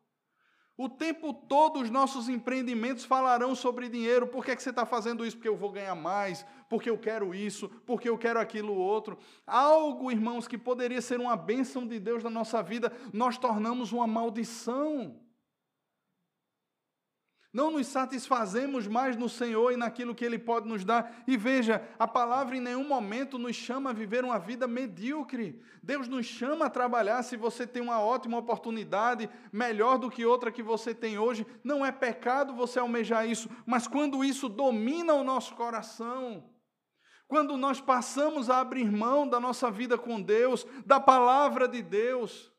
O 0.82 0.90
tempo 0.90 1.32
todo 1.32 1.80
os 1.80 1.92
nossos 1.92 2.28
empreendimentos 2.28 3.06
falarão 3.06 3.54
sobre 3.54 3.88
dinheiro. 3.88 4.26
Por 4.26 4.44
que, 4.44 4.50
é 4.50 4.56
que 4.56 4.64
você 4.64 4.72
está 4.72 4.84
fazendo 4.84 5.24
isso? 5.24 5.38
Porque 5.38 5.48
eu 5.48 5.56
vou 5.56 5.72
ganhar 5.72 5.94
mais, 5.94 6.44
porque 6.68 6.90
eu 6.90 6.98
quero 6.98 7.36
isso, 7.36 7.70
porque 7.86 8.10
eu 8.10 8.18
quero 8.18 8.40
aquilo 8.40 8.74
outro. 8.74 9.16
Algo, 9.46 10.12
irmãos, 10.12 10.48
que 10.48 10.58
poderia 10.58 11.00
ser 11.00 11.20
uma 11.20 11.36
bênção 11.38 11.86
de 11.86 12.00
Deus 12.00 12.24
na 12.24 12.32
nossa 12.32 12.64
vida, 12.64 12.92
nós 13.14 13.38
tornamos 13.38 13.92
uma 13.92 14.08
maldição. 14.08 15.21
Não 17.54 17.70
nos 17.70 17.88
satisfazemos 17.88 18.88
mais 18.88 19.18
no 19.18 19.28
Senhor 19.28 19.74
e 19.74 19.78
naquilo 19.78 20.16
que 20.16 20.24
Ele 20.24 20.40
pode 20.40 20.70
nos 20.70 20.86
dar. 20.86 21.22
E 21.28 21.36
veja, 21.36 21.86
a 22.00 22.08
palavra 22.08 22.56
em 22.56 22.62
nenhum 22.62 22.88
momento 22.88 23.38
nos 23.38 23.58
chama 23.58 23.90
a 23.90 23.94
viver 23.94 24.24
uma 24.24 24.40
vida 24.40 24.68
medíocre. 24.68 25.62
Deus 25.84 26.08
nos 26.08 26.26
chama 26.26 26.68
a 26.68 26.70
trabalhar. 26.70 27.22
Se 27.24 27.36
você 27.36 27.68
tem 27.68 27.82
uma 27.82 28.00
ótima 28.00 28.38
oportunidade, 28.38 29.30
melhor 29.52 29.98
do 29.98 30.10
que 30.10 30.26
outra 30.26 30.50
que 30.50 30.64
você 30.64 30.96
tem 30.96 31.20
hoje, 31.20 31.46
não 31.62 31.86
é 31.86 31.92
pecado 31.92 32.54
você 32.54 32.80
almejar 32.80 33.28
isso. 33.28 33.50
Mas 33.66 33.86
quando 33.86 34.24
isso 34.24 34.48
domina 34.48 35.14
o 35.14 35.24
nosso 35.24 35.54
coração, 35.56 36.50
quando 37.28 37.58
nós 37.58 37.82
passamos 37.82 38.50
a 38.50 38.60
abrir 38.60 38.92
mão 38.92 39.28
da 39.28 39.40
nossa 39.40 39.72
vida 39.72 39.98
com 39.98 40.22
Deus, 40.22 40.66
da 40.86 41.00
palavra 41.00 41.68
de 41.68 41.82
Deus, 41.82 42.51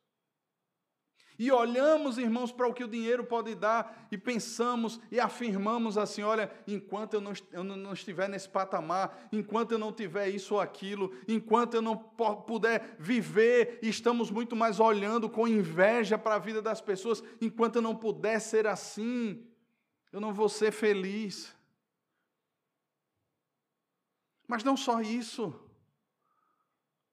e 1.42 1.50
olhamos, 1.50 2.18
irmãos, 2.18 2.52
para 2.52 2.68
o 2.68 2.72
que 2.72 2.84
o 2.84 2.88
dinheiro 2.88 3.24
pode 3.24 3.56
dar 3.56 4.06
e 4.12 4.16
pensamos 4.16 5.00
e 5.10 5.18
afirmamos 5.18 5.98
assim: 5.98 6.22
olha, 6.22 6.48
enquanto 6.68 7.14
eu 7.14 7.20
não, 7.20 7.32
eu 7.50 7.64
não 7.64 7.92
estiver 7.92 8.28
nesse 8.28 8.48
patamar, 8.48 9.26
enquanto 9.32 9.72
eu 9.72 9.78
não 9.78 9.92
tiver 9.92 10.28
isso 10.28 10.54
ou 10.54 10.60
aquilo, 10.60 11.12
enquanto 11.26 11.74
eu 11.74 11.82
não 11.82 11.96
puder 11.96 12.94
viver, 12.96 13.80
estamos 13.82 14.30
muito 14.30 14.54
mais 14.54 14.78
olhando 14.78 15.28
com 15.28 15.48
inveja 15.48 16.16
para 16.16 16.36
a 16.36 16.38
vida 16.38 16.62
das 16.62 16.80
pessoas, 16.80 17.24
enquanto 17.40 17.74
eu 17.74 17.82
não 17.82 17.96
puder 17.96 18.40
ser 18.40 18.68
assim, 18.68 19.44
eu 20.12 20.20
não 20.20 20.32
vou 20.32 20.48
ser 20.48 20.70
feliz. 20.70 21.52
Mas 24.46 24.62
não 24.62 24.76
só 24.76 25.00
isso, 25.00 25.52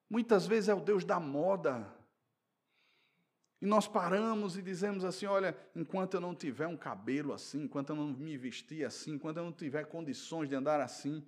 muitas 0.08 0.46
vezes 0.46 0.70
é 0.70 0.76
o 0.76 0.82
Deus 0.82 1.04
da 1.04 1.20
moda. 1.20 1.98
E 3.62 3.66
nós 3.66 3.88
paramos 3.88 4.58
e 4.58 4.62
dizemos 4.62 5.04
assim: 5.04 5.26
olha, 5.26 5.58
enquanto 5.76 6.14
eu 6.14 6.22
não 6.22 6.34
tiver 6.34 6.68
um 6.68 6.78
cabelo 6.78 7.34
assim, 7.34 7.64
enquanto 7.64 7.90
eu 7.90 7.96
não 7.96 8.08
me 8.08 8.38
vestir 8.38 8.86
assim, 8.86 9.14
enquanto 9.14 9.38
eu 9.38 9.44
não 9.44 9.52
tiver 9.52 9.86
condições 9.86 10.48
de 10.48 10.56
andar 10.56 10.80
assim. 10.80 11.28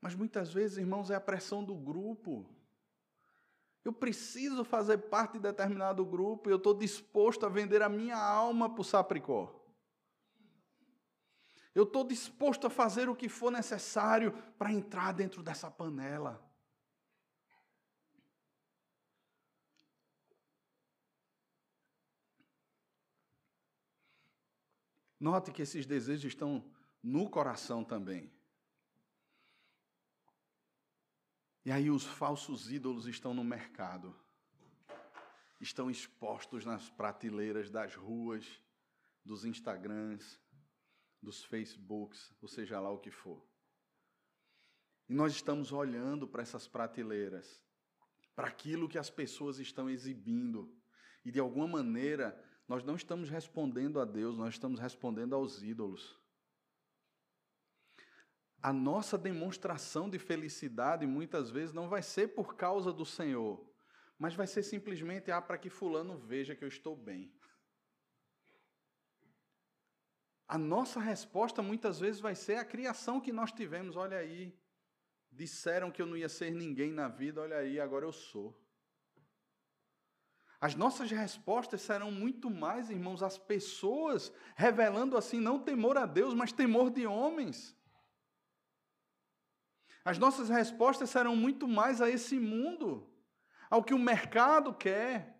Mas 0.00 0.14
muitas 0.14 0.52
vezes, 0.52 0.78
irmãos, 0.78 1.10
é 1.10 1.14
a 1.14 1.20
pressão 1.20 1.64
do 1.64 1.74
grupo. 1.74 2.48
Eu 3.84 3.92
preciso 3.92 4.64
fazer 4.64 4.98
parte 4.98 5.34
de 5.34 5.40
determinado 5.40 6.04
grupo 6.04 6.48
e 6.48 6.52
eu 6.52 6.58
estou 6.58 6.74
disposto 6.74 7.46
a 7.46 7.48
vender 7.48 7.80
a 7.80 7.88
minha 7.88 8.16
alma 8.16 8.68
para 8.68 8.82
o 8.82 8.84
sapricó. 8.84 9.54
Eu 11.74 11.84
estou 11.84 12.04
disposto 12.04 12.66
a 12.66 12.70
fazer 12.70 13.08
o 13.08 13.16
que 13.16 13.28
for 13.28 13.50
necessário 13.50 14.32
para 14.58 14.72
entrar 14.72 15.12
dentro 15.12 15.42
dessa 15.42 15.70
panela. 15.70 16.47
Note 25.20 25.50
que 25.50 25.62
esses 25.62 25.84
desejos 25.84 26.32
estão 26.32 26.64
no 27.02 27.28
coração 27.28 27.84
também. 27.84 28.30
E 31.64 31.70
aí 31.70 31.90
os 31.90 32.04
falsos 32.04 32.70
ídolos 32.70 33.06
estão 33.06 33.34
no 33.34 33.44
mercado. 33.44 34.14
Estão 35.60 35.90
expostos 35.90 36.64
nas 36.64 36.88
prateleiras 36.88 37.68
das 37.68 37.94
ruas, 37.94 38.62
dos 39.24 39.44
Instagrams, 39.44 40.40
dos 41.20 41.44
Facebooks, 41.44 42.32
ou 42.40 42.48
seja 42.48 42.80
lá 42.80 42.90
o 42.90 42.98
que 42.98 43.10
for. 43.10 43.44
E 45.08 45.14
nós 45.14 45.32
estamos 45.32 45.72
olhando 45.72 46.28
para 46.28 46.42
essas 46.42 46.68
prateleiras, 46.68 47.60
para 48.36 48.46
aquilo 48.46 48.88
que 48.88 48.98
as 48.98 49.10
pessoas 49.10 49.58
estão 49.58 49.90
exibindo. 49.90 50.72
E 51.24 51.30
de 51.30 51.40
alguma 51.40 51.66
maneira 51.66 52.42
nós 52.68 52.84
não 52.84 52.94
estamos 52.94 53.30
respondendo 53.30 53.98
a 53.98 54.04
Deus, 54.04 54.36
nós 54.36 54.54
estamos 54.54 54.78
respondendo 54.78 55.34
aos 55.34 55.62
ídolos. 55.62 56.20
A 58.60 58.72
nossa 58.72 59.16
demonstração 59.16 60.10
de 60.10 60.18
felicidade 60.18 61.06
muitas 61.06 61.48
vezes 61.50 61.72
não 61.72 61.88
vai 61.88 62.02
ser 62.02 62.28
por 62.28 62.56
causa 62.56 62.92
do 62.92 63.06
Senhor, 63.06 63.64
mas 64.18 64.34
vai 64.34 64.46
ser 64.46 64.62
simplesmente 64.62 65.30
ah, 65.30 65.40
para 65.40 65.56
que 65.56 65.70
Fulano 65.70 66.18
veja 66.18 66.54
que 66.54 66.62
eu 66.62 66.68
estou 66.68 66.94
bem. 66.94 67.32
A 70.46 70.58
nossa 70.58 71.00
resposta 71.00 71.62
muitas 71.62 72.00
vezes 72.00 72.20
vai 72.20 72.34
ser 72.34 72.56
a 72.56 72.64
criação 72.64 73.20
que 73.20 73.32
nós 73.32 73.52
tivemos. 73.52 73.96
Olha 73.96 74.18
aí, 74.18 74.58
disseram 75.30 75.90
que 75.90 76.02
eu 76.02 76.06
não 76.06 76.16
ia 76.16 76.28
ser 76.28 76.50
ninguém 76.50 76.90
na 76.92 77.08
vida, 77.08 77.40
olha 77.40 77.58
aí, 77.58 77.78
agora 77.78 78.04
eu 78.04 78.12
sou. 78.12 78.58
As 80.60 80.74
nossas 80.74 81.10
respostas 81.10 81.82
serão 81.82 82.10
muito 82.10 82.50
mais, 82.50 82.90
irmãos, 82.90 83.22
as 83.22 83.38
pessoas 83.38 84.32
revelando 84.56 85.16
assim 85.16 85.40
não 85.40 85.60
temor 85.60 85.96
a 85.96 86.04
Deus, 86.04 86.34
mas 86.34 86.50
temor 86.50 86.90
de 86.90 87.06
homens. 87.06 87.76
As 90.04 90.18
nossas 90.18 90.48
respostas 90.48 91.10
serão 91.10 91.36
muito 91.36 91.68
mais 91.68 92.00
a 92.00 92.10
esse 92.10 92.40
mundo, 92.40 93.08
ao 93.70 93.84
que 93.84 93.94
o 93.94 93.98
mercado 93.98 94.74
quer, 94.74 95.37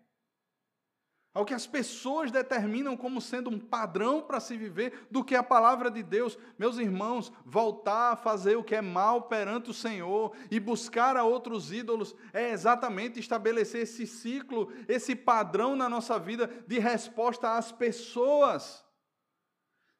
ao 1.33 1.45
que 1.45 1.53
as 1.53 1.67
pessoas 1.67 2.31
determinam 2.31 2.97
como 2.97 3.21
sendo 3.21 3.49
um 3.49 3.59
padrão 3.59 4.21
para 4.21 4.39
se 4.39 4.57
viver, 4.57 5.07
do 5.11 5.23
que 5.23 5.35
a 5.35 5.43
palavra 5.43 5.91
de 5.91 6.01
Deus. 6.01 6.37
Meus 6.57 6.77
irmãos, 6.77 7.31
voltar 7.45 8.13
a 8.13 8.15
fazer 8.15 8.57
o 8.57 8.63
que 8.63 8.75
é 8.75 8.81
mal 8.81 9.23
perante 9.23 9.69
o 9.69 9.73
Senhor 9.73 10.35
e 10.49 10.59
buscar 10.59 11.15
a 11.15 11.23
outros 11.23 11.71
ídolos 11.71 12.15
é 12.33 12.49
exatamente 12.49 13.19
estabelecer 13.19 13.83
esse 13.83 14.07
ciclo, 14.07 14.71
esse 14.87 15.15
padrão 15.15 15.75
na 15.75 15.87
nossa 15.87 16.17
vida 16.17 16.49
de 16.67 16.79
resposta 16.79 17.55
às 17.55 17.71
pessoas. 17.71 18.83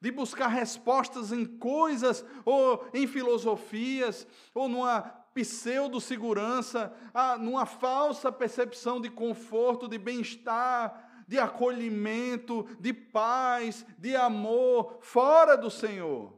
De 0.00 0.10
buscar 0.10 0.48
respostas 0.48 1.30
em 1.30 1.44
coisas, 1.44 2.24
ou 2.44 2.88
em 2.92 3.06
filosofias, 3.06 4.26
ou 4.54 4.66
numa 4.66 5.02
pseudo-segurança, 5.34 6.92
ah, 7.14 7.36
numa 7.36 7.66
falsa 7.66 8.32
percepção 8.32 9.00
de 9.00 9.08
conforto, 9.10 9.86
de 9.86 9.98
bem-estar, 9.98 11.09
de 11.30 11.38
acolhimento, 11.38 12.64
de 12.80 12.92
paz, 12.92 13.86
de 13.96 14.16
amor, 14.16 14.98
fora 15.00 15.56
do 15.56 15.70
Senhor. 15.70 16.36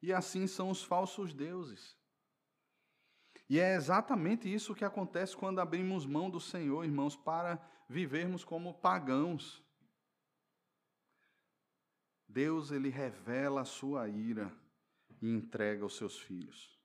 E 0.00 0.10
assim 0.14 0.46
são 0.46 0.70
os 0.70 0.82
falsos 0.82 1.34
deuses. 1.34 1.94
E 3.50 3.60
é 3.60 3.74
exatamente 3.74 4.50
isso 4.50 4.74
que 4.74 4.82
acontece 4.82 5.36
quando 5.36 5.60
abrimos 5.60 6.06
mão 6.06 6.30
do 6.30 6.40
Senhor, 6.40 6.82
irmãos, 6.82 7.14
para 7.14 7.60
vivermos 7.86 8.44
como 8.44 8.72
pagãos. 8.72 9.62
Deus 12.26 12.70
ele 12.70 12.88
revela 12.88 13.60
a 13.60 13.66
sua 13.66 14.08
ira 14.08 14.50
e 15.20 15.28
entrega 15.28 15.84
os 15.84 15.98
seus 15.98 16.18
filhos. 16.18 16.80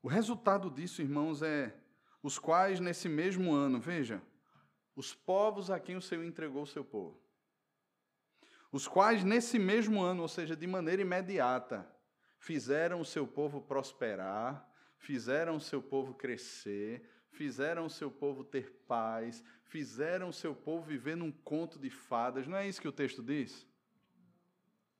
O 0.00 0.08
resultado 0.08 0.70
disso, 0.70 1.02
irmãos, 1.02 1.42
é 1.42 1.78
os 2.22 2.38
quais 2.38 2.80
nesse 2.80 3.08
mesmo 3.08 3.52
ano, 3.52 3.80
veja, 3.80 4.22
os 4.94 5.14
povos 5.14 5.70
a 5.70 5.78
quem 5.78 5.96
o 5.96 6.02
Senhor 6.02 6.24
entregou 6.24 6.62
o 6.62 6.66
seu 6.66 6.84
povo, 6.84 7.20
os 8.72 8.88
quais 8.88 9.22
nesse 9.22 9.58
mesmo 9.58 10.02
ano, 10.02 10.22
ou 10.22 10.28
seja, 10.28 10.56
de 10.56 10.66
maneira 10.66 11.02
imediata, 11.02 11.86
fizeram 12.38 13.00
o 13.00 13.04
seu 13.04 13.26
povo 13.26 13.60
prosperar, 13.60 14.68
fizeram 14.98 15.56
o 15.56 15.60
seu 15.60 15.82
povo 15.82 16.14
crescer, 16.14 17.08
fizeram 17.30 17.86
o 17.86 17.90
seu 17.90 18.10
povo 18.10 18.44
ter 18.44 18.70
paz, 18.86 19.42
fizeram 19.64 20.28
o 20.28 20.32
seu 20.32 20.54
povo 20.54 20.86
viver 20.86 21.16
num 21.16 21.30
conto 21.30 21.78
de 21.78 21.90
fadas. 21.90 22.46
Não 22.46 22.56
é 22.56 22.66
isso 22.68 22.80
que 22.80 22.88
o 22.88 22.92
texto 22.92 23.22
diz? 23.22 23.66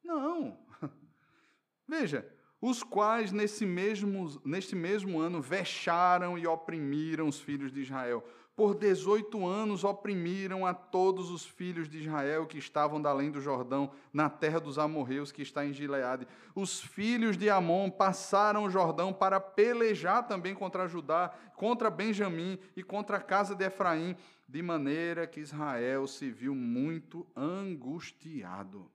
Não. 0.02 0.64
Veja, 1.88 2.30
os 2.68 2.82
quais 2.82 3.30
nesse 3.30 3.64
mesmo, 3.64 4.40
neste 4.44 4.74
mesmo 4.74 5.20
ano 5.20 5.40
vexaram 5.40 6.36
e 6.36 6.48
oprimiram 6.48 7.28
os 7.28 7.38
filhos 7.38 7.72
de 7.72 7.80
Israel. 7.80 8.24
Por 8.56 8.74
18 8.74 9.46
anos 9.46 9.84
oprimiram 9.84 10.66
a 10.66 10.74
todos 10.74 11.30
os 11.30 11.44
filhos 11.44 11.88
de 11.88 11.98
Israel 11.98 12.44
que 12.44 12.58
estavam 12.58 13.00
da 13.00 13.10
além 13.10 13.30
do 13.30 13.40
Jordão, 13.40 13.92
na 14.12 14.28
terra 14.28 14.58
dos 14.58 14.80
amorreus 14.80 15.30
que 15.30 15.42
está 15.42 15.64
em 15.64 15.72
Gileade. 15.72 16.26
Os 16.56 16.80
filhos 16.80 17.36
de 17.36 17.48
Amon 17.48 17.88
passaram 17.88 18.64
o 18.64 18.70
Jordão 18.70 19.12
para 19.12 19.38
pelejar 19.38 20.26
também 20.26 20.54
contra 20.54 20.88
Judá, 20.88 21.32
contra 21.54 21.88
Benjamim 21.88 22.58
e 22.74 22.82
contra 22.82 23.18
a 23.18 23.22
casa 23.22 23.54
de 23.54 23.64
Efraim, 23.64 24.16
de 24.48 24.60
maneira 24.60 25.24
que 25.26 25.38
Israel 25.38 26.08
se 26.08 26.30
viu 26.30 26.54
muito 26.54 27.24
angustiado. 27.36 28.90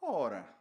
Ora, 0.00 0.53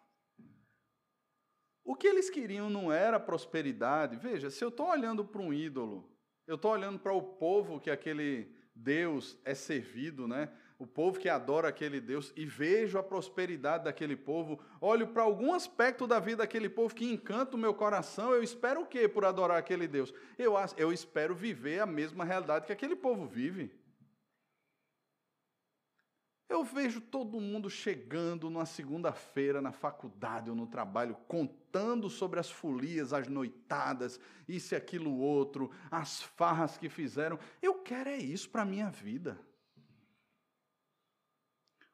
o 1.84 1.96
que 1.96 2.08
eles 2.08 2.30
queriam 2.30 2.70
não 2.70 2.92
era 2.92 3.20
prosperidade. 3.20 4.16
Veja, 4.18 4.50
se 4.50 4.64
eu 4.64 4.70
estou 4.70 4.90
olhando 4.90 5.26
para 5.26 5.42
um 5.42 5.54
ídolo, 5.54 6.10
eu 6.48 6.56
estou 6.56 6.72
olhando 6.72 7.00
para 7.00 7.14
o 7.14 7.22
povo 7.22 7.80
que 7.80 7.90
aquele 7.90 8.50
Deus 8.76 9.38
é 9.46 9.54
servido, 9.54 10.28
né? 10.28 10.50
O 10.80 10.88
povo 10.88 11.20
que 11.20 11.30
adora 11.30 11.68
aquele 11.68 12.02
Deus 12.02 12.34
e 12.36 12.46
vejo 12.46 12.98
a 12.98 13.04
prosperidade 13.04 13.86
daquele 13.86 14.16
povo, 14.16 14.60
olho 14.82 15.08
para 15.08 15.24
algum 15.24 15.54
aspecto 15.54 16.08
da 16.08 16.20
vida 16.20 16.38
daquele 16.38 16.68
povo 16.68 16.96
que 16.96 17.06
encanta 17.06 17.56
o 17.56 17.60
meu 17.60 17.74
coração, 17.74 18.34
eu 18.34 18.44
espero 18.44 18.82
o 18.82 18.86
quê 18.86 19.08
por 19.08 19.24
adorar 19.24 19.58
aquele 19.58 19.88
Deus? 19.88 20.14
Eu, 20.38 20.56
eu 20.76 20.92
espero 20.92 21.36
viver 21.36 21.80
a 21.80 21.86
mesma 21.86 22.26
realidade 22.26 22.66
que 22.66 22.74
aquele 22.74 22.96
povo 22.96 23.26
vive. 23.26 23.72
Eu 26.50 26.64
vejo 26.64 27.02
todo 27.02 27.40
mundo 27.40 27.70
chegando 27.70 28.50
numa 28.50 28.66
segunda-feira 28.66 29.62
na 29.62 29.72
faculdade 29.72 30.50
ou 30.50 30.56
no 30.56 30.68
trabalho, 30.68 31.16
contando 31.28 32.10
sobre 32.10 32.40
as 32.40 32.52
folias, 32.52 33.14
as 33.14 33.28
noitadas, 33.28 34.20
isso 34.48 34.74
e 34.74 34.78
aquilo 34.78 35.18
outro, 35.18 35.72
as 35.90 36.22
farras 36.22 36.78
que 36.78 36.90
fizeram. 36.90 37.40
Eu 37.62 37.76
quero 37.76 38.10
é 38.10 38.18
isso 38.18 38.50
para 38.50 38.62
a 38.62 38.66
minha 38.66 38.90
vida. 38.90 39.40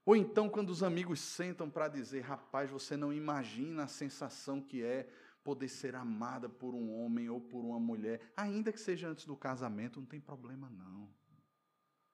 Ou 0.05 0.15
então, 0.15 0.49
quando 0.49 0.71
os 0.71 0.81
amigos 0.81 1.19
sentam 1.19 1.69
para 1.69 1.87
dizer, 1.87 2.21
rapaz, 2.21 2.69
você 2.69 2.97
não 2.97 3.13
imagina 3.13 3.83
a 3.83 3.87
sensação 3.87 4.59
que 4.59 4.81
é 4.81 5.07
poder 5.43 5.67
ser 5.67 5.95
amada 5.95 6.49
por 6.49 6.73
um 6.73 6.91
homem 6.91 7.29
ou 7.29 7.39
por 7.39 7.63
uma 7.63 7.79
mulher, 7.79 8.19
ainda 8.35 8.71
que 8.71 8.79
seja 8.79 9.07
antes 9.07 9.25
do 9.25 9.35
casamento, 9.35 9.99
não 9.99 10.07
tem 10.07 10.19
problema 10.19 10.69
não. 10.69 11.07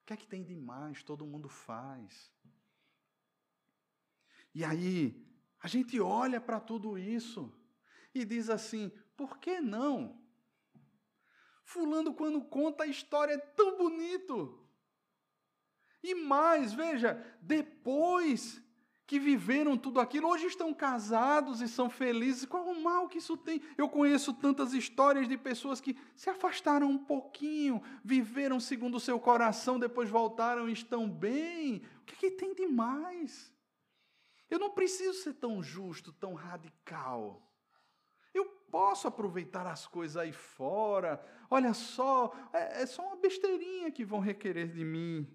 Que 0.06 0.12
é 0.12 0.16
que 0.16 0.26
tem 0.26 0.44
de 0.44 0.54
mais? 0.54 1.02
Todo 1.02 1.26
mundo 1.26 1.48
faz. 1.48 2.32
E 4.54 4.64
aí, 4.64 5.26
a 5.60 5.66
gente 5.66 6.00
olha 6.00 6.40
para 6.40 6.60
tudo 6.60 6.96
isso 6.96 7.52
e 8.14 8.24
diz 8.24 8.48
assim: 8.48 8.90
por 9.16 9.38
que 9.38 9.60
não? 9.60 10.24
Fulano, 11.64 12.14
quando 12.14 12.40
conta 12.44 12.84
a 12.84 12.86
história, 12.86 13.34
é 13.34 13.38
tão 13.38 13.76
bonito. 13.76 14.64
E 16.00 16.14
mais, 16.14 16.72
veja, 16.72 17.14
depois 17.42 18.62
que 19.06 19.20
viveram 19.20 19.78
tudo 19.78 20.00
aquilo, 20.00 20.28
hoje 20.28 20.46
estão 20.46 20.74
casados 20.74 21.60
e 21.60 21.68
são 21.68 21.88
felizes. 21.88 22.44
Qual 22.44 22.64
o 22.64 22.82
mal 22.82 23.08
que 23.08 23.18
isso 23.18 23.36
tem? 23.36 23.62
Eu 23.78 23.88
conheço 23.88 24.34
tantas 24.34 24.72
histórias 24.72 25.28
de 25.28 25.38
pessoas 25.38 25.80
que 25.80 25.96
se 26.16 26.28
afastaram 26.28 26.90
um 26.90 26.98
pouquinho, 26.98 27.80
viveram 28.04 28.58
segundo 28.58 28.96
o 28.96 29.00
seu 29.00 29.20
coração, 29.20 29.78
depois 29.78 30.10
voltaram 30.10 30.68
e 30.68 30.72
estão 30.72 31.08
bem. 31.08 31.82
O 32.02 32.04
que, 32.04 32.26
é 32.26 32.30
que 32.30 32.36
tem 32.36 32.52
de 32.52 32.66
mais? 32.66 33.54
Eu 34.50 34.58
não 34.58 34.70
preciso 34.70 35.14
ser 35.22 35.34
tão 35.34 35.62
justo, 35.62 36.12
tão 36.12 36.34
radical. 36.34 37.42
Eu 38.34 38.44
posso 38.70 39.06
aproveitar 39.06 39.66
as 39.68 39.86
coisas 39.86 40.16
aí 40.16 40.32
fora. 40.32 41.24
Olha 41.48 41.72
só, 41.72 42.34
é, 42.52 42.82
é 42.82 42.86
só 42.86 43.06
uma 43.06 43.16
besteirinha 43.16 43.90
que 43.92 44.04
vão 44.04 44.18
requerer 44.18 44.68
de 44.68 44.84
mim. 44.84 45.26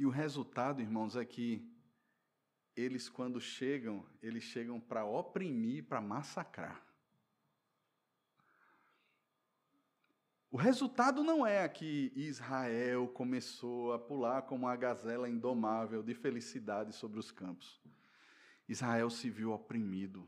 E 0.00 0.06
o 0.06 0.08
resultado, 0.08 0.80
irmãos, 0.80 1.14
é 1.14 1.26
que 1.26 1.62
eles, 2.74 3.06
quando 3.06 3.38
chegam, 3.38 4.02
eles 4.22 4.42
chegam 4.42 4.80
para 4.80 5.04
oprimir, 5.04 5.84
para 5.84 6.00
massacrar. 6.00 6.82
O 10.50 10.56
resultado 10.56 11.22
não 11.22 11.46
é 11.46 11.68
que 11.68 12.10
Israel 12.16 13.08
começou 13.08 13.92
a 13.92 13.98
pular 13.98 14.40
como 14.40 14.64
uma 14.64 14.74
gazela 14.74 15.28
indomável 15.28 16.02
de 16.02 16.14
felicidade 16.14 16.94
sobre 16.94 17.20
os 17.20 17.30
campos. 17.30 17.78
Israel 18.66 19.10
se 19.10 19.28
viu 19.28 19.52
oprimido, 19.52 20.26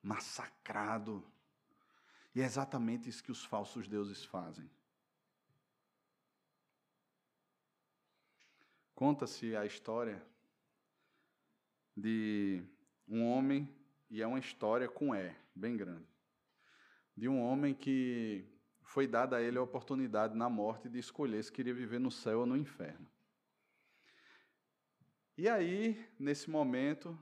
massacrado. 0.00 1.28
E 2.32 2.40
é 2.40 2.44
exatamente 2.44 3.08
isso 3.08 3.24
que 3.24 3.32
os 3.32 3.44
falsos 3.44 3.88
deuses 3.88 4.24
fazem. 4.24 4.70
Conta-se 8.94 9.56
a 9.56 9.66
história 9.66 10.24
de 11.96 12.62
um 13.08 13.28
homem, 13.28 13.68
e 14.08 14.22
é 14.22 14.26
uma 14.26 14.38
história 14.38 14.88
com 14.88 15.12
E, 15.14 15.34
bem 15.54 15.76
grande, 15.76 16.06
de 17.16 17.28
um 17.28 17.40
homem 17.40 17.74
que 17.74 18.44
foi 18.82 19.08
dada 19.08 19.36
a 19.36 19.42
ele 19.42 19.58
a 19.58 19.62
oportunidade 19.62 20.36
na 20.36 20.48
morte 20.48 20.88
de 20.88 20.98
escolher 20.98 21.42
se 21.42 21.50
queria 21.50 21.74
viver 21.74 21.98
no 21.98 22.10
céu 22.10 22.40
ou 22.40 22.46
no 22.46 22.56
inferno. 22.56 23.10
E 25.36 25.48
aí, 25.48 26.08
nesse 26.16 26.48
momento, 26.48 27.18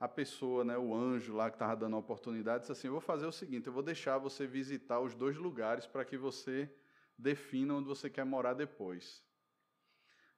a 0.00 0.08
pessoa, 0.08 0.64
né, 0.64 0.76
o 0.76 0.92
anjo 0.92 1.32
lá 1.32 1.48
que 1.48 1.54
estava 1.54 1.76
dando 1.76 1.94
a 1.94 2.00
oportunidade, 2.00 2.62
disse 2.62 2.72
assim: 2.72 2.88
Eu 2.88 2.92
vou 2.92 3.00
fazer 3.00 3.26
o 3.26 3.32
seguinte, 3.32 3.68
eu 3.68 3.72
vou 3.72 3.82
deixar 3.82 4.18
você 4.18 4.48
visitar 4.48 4.98
os 4.98 5.14
dois 5.14 5.36
lugares 5.36 5.86
para 5.86 6.04
que 6.04 6.16
você 6.16 6.68
defina 7.16 7.74
onde 7.74 7.86
você 7.86 8.10
quer 8.10 8.24
morar 8.24 8.54
depois. 8.54 9.22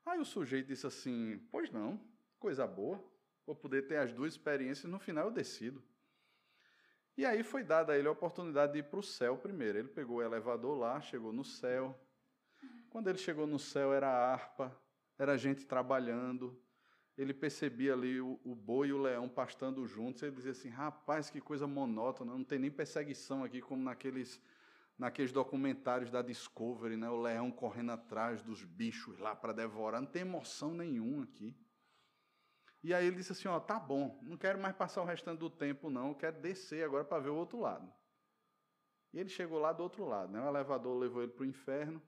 Aí 0.07 0.21
o 0.21 0.25
sujeito 0.25 0.69
disse 0.69 0.87
assim: 0.87 1.39
Pois 1.51 1.69
não, 1.71 2.01
coisa 2.39 2.65
boa, 2.65 3.03
vou 3.45 3.57
poder 3.57 3.89
ter 3.89 3.97
as 3.97 4.13
duas 4.13 4.35
experiências, 4.35 4.91
no 4.91 5.01
final 5.01 5.27
eu 5.27 5.33
decido. 5.33 5.83
E 7.17 7.25
aí 7.25 7.43
foi 7.43 7.65
dada 7.65 7.93
a 7.93 7.99
ele 7.99 8.07
a 8.07 8.13
oportunidade 8.13 8.75
de 8.75 8.79
ir 8.79 8.85
para 8.85 9.01
o 9.01 9.03
céu 9.03 9.37
primeiro. 9.37 9.79
Ele 9.79 9.89
pegou 9.89 10.19
o 10.19 10.23
elevador 10.23 10.79
lá, 10.79 11.01
chegou 11.01 11.33
no 11.33 11.45
céu. 11.45 11.99
Quando 12.89 13.09
ele 13.09 13.19
chegou 13.19 13.47
no 13.47 13.59
céu, 13.59 13.93
era 13.93 14.09
harpa, 14.09 14.75
era 15.19 15.37
gente 15.37 15.67
trabalhando. 15.67 16.57
Ele 17.19 17.35
percebia 17.35 17.95
ali 17.95 18.21
o, 18.21 18.39
o 18.45 18.55
boi 18.55 18.89
e 18.89 18.93
o 18.93 19.01
leão 19.01 19.29
pastando 19.29 19.87
juntos. 19.87 20.23
Ele 20.23 20.37
dizia 20.37 20.53
assim: 20.53 20.69
Rapaz, 20.69 21.31
que 21.31 21.41
coisa 21.41 21.67
monótona, 21.67 22.33
não 22.33 22.45
tem 22.45 22.61
nem 22.61 22.71
perseguição 22.71 23.43
aqui 23.43 23.61
como 23.61 23.83
naqueles 23.83 24.41
naqueles 24.99 25.33
documentários 25.33 26.11
da 26.11 26.23
Discovery, 26.23 26.97
né? 26.97 27.09
O 27.09 27.21
leão 27.21 27.51
correndo 27.51 27.93
atrás 27.93 28.43
dos 28.43 28.65
bichos 28.65 29.19
lá 29.19 29.35
para 29.37 29.53
devorar, 29.53 30.01
não 30.01 30.09
tem 30.09 30.23
emoção 30.23 30.73
nenhuma 30.73 31.25
aqui. 31.25 31.55
E 32.83 32.95
aí 32.95 33.07
ele 33.07 33.17
disse 33.17 33.33
assim, 33.33 33.49
ó, 33.49 33.59
tá 33.59 33.79
bom, 33.79 34.19
não 34.23 34.37
quero 34.37 34.61
mais 34.61 34.75
passar 34.75 35.03
o 35.03 35.05
restante 35.05 35.41
do 35.41 35.51
tempo 35.51 35.91
não, 35.91 36.15
quero 36.15 36.41
descer 36.41 36.85
agora 36.85 37.05
para 37.05 37.23
ver 37.23 37.31
o 37.31 37.35
outro 37.35 37.59
lado. 37.59 37.93
E 39.13 39.19
ele 39.19 39.29
chegou 39.29 39.59
lá 39.59 39.73
do 39.73 39.83
outro 39.83 40.05
lado, 40.05 40.33
né? 40.33 40.41
O 40.41 40.49
elevador 40.49 40.97
levou 40.97 41.23
ele 41.23 41.33
para 41.33 41.43
o 41.43 41.47
inferno. 41.47 42.03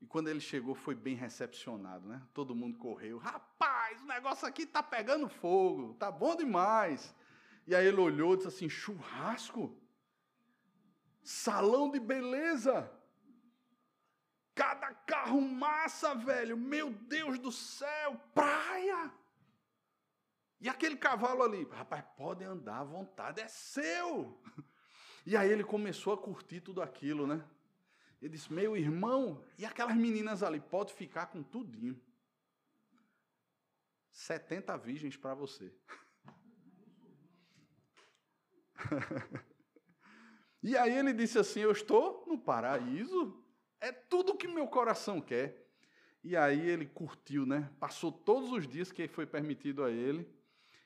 E 0.00 0.06
quando 0.06 0.28
ele 0.28 0.40
chegou, 0.40 0.74
foi 0.74 0.94
bem 0.94 1.14
recepcionado, 1.14 2.06
né? 2.06 2.22
Todo 2.34 2.54
mundo 2.54 2.76
correu. 2.76 3.18
Rapaz, 3.18 4.02
o 4.02 4.06
negócio 4.06 4.46
aqui 4.46 4.66
tá 4.66 4.82
pegando 4.82 5.28
fogo, 5.28 5.94
tá 5.94 6.10
bom 6.10 6.36
demais. 6.36 7.14
E 7.66 7.74
aí 7.74 7.86
ele 7.86 8.00
olhou 8.00 8.34
e 8.34 8.36
disse 8.36 8.48
assim: 8.48 8.68
churrasco? 8.68 9.76
Salão 11.22 11.90
de 11.90 12.00
beleza. 12.00 12.90
Cada 14.54 14.92
carro 14.92 15.40
massa, 15.40 16.14
velho. 16.14 16.56
Meu 16.56 16.90
Deus 16.90 17.38
do 17.38 17.50
céu, 17.50 18.20
praia. 18.34 19.12
E 20.60 20.68
aquele 20.68 20.96
cavalo 20.96 21.42
ali, 21.42 21.64
rapaz, 21.70 22.04
pode 22.16 22.44
andar 22.44 22.80
à 22.80 22.84
vontade, 22.84 23.40
é 23.40 23.48
seu. 23.48 24.40
E 25.24 25.36
aí 25.36 25.48
ele 25.52 25.62
começou 25.62 26.12
a 26.12 26.18
curtir 26.18 26.60
tudo 26.60 26.82
aquilo, 26.82 27.28
né? 27.28 27.48
Ele 28.20 28.32
disse: 28.32 28.52
Meu 28.52 28.76
irmão, 28.76 29.40
e 29.56 29.64
aquelas 29.64 29.96
meninas 29.96 30.42
ali, 30.42 30.60
pode 30.60 30.92
ficar 30.92 31.26
com 31.26 31.44
tudinho. 31.44 31.96
70 34.10 34.76
virgens 34.78 35.16
para 35.16 35.32
você. 35.34 35.72
e 40.62 40.76
aí 40.76 40.96
ele 40.96 41.12
disse 41.12 41.38
assim: 41.38 41.60
Eu 41.60 41.72
estou 41.72 42.24
no 42.26 42.38
paraíso, 42.38 43.36
é 43.80 43.90
tudo 43.90 44.36
que 44.36 44.46
meu 44.46 44.68
coração 44.68 45.20
quer. 45.20 45.66
E 46.22 46.36
aí 46.36 46.68
ele 46.68 46.86
curtiu, 46.86 47.44
né? 47.44 47.70
Passou 47.80 48.12
todos 48.12 48.52
os 48.52 48.68
dias 48.68 48.92
que 48.92 49.08
foi 49.08 49.26
permitido 49.26 49.82
a 49.82 49.90
ele. 49.90 50.30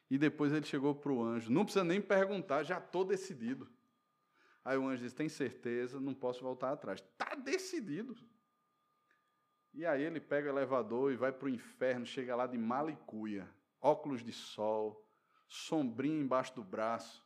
E 0.09 0.17
depois 0.17 0.53
ele 0.53 0.65
chegou 0.65 0.95
para 0.95 1.13
o 1.13 1.23
anjo. 1.23 1.51
Não 1.53 1.65
precisa 1.65 1.85
nem 1.85 2.01
perguntar, 2.01 2.63
já 2.63 2.79
estou 2.79 3.05
decidido. 3.05 3.69
Aí 4.65 4.79
o 4.79 4.87
anjo 4.87 5.03
disse: 5.03 5.15
Tem 5.15 5.29
certeza, 5.29 6.01
não 6.01 6.15
posso 6.15 6.43
voltar 6.43 6.73
atrás. 6.73 7.01
Está 7.01 7.35
decidido. 7.35 8.17
E 9.75 9.85
aí 9.85 10.03
ele 10.03 10.21
pega 10.21 10.49
o 10.49 10.57
elevador 10.57 11.13
e 11.13 11.17
vai 11.17 11.31
para 11.31 11.45
o 11.45 11.51
inferno, 11.51 12.07
chega 12.07 12.35
lá 12.35 12.47
de 12.47 12.57
malicuia, 12.57 13.47
óculos 13.79 14.25
de 14.25 14.33
sol, 14.33 15.07
sombrinha 15.47 16.19
embaixo 16.19 16.55
do 16.55 16.65
braço, 16.65 17.26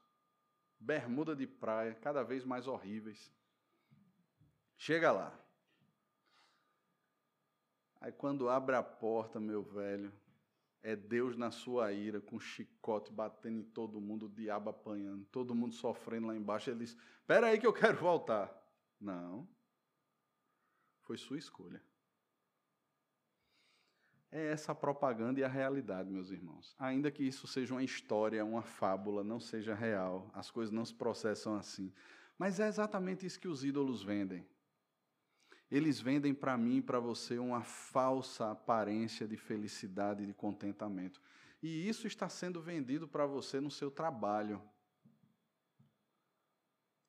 bermuda 0.81 1.37
de 1.37 1.47
praia, 1.47 1.95
cada 1.95 2.23
vez 2.23 2.45
mais 2.45 2.67
horríveis. 2.67 3.31
Chega 4.77 5.13
lá. 5.13 5.39
Aí 8.01 8.11
quando 8.11 8.49
abre 8.49 8.75
a 8.75 8.83
porta, 8.83 9.39
meu 9.39 9.63
velho, 9.63 10.11
é 10.83 10.97
Deus 10.97 11.37
na 11.37 11.51
sua 11.51 11.93
ira, 11.93 12.21
com 12.21 12.41
chicote 12.41 13.13
batendo 13.13 13.59
em 13.59 13.63
todo 13.65 14.01
mundo, 14.01 14.25
o 14.25 14.31
diabo 14.31 14.71
apanhando, 14.71 15.27
todo 15.27 15.55
mundo 15.55 15.75
sofrendo 15.75 16.29
lá 16.29 16.35
embaixo. 16.35 16.71
Ele 16.71 16.81
diz: 16.81 16.97
Espera 17.21 17.49
aí 17.49 17.61
que 17.61 17.67
eu 17.67 17.73
quero 17.75 17.99
voltar. 17.99 18.51
Não. 18.99 19.47
Foi 21.03 21.19
sua 21.19 21.37
escolha. 21.37 21.83
É 24.33 24.53
essa 24.53 24.73
a 24.73 24.75
propaganda 24.75 25.41
e 25.41 25.45
a 25.45 25.49
realidade, 25.49 26.11
meus 26.11 26.31
irmãos. 26.31 26.75
Ainda 26.79 27.11
que 27.11 27.25
isso 27.25 27.47
seja 27.47 27.75
uma 27.75 27.83
história, 27.83 28.45
uma 28.45 28.63
fábula, 28.63 29.25
não 29.25 29.41
seja 29.41 29.75
real, 29.75 30.31
as 30.33 30.51
coisas 30.51 30.73
não 30.73 30.85
se 30.85 30.95
processam 30.95 31.57
assim. 31.57 31.93
Mas 32.39 32.61
é 32.61 32.69
exatamente 32.69 33.27
isso 33.27 33.41
que 33.41 33.49
os 33.49 33.65
ídolos 33.65 34.03
vendem. 34.03 34.47
Eles 35.71 36.01
vendem 36.01 36.33
para 36.33 36.57
mim 36.57 36.79
e 36.79 36.83
para 36.83 36.99
você 36.99 37.39
uma 37.39 37.63
falsa 37.63 38.51
aparência 38.51 39.27
de 39.27 39.37
felicidade 39.37 40.23
e 40.23 40.27
de 40.27 40.35
contentamento. 40.35 41.21
E 41.63 41.89
isso 41.89 42.07
está 42.07 42.29
sendo 42.29 42.61
vendido 42.61 43.07
para 43.07 43.27
você 43.27 43.61
no 43.61 43.71
seu 43.71 43.91
trabalho. 43.91 44.61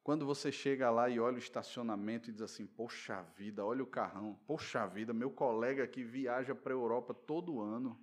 Quando 0.04 0.26
você 0.26 0.52
chega 0.52 0.90
lá 0.90 1.10
e 1.10 1.20
olha 1.20 1.36
o 1.36 1.40
estacionamento 1.40 2.30
e 2.30 2.34
diz 2.34 2.42
assim: 2.42 2.66
Poxa 2.66 3.22
vida, 3.38 3.64
olha 3.64 3.84
o 3.84 3.88
carrão, 3.88 4.40
poxa 4.48 4.86
vida, 4.88 5.14
meu 5.14 5.30
colega 5.30 5.88
que 5.88 6.04
viaja 6.04 6.56
para 6.56 6.74
a 6.74 6.76
Europa 6.76 7.14
todo 7.14 7.62
ano. 7.62 8.00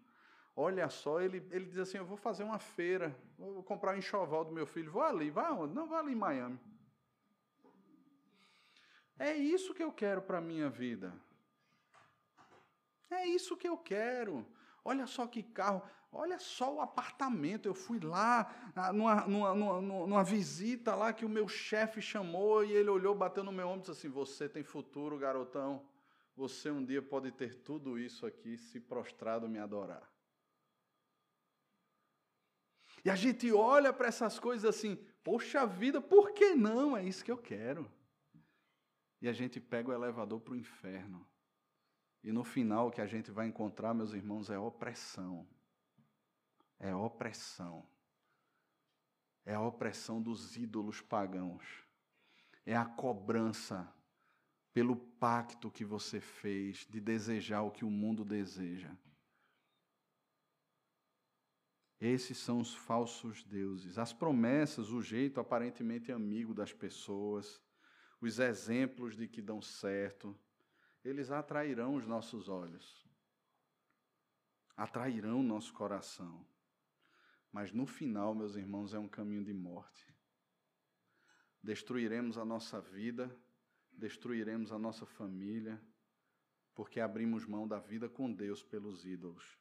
Olha 0.55 0.89
só, 0.89 1.21
ele, 1.21 1.47
ele 1.51 1.67
diz 1.67 1.79
assim: 1.79 1.99
Eu 1.99 2.05
vou 2.05 2.17
fazer 2.17 2.45
uma 2.45 2.59
feira, 2.59 3.17
vou 3.37 3.63
comprar 3.65 3.95
um 3.95 3.99
enxoval 3.99 4.45
do 4.45 4.53
meu 4.53 4.67
filho, 4.67 4.93
vou 4.93 5.03
ali, 5.03 5.29
vai 5.31 5.51
onde? 5.53 5.75
Não, 5.75 5.89
vou 5.89 5.97
ali 5.97 6.13
em 6.13 6.17
Miami. 6.17 6.59
É 9.19 9.35
isso 9.35 9.75
que 9.75 9.83
eu 9.83 9.91
quero 9.91 10.23
para 10.23 10.39
a 10.39 10.41
minha 10.41 10.71
vida. 10.71 11.13
É 13.11 13.27
isso 13.27 13.57
que 13.57 13.69
eu 13.69 13.77
quero. 13.77 14.47
Olha 14.85 15.07
só 15.07 15.27
que 15.27 15.43
carro, 15.43 15.83
olha 16.13 16.39
só 16.39 16.75
o 16.75 16.81
apartamento. 16.81 17.67
Eu 17.67 17.75
fui 17.75 18.01
lá 18.01 18.51
numa, 18.93 19.27
numa, 19.27 19.55
numa, 19.55 19.81
numa 19.81 20.25
visita 20.25 20.95
lá 20.95 21.13
que 21.13 21.25
o 21.25 21.29
meu 21.29 21.49
chefe 21.49 22.01
chamou 22.01 22.65
e 22.65 22.73
ele 22.73 22.91
olhou, 22.91 23.15
bateu 23.15 23.45
no 23.45 23.53
meu 23.53 23.69
ombro 23.69 23.79
e 23.79 23.81
disse 23.81 23.93
assim: 23.93 24.09
Você 24.09 24.49
tem 24.49 24.63
futuro, 24.63 25.19
garotão. 25.19 25.87
Você 26.37 26.71
um 26.71 26.85
dia 26.85 27.03
pode 27.03 27.33
ter 27.33 27.55
tudo 27.57 27.99
isso 27.99 28.25
aqui 28.25 28.57
se 28.57 28.79
prostrado 28.79 29.49
me 29.49 29.59
adorar. 29.59 30.09
E 33.05 33.11
a 33.11 33.17
gente 33.17 33.53
olha 33.53 33.93
para 33.93 34.09
essas 34.09 34.39
coisas 34.39 34.65
assim, 34.65 34.97
poxa 35.23 35.67
vida, 35.67 36.01
por 36.01 36.33
que 36.33 36.55
não? 36.55 36.97
É 36.97 37.05
isso 37.05 37.25
que 37.25 37.31
eu 37.31 37.39
quero. 37.39 37.91
E 39.21 39.29
a 39.29 39.33
gente 39.33 39.61
pega 39.61 39.91
o 39.91 39.93
elevador 39.93 40.41
para 40.41 40.53
o 40.53 40.57
inferno. 40.57 41.27
E 42.23 42.31
no 42.31 42.45
final 42.45 42.89
o 42.89 42.91
que 42.91 43.01
a 43.01 43.07
gente 43.07 43.31
vai 43.31 43.47
encontrar, 43.47 43.95
meus 43.95 44.13
irmãos, 44.13 44.51
é 44.51 44.59
opressão. 44.59 45.47
É 46.79 46.95
opressão. 46.95 47.87
É 49.45 49.55
a 49.55 49.61
opressão 49.61 50.23
dos 50.23 50.57
ídolos 50.57 51.01
pagãos. 51.01 51.65
É 52.65 52.77
a 52.77 52.85
cobrança 52.85 53.93
pelo 54.73 54.95
pacto 54.95 55.71
que 55.71 55.85
você 55.85 56.21
fez 56.21 56.87
de 56.89 57.01
desejar 57.01 57.63
o 57.63 57.71
que 57.71 57.85
o 57.85 57.91
mundo 57.91 58.25
deseja. 58.25 58.95
Esses 62.01 62.39
são 62.39 62.61
os 62.61 62.75
falsos 62.75 63.43
deuses. 63.43 63.99
As 63.99 64.13
promessas, 64.13 64.91
o 64.91 65.03
jeito 65.03 65.41
aparentemente 65.41 66.13
amigo 66.13 66.55
das 66.55 66.73
pessoas, 66.73 67.61
os 68.21 68.39
exemplos 68.39 69.17
de 69.17 69.27
que 69.27 69.43
dão 69.43 69.61
certo, 69.61 70.39
eles 71.05 71.31
atrairão 71.31 71.95
os 71.95 72.07
nossos 72.07 72.49
olhos, 72.49 73.05
atrairão 74.77 75.41
o 75.41 75.43
nosso 75.43 75.73
coração. 75.73 76.47
Mas 77.53 77.73
no 77.73 77.87
final, 77.87 78.35
meus 78.35 78.57
irmãos, 78.57 78.95
é 78.95 78.99
um 78.99 79.09
caminho 79.09 79.45
de 79.45 79.53
morte. 79.53 80.07
Destruiremos 81.63 82.39
a 82.39 82.45
nossa 82.45 82.81
vida, 82.81 83.35
destruiremos 83.93 84.71
a 84.73 84.79
nossa 84.79 85.05
família, 85.05 85.81
porque 86.75 87.01
abrimos 87.01 87.47
mão 87.47 87.67
da 87.67 87.79
vida 87.79 88.09
com 88.09 88.33
Deus 88.33 88.63
pelos 88.63 89.05
ídolos. 89.05 89.59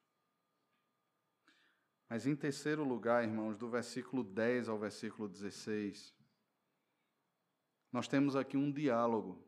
Mas 2.10 2.26
em 2.26 2.36
terceiro 2.36 2.84
lugar, 2.84 3.24
irmãos, 3.24 3.58
do 3.58 3.70
versículo 3.70 4.24
10 4.24 4.70
ao 4.70 4.80
versículo 4.80 5.28
16, 5.28 6.16
nós 7.92 8.08
temos 8.08 8.36
aqui 8.36 8.56
um 8.56 8.72
diálogo. 8.72 9.44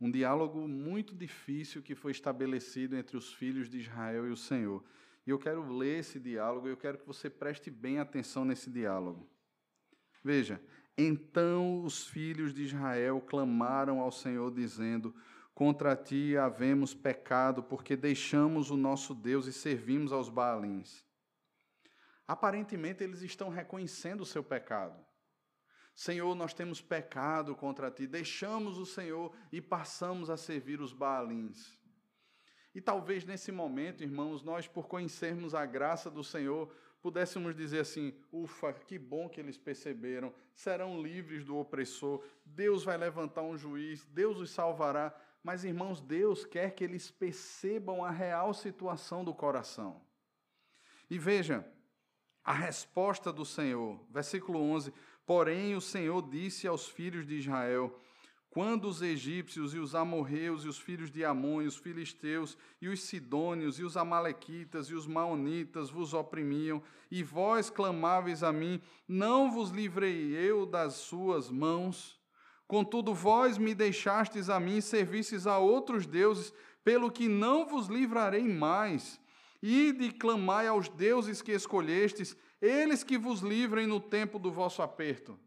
Um 0.00 0.10
diálogo 0.10 0.66
muito 0.66 1.14
difícil 1.14 1.82
que 1.82 1.94
foi 1.94 2.12
estabelecido 2.12 2.96
entre 2.96 3.16
os 3.16 3.32
filhos 3.32 3.68
de 3.68 3.78
Israel 3.78 4.26
e 4.26 4.30
o 4.30 4.36
Senhor. 4.36 4.84
E 5.26 5.30
eu 5.30 5.38
quero 5.38 5.70
ler 5.70 6.00
esse 6.00 6.18
diálogo 6.18 6.66
e 6.66 6.70
eu 6.70 6.76
quero 6.76 6.98
que 6.98 7.06
você 7.06 7.28
preste 7.28 7.70
bem 7.70 7.98
atenção 7.98 8.44
nesse 8.44 8.70
diálogo. 8.70 9.28
Veja, 10.22 10.60
então 10.96 11.82
os 11.84 12.06
filhos 12.06 12.52
de 12.52 12.62
Israel 12.62 13.20
clamaram 13.20 14.00
ao 14.00 14.10
Senhor, 14.10 14.52
dizendo: 14.52 15.14
Contra 15.54 15.96
ti 15.96 16.36
havemos 16.36 16.94
pecado, 16.94 17.62
porque 17.62 17.96
deixamos 17.96 18.70
o 18.70 18.76
nosso 18.76 19.14
Deus 19.14 19.46
e 19.46 19.52
servimos 19.52 20.12
aos 20.12 20.28
Baalins. 20.28 21.04
Aparentemente, 22.26 23.02
eles 23.02 23.22
estão 23.22 23.48
reconhecendo 23.48 24.20
o 24.20 24.26
seu 24.26 24.44
pecado. 24.44 25.04
Senhor, 25.94 26.34
nós 26.34 26.54
temos 26.54 26.80
pecado 26.80 27.54
contra 27.54 27.90
ti, 27.90 28.06
deixamos 28.06 28.78
o 28.78 28.86
Senhor 28.86 29.34
e 29.52 29.60
passamos 29.60 30.30
a 30.30 30.36
servir 30.36 30.80
os 30.80 30.92
Baalins. 30.92 31.78
E 32.74 32.80
talvez 32.80 33.24
nesse 33.24 33.50
momento, 33.50 34.02
irmãos, 34.02 34.42
nós, 34.42 34.68
por 34.68 34.86
conhecermos 34.86 35.54
a 35.54 35.66
graça 35.66 36.10
do 36.10 36.22
Senhor, 36.22 36.72
pudéssemos 37.02 37.54
dizer 37.54 37.80
assim: 37.80 38.14
ufa, 38.32 38.72
que 38.72 38.98
bom 38.98 39.28
que 39.28 39.40
eles 39.40 39.58
perceberam, 39.58 40.32
serão 40.54 41.02
livres 41.02 41.44
do 41.44 41.56
opressor, 41.56 42.22
Deus 42.44 42.84
vai 42.84 42.96
levantar 42.96 43.42
um 43.42 43.56
juiz, 43.56 44.04
Deus 44.04 44.38
os 44.38 44.50
salvará. 44.50 45.14
Mas, 45.42 45.64
irmãos, 45.64 46.00
Deus 46.00 46.44
quer 46.44 46.74
que 46.74 46.84
eles 46.84 47.10
percebam 47.10 48.04
a 48.04 48.10
real 48.10 48.52
situação 48.52 49.24
do 49.24 49.34
coração. 49.34 50.02
E 51.08 51.18
veja, 51.18 51.66
a 52.44 52.52
resposta 52.52 53.32
do 53.32 53.44
Senhor, 53.44 54.04
versículo 54.10 54.60
11: 54.60 54.92
Porém, 55.26 55.74
o 55.74 55.80
Senhor 55.80 56.22
disse 56.28 56.66
aos 56.66 56.88
filhos 56.88 57.26
de 57.26 57.36
Israel: 57.36 57.98
Quando 58.50 58.88
os 58.88 59.00
egípcios 59.00 59.74
e 59.74 59.78
os 59.78 59.94
amorreus 59.94 60.64
e 60.64 60.68
os 60.68 60.76
filhos 60.76 61.08
de 61.08 61.24
Amon 61.24 61.62
e 61.62 61.66
os 61.66 61.76
filisteus 61.76 62.58
e 62.82 62.88
os 62.88 63.02
sidônios 63.02 63.78
e 63.78 63.84
os 63.84 63.96
amalequitas 63.96 64.88
e 64.88 64.94
os 64.94 65.06
maonitas 65.06 65.88
vos 65.88 66.12
oprimiam, 66.12 66.82
e 67.08 67.22
vós 67.22 67.70
clamáveis 67.70 68.42
a 68.42 68.52
mim, 68.52 68.82
não 69.06 69.52
vos 69.52 69.70
livrei 69.70 70.32
eu 70.34 70.66
das 70.66 70.94
suas 70.94 71.48
mãos? 71.48 72.18
Contudo, 72.66 73.14
vós 73.14 73.56
me 73.56 73.72
deixastes 73.72 74.50
a 74.50 74.58
mim 74.58 74.78
e 74.78 74.82
servistes 74.82 75.46
a 75.46 75.58
outros 75.58 76.04
deuses, 76.04 76.52
pelo 76.82 77.10
que 77.10 77.28
não 77.28 77.64
vos 77.66 77.86
livrarei 77.86 78.48
mais. 78.48 79.20
Ide 79.62 80.10
clamai 80.10 80.66
aos 80.66 80.88
deuses 80.88 81.40
que 81.40 81.52
escolhestes, 81.52 82.36
eles 82.60 83.04
que 83.04 83.16
vos 83.16 83.42
livrem 83.42 83.86
no 83.86 84.00
tempo 84.00 84.40
do 84.40 84.50
vosso 84.50 84.82
aperto. 84.82 85.38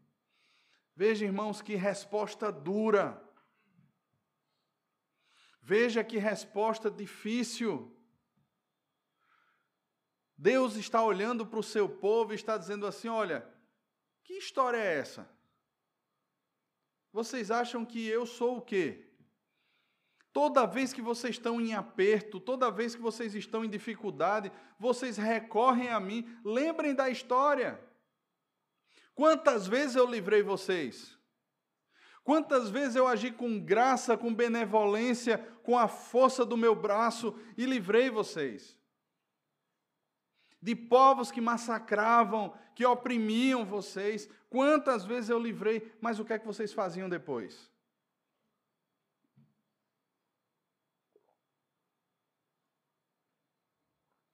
Veja, 0.96 1.24
irmãos, 1.24 1.60
que 1.60 1.74
resposta 1.74 2.52
dura. 2.52 3.20
Veja 5.60 6.04
que 6.04 6.18
resposta 6.18 6.90
difícil. 6.90 7.90
Deus 10.36 10.76
está 10.76 11.02
olhando 11.02 11.46
para 11.46 11.58
o 11.58 11.62
seu 11.62 11.88
povo 11.88 12.32
e 12.32 12.36
está 12.36 12.56
dizendo 12.56 12.86
assim: 12.86 13.08
olha, 13.08 13.48
que 14.22 14.34
história 14.34 14.78
é 14.78 14.98
essa? 14.98 15.28
Vocês 17.12 17.50
acham 17.50 17.84
que 17.84 18.06
eu 18.06 18.26
sou 18.26 18.58
o 18.58 18.62
quê? 18.62 19.10
Toda 20.32 20.66
vez 20.66 20.92
que 20.92 21.00
vocês 21.00 21.36
estão 21.36 21.60
em 21.60 21.74
aperto, 21.74 22.40
toda 22.40 22.70
vez 22.70 22.94
que 22.96 23.00
vocês 23.00 23.36
estão 23.36 23.64
em 23.64 23.70
dificuldade, 23.70 24.50
vocês 24.78 25.16
recorrem 25.16 25.88
a 25.90 26.00
mim. 26.00 26.28
Lembrem 26.44 26.92
da 26.92 27.08
história. 27.08 27.80
Quantas 29.14 29.66
vezes 29.66 29.96
eu 29.96 30.06
livrei 30.10 30.42
vocês? 30.42 31.16
Quantas 32.24 32.70
vezes 32.70 32.96
eu 32.96 33.06
agi 33.06 33.30
com 33.30 33.60
graça, 33.60 34.16
com 34.16 34.34
benevolência, 34.34 35.38
com 35.62 35.78
a 35.78 35.86
força 35.86 36.44
do 36.44 36.56
meu 36.56 36.74
braço 36.74 37.38
e 37.56 37.66
livrei 37.66 38.10
vocês? 38.10 38.78
De 40.60 40.74
povos 40.74 41.30
que 41.30 41.40
massacravam, 41.40 42.58
que 42.74 42.84
oprimiam 42.84 43.64
vocês. 43.64 44.26
Quantas 44.48 45.04
vezes 45.04 45.28
eu 45.28 45.38
livrei, 45.38 45.94
mas 46.00 46.18
o 46.18 46.24
que 46.24 46.32
é 46.32 46.38
que 46.38 46.46
vocês 46.46 46.72
faziam 46.72 47.08
depois? 47.08 47.70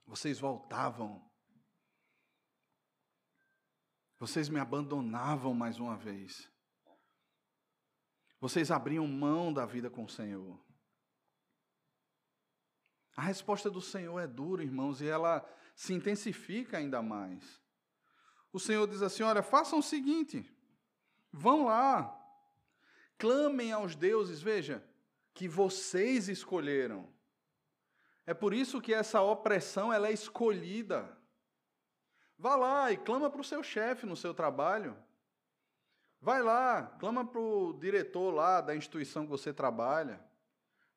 Vocês 0.07 0.41
voltavam. 0.41 1.30
Vocês 4.21 4.51
me 4.51 4.61
abandonavam 4.61 5.55
mais 5.55 5.81
uma 5.81 5.97
vez. 5.97 6.47
Vocês 8.39 8.71
abriam 8.71 9.07
mão 9.07 9.51
da 9.51 9.65
vida 9.65 9.89
com 9.89 10.05
o 10.05 10.09
Senhor. 10.11 10.63
A 13.17 13.23
resposta 13.23 13.71
do 13.71 13.81
Senhor 13.81 14.21
é 14.21 14.27
dura, 14.27 14.63
irmãos, 14.63 15.01
e 15.01 15.09
ela 15.09 15.43
se 15.75 15.95
intensifica 15.95 16.77
ainda 16.77 17.01
mais. 17.01 17.63
O 18.53 18.61
Senhor 18.61 18.87
diz 18.87 19.01
assim: 19.01 19.23
olha, 19.23 19.43
façam 19.43 19.79
o 19.79 19.83
seguinte, 19.83 20.45
vão 21.33 21.65
lá, 21.65 22.15
clamem 23.17 23.73
aos 23.73 23.97
deuses, 23.97 24.43
veja, 24.43 24.87
que 25.33 25.49
vocês 25.49 26.29
escolheram. 26.29 27.11
É 28.27 28.35
por 28.35 28.53
isso 28.53 28.83
que 28.83 28.93
essa 28.93 29.23
opressão 29.23 29.91
ela 29.91 30.09
é 30.09 30.13
escolhida. 30.13 31.19
Vá 32.41 32.57
lá 32.57 32.91
e 32.91 32.97
clama 32.97 33.29
para 33.29 33.43
o 33.43 33.45
seu 33.45 33.63
chefe 33.63 34.07
no 34.07 34.17
seu 34.17 34.33
trabalho. 34.33 34.97
Vai 36.23 36.43
lá, 36.43 36.97
clama 36.99 37.23
para 37.23 37.39
o 37.39 37.75
diretor 37.75 38.31
lá 38.31 38.63
da 38.63 38.75
instituição 38.75 39.25
que 39.25 39.31
você 39.31 39.53
trabalha. 39.53 40.19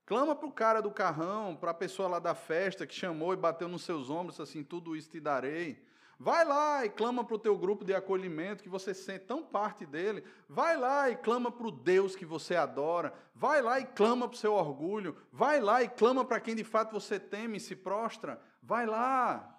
Clama 0.05 0.37
para 0.37 0.47
o 0.47 0.51
cara 0.53 0.81
do 0.81 0.89
carrão, 0.89 1.53
para 1.53 1.71
a 1.71 1.73
pessoa 1.73 2.07
lá 2.07 2.19
da 2.19 2.33
festa 2.33 2.87
que 2.87 2.95
chamou 2.95 3.33
e 3.33 3.35
bateu 3.35 3.67
nos 3.67 3.81
seus 3.83 4.09
ombros 4.09 4.39
assim, 4.39 4.63
tudo 4.63 4.95
isso 4.95 5.09
te 5.09 5.19
darei. 5.19 5.85
Vai 6.17 6.45
lá 6.45 6.85
e 6.85 6.89
clama 6.89 7.25
para 7.25 7.35
o 7.35 7.39
teu 7.39 7.57
grupo 7.57 7.83
de 7.83 7.93
acolhimento, 7.93 8.63
que 8.63 8.69
você 8.69 8.93
sente 8.93 9.25
tão 9.25 9.43
parte 9.43 9.85
dele. 9.85 10.23
Vai 10.47 10.77
lá 10.77 11.09
e 11.09 11.17
clama 11.17 11.51
para 11.51 11.67
o 11.67 11.71
Deus 11.71 12.15
que 12.15 12.25
você 12.25 12.55
adora. 12.55 13.13
Vai 13.35 13.61
lá 13.61 13.81
e 13.81 13.85
clama 13.85 14.29
para 14.29 14.35
o 14.35 14.39
seu 14.39 14.53
orgulho. 14.53 15.17
Vai 15.29 15.59
lá 15.59 15.83
e 15.83 15.89
clama 15.89 16.23
para 16.23 16.39
quem 16.39 16.55
de 16.55 16.63
fato 16.63 16.93
você 16.93 17.19
teme 17.19 17.57
e 17.57 17.59
se 17.59 17.75
prostra. 17.75 18.39
Vai 18.61 18.85
lá, 18.85 19.52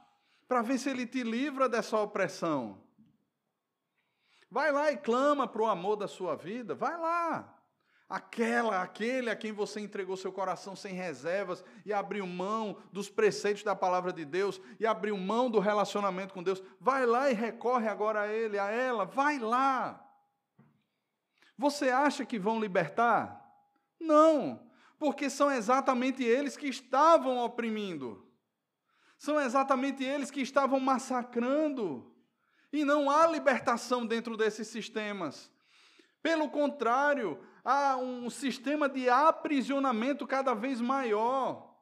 para 0.49 0.63
ver 0.63 0.79
se 0.79 0.91
ele 0.91 1.07
te 1.07 1.23
livra 1.23 1.69
dessa 1.69 1.99
opressão. 1.99 2.83
Vai 4.51 4.71
lá 4.71 4.93
e 4.93 4.97
clama 4.97 5.49
para 5.49 5.63
o 5.63 5.67
amor 5.67 5.97
da 5.97 6.07
sua 6.07 6.37
vida. 6.37 6.75
Vai 6.75 6.97
lá. 6.97 7.55
Aquela, 8.09 8.83
aquele 8.83 9.31
a 9.31 9.35
quem 9.35 9.51
você 9.51 9.81
entregou 9.81 10.17
seu 10.17 10.31
coração 10.31 10.77
sem 10.77 10.95
reservas 10.95 11.65
e 11.85 11.93
abriu 11.93 12.27
mão 12.27 12.77
dos 12.93 13.09
preceitos 13.09 13.65
da 13.65 13.75
palavra 13.75 14.13
de 14.13 14.25
Deus 14.25 14.61
e 14.79 14.87
abriu 14.87 15.17
mão 15.17 15.51
do 15.51 15.59
relacionamento 15.59 16.35
com 16.35 16.43
Deus. 16.43 16.63
Vai 16.79 17.07
lá 17.07 17.31
e 17.31 17.35
recorre 17.35 17.89
agora 17.89 18.21
a 18.21 18.29
ele, 18.29 18.59
a 18.59 18.71
ela. 18.71 19.05
Vai 19.05 19.39
lá. 19.39 20.01
Você 21.57 21.89
acha 21.89 22.25
que 22.25 22.39
vão 22.39 22.61
libertar? 22.61 23.41
Não, 23.99 24.69
porque 24.99 25.31
são 25.31 25.51
exatamente 25.51 26.23
eles 26.23 26.57
que 26.57 26.69
estavam 26.69 27.39
oprimindo. 27.39 28.29
São 29.25 29.41
exatamente 29.41 30.05
eles 30.05 30.31
que 30.31 30.43
estavam 30.43 30.79
massacrando. 30.79 32.13
E 32.71 32.85
não 32.85 33.09
há 33.09 33.27
libertação 33.27 34.05
dentro 34.05 34.37
desses 34.37 34.69
sistemas. 34.69 35.51
Pelo 36.23 36.51
contrário, 36.51 37.39
há 37.65 37.97
um 37.97 38.29
sistema 38.29 38.87
de 38.87 39.09
aprisionamento 39.09 40.27
cada 40.27 40.53
vez 40.53 40.79
maior. 40.79 41.74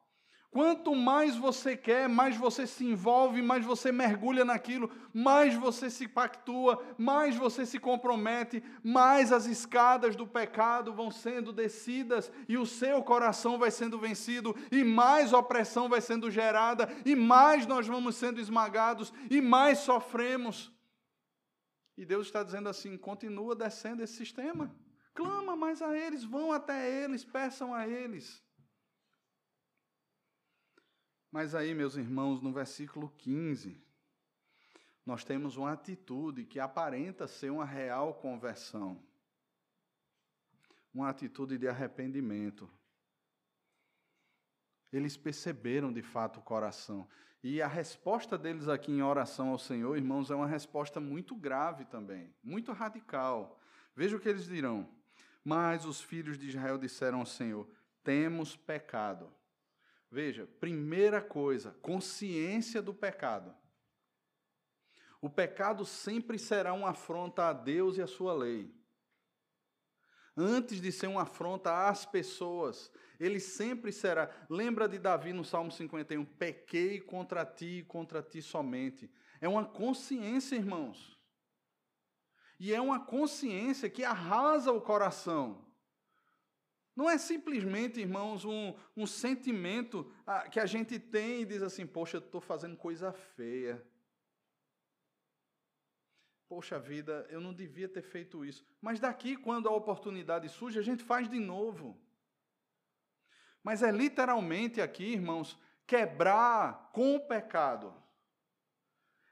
Quanto 0.53 0.95
mais 0.95 1.35
você 1.35 1.75
quer, 1.75 2.07
mais 2.07 2.37
você 2.37 2.67
se 2.67 2.85
envolve, 2.85 3.41
mais 3.41 3.65
você 3.65 3.91
mergulha 3.91 4.45
naquilo, 4.45 4.91
mais 5.11 5.55
você 5.55 5.89
se 5.89 6.07
pactua, 6.07 6.79
mais 6.95 7.35
você 7.35 7.65
se 7.65 7.79
compromete, 7.79 8.63
mais 8.83 9.31
as 9.31 9.47
escadas 9.47 10.15
do 10.15 10.27
pecado 10.27 10.93
vão 10.93 11.09
sendo 11.09 11.51
descidas 11.51 12.31
e 12.47 12.55
o 12.55 12.67
seu 12.67 13.01
coração 13.01 13.57
vai 13.57 13.71
sendo 13.71 13.97
vencido, 13.97 14.55
e 14.71 14.83
mais 14.83 15.33
opressão 15.33 15.89
vai 15.89 16.01
sendo 16.01 16.29
gerada, 16.29 16.87
e 17.03 17.15
mais 17.15 17.65
nós 17.65 17.87
vamos 17.87 18.15
sendo 18.15 18.39
esmagados, 18.39 19.11
e 19.31 19.41
mais 19.41 19.79
sofremos. 19.79 20.71
E 21.97 22.05
Deus 22.05 22.27
está 22.27 22.43
dizendo 22.43 22.69
assim: 22.69 22.95
continua 22.95 23.55
descendo 23.55 24.03
esse 24.03 24.13
sistema. 24.13 24.71
Clama 25.15 25.55
mais 25.55 25.81
a 25.81 25.97
eles, 25.97 26.23
vão 26.23 26.51
até 26.51 27.03
eles, 27.03 27.25
peçam 27.25 27.73
a 27.73 27.87
eles. 27.87 28.42
Mas 31.33 31.55
aí, 31.55 31.73
meus 31.73 31.95
irmãos, 31.95 32.43
no 32.43 32.53
versículo 32.53 33.11
15, 33.17 33.83
nós 35.03 35.23
temos 35.23 35.57
uma 35.57 35.71
atitude 35.71 36.45
que 36.45 36.59
aparenta 36.59 37.27
ser 37.27 37.49
uma 37.49 37.65
real 37.65 38.13
conversão. 38.13 39.03
Uma 40.93 41.09
atitude 41.09 41.57
de 41.57 41.67
arrependimento. 41.67 42.69
Eles 44.91 45.17
perceberam 45.17 45.91
de 45.91 46.03
fato 46.03 46.39
o 46.39 46.43
coração. 46.43 47.09
E 47.41 47.63
a 47.63 47.67
resposta 47.67 48.37
deles 48.37 48.67
aqui 48.67 48.91
em 48.91 49.01
oração 49.01 49.49
ao 49.49 49.57
Senhor, 49.57 49.97
irmãos, 49.97 50.29
é 50.29 50.35
uma 50.35 50.45
resposta 50.45 50.99
muito 50.99 51.35
grave 51.35 51.83
também, 51.85 52.31
muito 52.43 52.71
radical. 52.71 53.59
Veja 53.95 54.15
o 54.15 54.19
que 54.19 54.29
eles 54.29 54.45
dirão. 54.45 54.87
Mas 55.43 55.83
os 55.83 55.99
filhos 55.99 56.37
de 56.37 56.49
Israel 56.49 56.77
disseram 56.77 57.21
ao 57.21 57.25
Senhor: 57.25 57.67
Temos 58.03 58.55
pecado. 58.55 59.33
Veja, 60.13 60.45
primeira 60.59 61.19
coisa, 61.19 61.71
consciência 61.81 62.83
do 62.83 62.93
pecado. 62.93 63.51
O 65.19 65.27
pecado 65.27 65.83
sempre 65.85 66.37
será 66.37 66.71
uma 66.71 66.91
afronta 66.91 67.49
a 67.49 67.51
Deus 67.51 67.97
e 67.97 68.01
a 68.03 68.05
sua 68.05 68.31
lei. 68.31 68.71
Antes 70.37 70.79
de 70.79 70.91
ser 70.91 71.07
uma 71.07 71.23
afronta 71.23 71.89
às 71.89 72.05
pessoas, 72.05 72.91
ele 73.19 73.39
sempre 73.39 73.91
será. 73.91 74.29
Lembra 74.47 74.87
de 74.87 74.99
Davi 74.99 75.33
no 75.33 75.43
Salmo 75.43 75.71
51? 75.71 76.23
Pequei 76.25 77.01
contra 77.01 77.43
ti 77.43 77.79
e 77.79 77.83
contra 77.83 78.21
ti 78.21 78.39
somente. 78.39 79.09
É 79.41 79.49
uma 79.49 79.65
consciência, 79.65 80.55
irmãos. 80.55 81.19
E 82.59 82.71
é 82.71 82.79
uma 82.79 83.03
consciência 83.03 83.89
que 83.89 84.03
arrasa 84.03 84.71
o 84.71 84.79
coração. 84.79 85.72
Não 86.95 87.09
é 87.09 87.17
simplesmente, 87.17 87.99
irmãos, 87.99 88.45
um, 88.45 88.75
um 88.95 89.07
sentimento 89.07 90.11
ah, 90.27 90.47
que 90.47 90.59
a 90.59 90.65
gente 90.65 90.99
tem 90.99 91.41
e 91.41 91.45
diz 91.45 91.63
assim: 91.63 91.87
Poxa, 91.87 92.17
eu 92.17 92.21
estou 92.21 92.39
fazendo 92.39 92.77
coisa 92.77 93.11
feia. 93.11 93.83
Poxa 96.47 96.77
vida, 96.79 97.25
eu 97.29 97.41
não 97.41 97.51
devia 97.51 97.89
ter 97.89 98.03
feito 98.03 98.45
isso. 98.45 98.63
Mas 98.79 98.99
daqui, 98.99 99.35
quando 99.35 99.67
a 99.67 99.71
oportunidade 99.71 100.47
surge, 100.49 100.77
a 100.77 100.83
gente 100.83 101.03
faz 101.03 101.27
de 101.27 101.39
novo. 101.39 101.99
Mas 103.63 103.81
é 103.81 103.89
literalmente 103.89 104.79
aqui, 104.79 105.13
irmãos, 105.13 105.57
quebrar 105.87 106.91
com 106.93 107.15
o 107.15 107.27
pecado. 107.27 107.91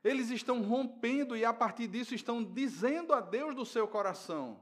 Eles 0.03 0.31
estão 0.31 0.63
rompendo 0.63 1.37
e 1.37 1.45
a 1.45 1.53
partir 1.53 1.87
disso 1.87 2.15
estão 2.15 2.43
dizendo 2.43 3.13
a 3.13 3.21
Deus 3.21 3.53
do 3.53 3.67
seu 3.67 3.87
coração. 3.87 4.59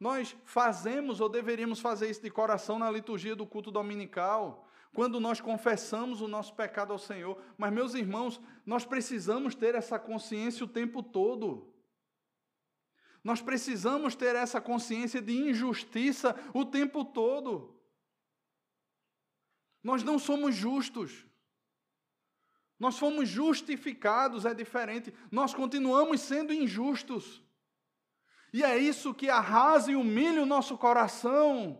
Nós 0.00 0.34
fazemos 0.46 1.20
ou 1.20 1.28
deveríamos 1.28 1.78
fazer 1.78 2.08
isso 2.08 2.22
de 2.22 2.30
coração 2.30 2.78
na 2.78 2.90
liturgia 2.90 3.36
do 3.36 3.46
culto 3.46 3.70
dominical, 3.70 4.66
quando 4.94 5.20
nós 5.20 5.42
confessamos 5.42 6.22
o 6.22 6.26
nosso 6.26 6.54
pecado 6.54 6.92
ao 6.92 6.98
Senhor. 6.98 7.40
Mas, 7.58 7.70
meus 7.70 7.94
irmãos, 7.94 8.40
nós 8.64 8.86
precisamos 8.86 9.54
ter 9.54 9.74
essa 9.74 9.98
consciência 9.98 10.64
o 10.64 10.68
tempo 10.68 11.02
todo. 11.02 11.70
Nós 13.22 13.42
precisamos 13.42 14.14
ter 14.16 14.34
essa 14.34 14.58
consciência 14.58 15.20
de 15.20 15.34
injustiça 15.34 16.34
o 16.54 16.64
tempo 16.64 17.04
todo. 17.04 17.78
Nós 19.84 20.02
não 20.02 20.18
somos 20.18 20.54
justos. 20.54 21.26
Nós 22.78 22.98
fomos 22.98 23.28
justificados, 23.28 24.46
é 24.46 24.54
diferente. 24.54 25.12
Nós 25.30 25.52
continuamos 25.52 26.22
sendo 26.22 26.54
injustos. 26.54 27.42
E 28.52 28.62
é 28.62 28.76
isso 28.76 29.14
que 29.14 29.28
arrasa 29.28 29.92
e 29.92 29.96
humilha 29.96 30.42
o 30.42 30.46
nosso 30.46 30.76
coração. 30.76 31.78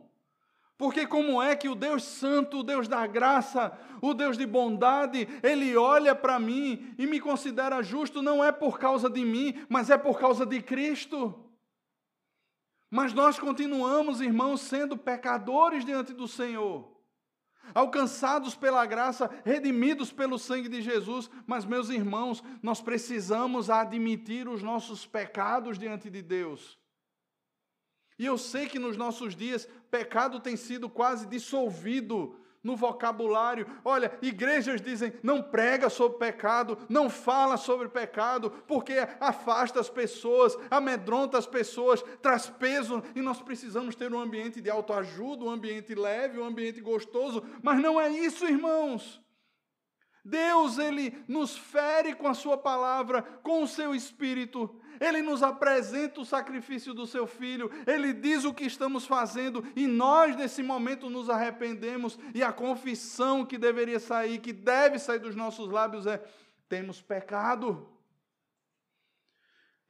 Porque, 0.78 1.06
como 1.06 1.42
é 1.42 1.54
que 1.54 1.68
o 1.68 1.74
Deus 1.74 2.02
Santo, 2.04 2.60
o 2.60 2.62
Deus 2.62 2.88
da 2.88 3.06
graça, 3.06 3.78
o 4.00 4.14
Deus 4.14 4.38
de 4.38 4.46
bondade, 4.46 5.28
ele 5.42 5.76
olha 5.76 6.14
para 6.14 6.38
mim 6.38 6.94
e 6.96 7.06
me 7.06 7.20
considera 7.20 7.82
justo, 7.82 8.22
não 8.22 8.42
é 8.42 8.50
por 8.50 8.78
causa 8.78 9.10
de 9.10 9.22
mim, 9.24 9.62
mas 9.68 9.90
é 9.90 9.98
por 9.98 10.18
causa 10.18 10.46
de 10.46 10.62
Cristo. 10.62 11.38
Mas 12.90 13.12
nós 13.12 13.38
continuamos, 13.38 14.20
irmãos, 14.20 14.62
sendo 14.62 14.96
pecadores 14.96 15.84
diante 15.84 16.12
do 16.12 16.26
Senhor. 16.26 16.89
Alcançados 17.74 18.54
pela 18.54 18.84
graça, 18.86 19.30
redimidos 19.44 20.12
pelo 20.12 20.38
sangue 20.38 20.68
de 20.68 20.82
Jesus, 20.82 21.30
mas, 21.46 21.64
meus 21.64 21.88
irmãos, 21.88 22.42
nós 22.62 22.80
precisamos 22.80 23.70
admitir 23.70 24.48
os 24.48 24.62
nossos 24.62 25.06
pecados 25.06 25.78
diante 25.78 26.10
de 26.10 26.22
Deus. 26.22 26.78
E 28.18 28.26
eu 28.26 28.36
sei 28.36 28.66
que 28.66 28.78
nos 28.78 28.96
nossos 28.96 29.34
dias, 29.34 29.66
pecado 29.90 30.40
tem 30.40 30.56
sido 30.56 30.90
quase 30.90 31.26
dissolvido 31.26 32.36
no 32.62 32.76
vocabulário. 32.76 33.66
Olha, 33.84 34.12
igrejas 34.20 34.80
dizem 34.80 35.12
não 35.22 35.42
prega 35.42 35.88
sobre 35.88 36.18
pecado, 36.18 36.78
não 36.88 37.08
fala 37.08 37.56
sobre 37.56 37.88
pecado, 37.88 38.50
porque 38.66 38.94
afasta 39.18 39.80
as 39.80 39.88
pessoas, 39.88 40.56
amedronta 40.70 41.38
as 41.38 41.46
pessoas, 41.46 42.02
traz 42.20 42.48
peso, 42.48 43.02
e 43.14 43.20
nós 43.20 43.40
precisamos 43.40 43.94
ter 43.94 44.12
um 44.12 44.20
ambiente 44.20 44.60
de 44.60 44.70
autoajuda, 44.70 45.44
um 45.44 45.50
ambiente 45.50 45.94
leve, 45.94 46.38
um 46.38 46.44
ambiente 46.44 46.80
gostoso, 46.80 47.42
mas 47.62 47.80
não 47.80 48.00
é 48.00 48.08
isso, 48.10 48.46
irmãos. 48.46 49.20
Deus, 50.24 50.78
ele 50.78 51.16
nos 51.26 51.56
fere 51.56 52.14
com 52.14 52.28
a 52.28 52.34
sua 52.34 52.56
palavra, 52.58 53.22
com 53.22 53.62
o 53.62 53.68
seu 53.68 53.94
espírito, 53.94 54.79
ele 55.00 55.22
nos 55.22 55.42
apresenta 55.42 56.20
o 56.20 56.24
sacrifício 56.24 56.92
do 56.92 57.06
seu 57.06 57.26
filho, 57.26 57.70
ele 57.86 58.12
diz 58.12 58.44
o 58.44 58.52
que 58.52 58.64
estamos 58.64 59.06
fazendo 59.06 59.64
e 59.74 59.86
nós, 59.86 60.36
nesse 60.36 60.62
momento, 60.62 61.08
nos 61.08 61.30
arrependemos. 61.30 62.18
E 62.34 62.42
a 62.42 62.52
confissão 62.52 63.44
que 63.44 63.56
deveria 63.56 63.98
sair, 63.98 64.38
que 64.38 64.52
deve 64.52 64.98
sair 64.98 65.18
dos 65.18 65.34
nossos 65.34 65.70
lábios 65.70 66.06
é: 66.06 66.22
temos 66.68 67.00
pecado. 67.00 67.88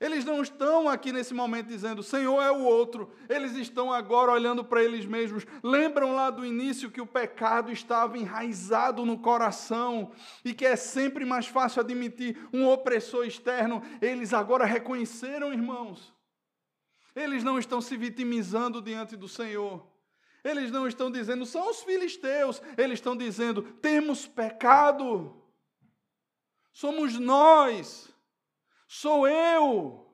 Eles 0.00 0.24
não 0.24 0.40
estão 0.40 0.88
aqui 0.88 1.12
nesse 1.12 1.34
momento 1.34 1.66
dizendo, 1.66 2.02
Senhor 2.02 2.40
é 2.40 2.50
o 2.50 2.62
outro. 2.62 3.12
Eles 3.28 3.54
estão 3.54 3.92
agora 3.92 4.32
olhando 4.32 4.64
para 4.64 4.82
eles 4.82 5.04
mesmos. 5.04 5.46
Lembram 5.62 6.14
lá 6.14 6.30
do 6.30 6.44
início 6.44 6.90
que 6.90 7.02
o 7.02 7.06
pecado 7.06 7.70
estava 7.70 8.16
enraizado 8.16 9.04
no 9.04 9.18
coração 9.18 10.12
e 10.42 10.54
que 10.54 10.64
é 10.64 10.74
sempre 10.74 11.26
mais 11.26 11.46
fácil 11.46 11.82
admitir 11.82 12.48
um 12.50 12.66
opressor 12.66 13.26
externo. 13.26 13.82
Eles 14.00 14.32
agora 14.32 14.64
reconheceram, 14.64 15.52
irmãos. 15.52 16.14
Eles 17.14 17.44
não 17.44 17.58
estão 17.58 17.82
se 17.82 17.94
vitimizando 17.94 18.80
diante 18.80 19.16
do 19.16 19.28
Senhor. 19.28 19.86
Eles 20.42 20.70
não 20.70 20.88
estão 20.88 21.10
dizendo, 21.10 21.44
são 21.44 21.68
os 21.68 21.82
filisteus. 21.82 22.62
Eles 22.78 22.94
estão 22.94 23.14
dizendo, 23.14 23.62
temos 23.82 24.26
pecado. 24.26 25.36
Somos 26.72 27.18
nós 27.18 28.09
sou 28.90 29.28
eu. 29.28 30.04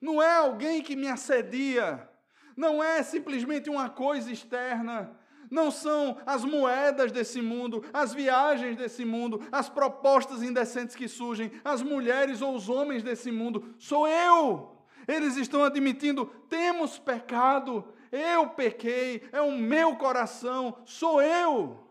Não 0.00 0.20
é 0.20 0.32
alguém 0.32 0.82
que 0.82 0.96
me 0.96 1.06
assedia, 1.06 2.10
não 2.56 2.82
é 2.82 3.04
simplesmente 3.04 3.70
uma 3.70 3.88
coisa 3.88 4.32
externa, 4.32 5.16
não 5.48 5.70
são 5.70 6.18
as 6.26 6.44
moedas 6.44 7.12
desse 7.12 7.40
mundo, 7.40 7.84
as 7.92 8.12
viagens 8.12 8.76
desse 8.76 9.04
mundo, 9.04 9.46
as 9.52 9.68
propostas 9.68 10.42
indecentes 10.42 10.96
que 10.96 11.06
surgem, 11.06 11.52
as 11.64 11.82
mulheres 11.82 12.42
ou 12.42 12.52
os 12.52 12.68
homens 12.68 13.04
desse 13.04 13.30
mundo, 13.30 13.76
sou 13.78 14.08
eu. 14.08 14.84
Eles 15.06 15.36
estão 15.36 15.62
admitindo: 15.62 16.26
temos 16.48 16.98
pecado, 16.98 17.84
eu 18.10 18.48
pequei, 18.50 19.22
é 19.30 19.40
o 19.40 19.52
meu 19.52 19.94
coração, 19.94 20.78
sou 20.84 21.22
eu. 21.22 21.85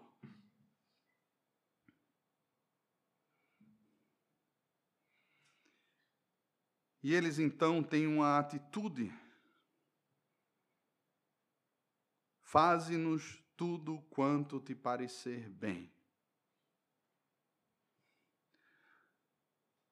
E 7.05 7.13
eles 7.13 7.37
então 7.37 7.83
têm 7.83 8.07
uma 8.07 8.39
atitude. 8.39 9.13
Faze-nos 12.41 13.39
tudo 13.55 14.01
quanto 14.09 14.59
te 14.59 14.73
parecer 14.73 15.47
bem. 15.47 15.93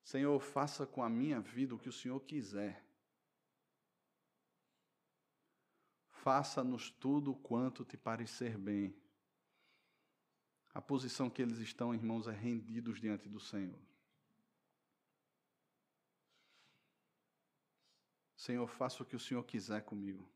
Senhor, 0.04 0.40
faça 0.40 0.88
com 0.88 1.04
a 1.04 1.10
minha 1.10 1.40
vida 1.40 1.76
o 1.76 1.78
que 1.78 1.88
o 1.88 1.94
Senhor 1.94 2.20
quiser. 2.22 2.84
Faça-nos 6.10 6.90
tudo 6.90 7.36
quanto 7.36 7.86
te 7.86 7.96
parecer 7.96 8.58
bem. 8.58 8.92
A 10.74 10.82
posição 10.82 11.30
que 11.30 11.44
eles 11.44 11.60
estão, 11.60 11.94
irmãos, 11.94 12.28
é 12.28 12.32
rendidos 12.32 13.00
diante 13.00 13.30
do 13.30 13.40
Senhor. 13.40 13.93
Senhor, 18.44 18.68
faça 18.68 19.02
o 19.02 19.06
que 19.06 19.16
o 19.16 19.20
Senhor 19.20 19.42
quiser 19.46 19.86
comigo. 19.86 20.30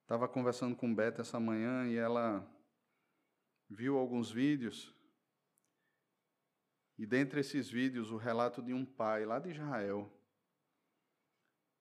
Estava 0.00 0.26
conversando 0.26 0.74
com 0.74 0.94
Beta 0.94 1.20
essa 1.20 1.38
manhã 1.38 1.86
e 1.86 1.96
ela 1.96 2.50
viu 3.68 3.98
alguns 3.98 4.30
vídeos. 4.30 4.94
E 6.96 7.04
dentre 7.04 7.40
esses 7.40 7.68
vídeos, 7.68 8.10
o 8.10 8.16
relato 8.16 8.62
de 8.62 8.72
um 8.72 8.86
pai 8.86 9.26
lá 9.26 9.38
de 9.38 9.50
Israel, 9.50 10.10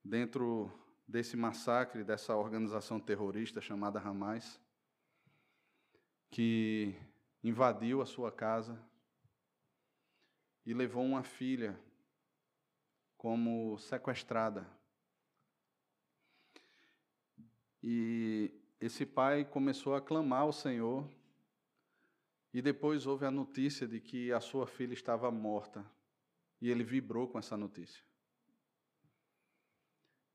dentro 0.04 0.70
desse 1.08 1.38
massacre 1.38 2.04
dessa 2.04 2.36
organização 2.36 3.00
terrorista 3.00 3.62
chamada 3.62 4.02
Hamas, 4.02 4.60
que 6.30 6.94
invadiu 7.42 8.02
a 8.02 8.06
sua 8.06 8.34
casa, 8.34 8.78
e 10.66 10.74
levou 10.74 11.04
uma 11.04 11.24
filha 11.24 11.80
como 13.18 13.78
sequestrada. 13.78 14.68
E 17.84 18.52
esse 18.80 19.06
pai 19.06 19.46
começou 19.46 19.96
a 19.96 20.02
clamar 20.02 20.42
ao 20.42 20.52
Senhor, 20.52 21.08
e 22.52 22.62
depois 22.62 23.06
houve 23.06 23.26
a 23.26 23.32
notícia 23.32 23.88
de 23.88 24.00
que 24.00 24.32
a 24.32 24.40
sua 24.40 24.66
filha 24.66 24.94
estava 24.94 25.30
morta, 25.30 25.86
e 26.62 26.72
ele 26.72 26.84
vibrou 26.84 27.28
com 27.28 27.38
essa 27.38 27.56
notícia. 27.56 28.04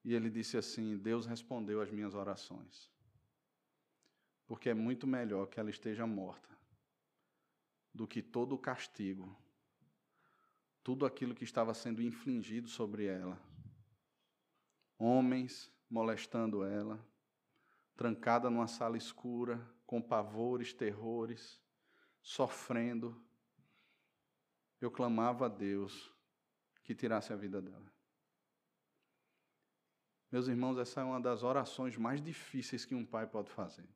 E 0.04 0.14
ele 0.14 0.30
disse 0.30 0.56
assim: 0.56 0.96
Deus 0.96 1.26
respondeu 1.26 1.80
às 1.80 1.90
minhas 1.90 2.14
orações, 2.14 2.90
porque 4.46 4.68
é 4.68 4.74
muito 4.74 5.06
melhor 5.06 5.46
que 5.46 5.58
ela 5.58 5.70
esteja 5.70 6.06
morta 6.06 6.48
do 7.92 8.06
que 8.06 8.22
todo 8.22 8.54
o 8.54 8.58
castigo 8.58 9.36
tudo 10.90 11.06
aquilo 11.06 11.36
que 11.36 11.44
estava 11.44 11.72
sendo 11.72 12.02
infligido 12.02 12.66
sobre 12.66 13.06
ela. 13.06 13.40
Homens 14.98 15.72
molestando 15.88 16.64
ela, 16.64 16.98
trancada 17.94 18.50
numa 18.50 18.66
sala 18.66 18.96
escura, 18.96 19.64
com 19.86 20.02
pavores, 20.02 20.74
terrores, 20.74 21.62
sofrendo. 22.20 23.24
Eu 24.80 24.90
clamava 24.90 25.46
a 25.46 25.48
Deus 25.48 26.12
que 26.82 26.92
tirasse 26.92 27.32
a 27.32 27.36
vida 27.36 27.62
dela. 27.62 27.88
Meus 30.28 30.48
irmãos, 30.48 30.76
essa 30.76 31.02
é 31.02 31.04
uma 31.04 31.20
das 31.20 31.44
orações 31.44 31.96
mais 31.96 32.20
difíceis 32.20 32.84
que 32.84 32.96
um 32.96 33.06
pai 33.06 33.28
pode 33.28 33.48
fazer. 33.48 33.88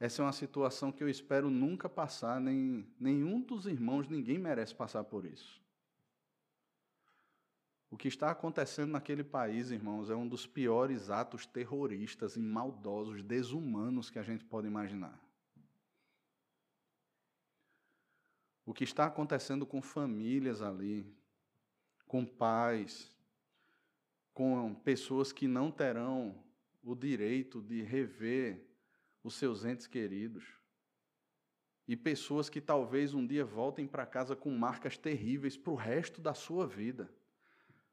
Essa 0.00 0.22
é 0.22 0.24
uma 0.24 0.32
situação 0.32 0.90
que 0.90 1.02
eu 1.02 1.10
espero 1.10 1.50
nunca 1.50 1.86
passar, 1.86 2.40
nem 2.40 2.90
nenhum 2.98 3.38
dos 3.42 3.66
irmãos, 3.66 4.08
ninguém 4.08 4.38
merece 4.38 4.74
passar 4.74 5.04
por 5.04 5.26
isso. 5.26 5.60
O 7.90 7.98
que 7.98 8.08
está 8.08 8.30
acontecendo 8.30 8.92
naquele 8.92 9.22
país, 9.22 9.70
irmãos, 9.70 10.08
é 10.08 10.14
um 10.16 10.26
dos 10.26 10.46
piores 10.46 11.10
atos 11.10 11.44
terroristas 11.44 12.34
e 12.34 12.40
maldosos, 12.40 13.22
desumanos 13.22 14.08
que 14.08 14.18
a 14.18 14.22
gente 14.22 14.42
pode 14.42 14.66
imaginar. 14.66 15.20
O 18.64 18.72
que 18.72 18.84
está 18.84 19.04
acontecendo 19.04 19.66
com 19.66 19.82
famílias 19.82 20.62
ali, 20.62 21.14
com 22.06 22.24
pais, 22.24 23.14
com 24.32 24.74
pessoas 24.76 25.30
que 25.30 25.46
não 25.46 25.70
terão 25.70 26.42
o 26.82 26.94
direito 26.94 27.60
de 27.60 27.82
rever 27.82 28.69
os 29.22 29.34
seus 29.34 29.64
entes 29.64 29.86
queridos. 29.86 30.44
E 31.86 31.96
pessoas 31.96 32.48
que 32.48 32.60
talvez 32.60 33.14
um 33.14 33.26
dia 33.26 33.44
voltem 33.44 33.86
para 33.86 34.06
casa 34.06 34.36
com 34.36 34.50
marcas 34.50 34.96
terríveis 34.96 35.56
para 35.56 35.72
o 35.72 35.76
resto 35.76 36.20
da 36.20 36.34
sua 36.34 36.66
vida. 36.66 37.12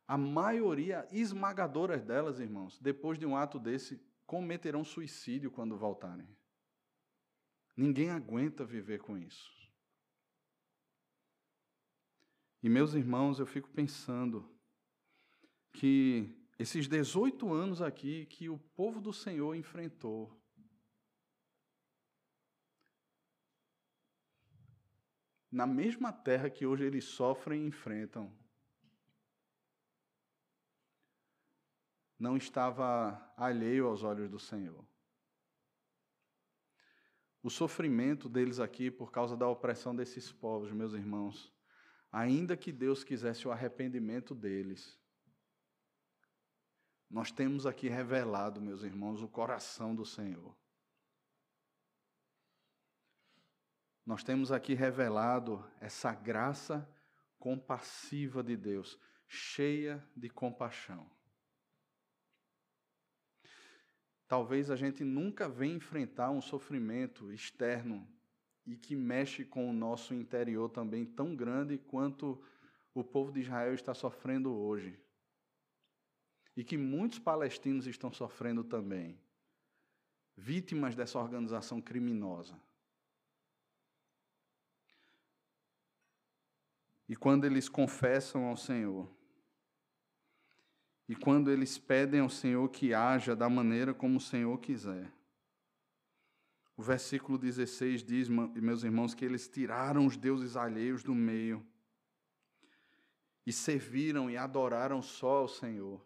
A 0.08 0.18
maioria 0.18 1.08
esmagadora 1.12 1.98
delas, 1.98 2.40
irmãos, 2.40 2.80
depois 2.80 3.18
de 3.18 3.26
um 3.26 3.36
ato 3.36 3.60
desse, 3.60 4.00
cometerão 4.26 4.84
suicídio 4.84 5.50
quando 5.50 5.78
voltarem. 5.78 6.28
Ninguém 7.76 8.10
aguenta 8.10 8.64
viver 8.64 9.00
com 9.00 9.18
isso. 9.18 9.52
E 12.62 12.70
meus 12.70 12.94
irmãos, 12.94 13.40
eu 13.40 13.46
fico 13.46 13.70
pensando 13.70 14.50
que 15.72 16.36
esses 16.60 16.88
18 16.88 17.54
anos 17.54 17.82
aqui 17.82 18.26
que 18.26 18.50
o 18.50 18.58
povo 18.58 19.00
do 19.00 19.14
Senhor 19.14 19.56
enfrentou, 19.56 20.37
na 25.52 25.66
mesma 25.66 26.12
terra 26.12 26.50
que 26.50 26.66
hoje 26.66 26.84
eles 26.84 27.06
sofrem 27.06 27.64
e 27.64 27.68
enfrentam. 27.68 28.32
Não 32.20 32.36
estava 32.36 33.34
alheio 33.38 33.88
aos 33.88 34.04
olhos 34.04 34.30
do 34.30 34.40
Senhor. 34.40 34.86
O 37.42 37.50
sofrimento 37.50 38.28
deles 38.28 38.60
aqui 38.60 38.92
por 38.92 39.12
causa 39.12 39.38
da 39.38 39.48
opressão 39.48 39.96
desses 39.96 40.32
povos, 40.32 40.72
meus 40.72 40.94
irmãos, 40.94 41.54
ainda 42.12 42.58
que 42.58 42.72
Deus 42.72 43.04
quisesse 43.04 43.48
o 43.48 43.52
arrependimento 43.52 44.36
deles, 44.36 45.00
nós 47.10 47.32
temos 47.32 47.66
aqui 47.66 47.88
revelado, 47.88 48.60
meus 48.60 48.84
irmãos, 48.84 49.22
o 49.22 49.30
coração 49.30 49.96
do 49.96 50.06
Senhor. 50.06 50.54
Nós 54.08 54.24
temos 54.24 54.54
aqui 54.54 54.74
revelado 54.74 55.62
essa 55.82 56.14
graça 56.14 56.90
compassiva 57.38 58.42
de 58.42 58.56
Deus, 58.56 58.98
cheia 59.28 60.02
de 60.16 60.30
compaixão. 60.30 61.06
Talvez 64.26 64.72
a 64.72 64.78
gente 64.78 65.04
nunca 65.04 65.50
venha 65.50 65.76
enfrentar 65.76 66.32
um 66.32 66.42
sofrimento 66.42 67.34
externo 67.34 68.08
e 68.66 68.78
que 68.78 68.96
mexe 68.96 69.44
com 69.44 69.70
o 69.70 69.74
nosso 69.74 70.14
interior 70.14 70.70
também 70.70 71.06
tão 71.06 71.36
grande 71.36 71.78
quanto 71.78 72.42
o 72.94 73.04
povo 73.04 73.34
de 73.34 73.42
Israel 73.42 73.74
está 73.74 73.94
sofrendo 73.94 74.56
hoje. 74.56 74.98
E 76.56 76.64
que 76.64 76.78
muitos 76.78 77.20
palestinos 77.20 77.86
estão 77.86 78.10
sofrendo 78.14 78.64
também, 78.64 79.20
vítimas 80.38 80.96
dessa 80.96 81.20
organização 81.20 81.82
criminosa. 81.82 82.58
E 87.08 87.16
quando 87.16 87.46
eles 87.46 87.70
confessam 87.70 88.46
ao 88.46 88.58
Senhor, 88.58 89.10
e 91.08 91.16
quando 91.16 91.50
eles 91.50 91.78
pedem 91.78 92.20
ao 92.20 92.30
Senhor 92.30 92.68
que 92.70 92.94
haja 92.94 93.36
da 93.36 93.50
maneira 93.50 93.94
como 93.94 94.18
o 94.18 94.22
Senhor 94.22 94.58
quiser. 94.60 95.12
O 96.76 96.84
versículo 96.84 97.38
16 97.38 98.04
diz, 98.04 98.28
meus 98.28 98.84
irmãos, 98.84 99.14
que 99.16 99.26
eles 99.26 99.48
tiraram 99.48 100.06
os 100.06 100.18
deuses 100.18 100.56
alheios 100.56 101.02
do 101.02 101.16
meio 101.16 101.66
e 103.46 103.54
serviram 103.54 104.30
e 104.30 104.36
adoraram 104.36 105.02
só 105.02 105.38
ao 105.38 105.48
Senhor. 105.48 106.06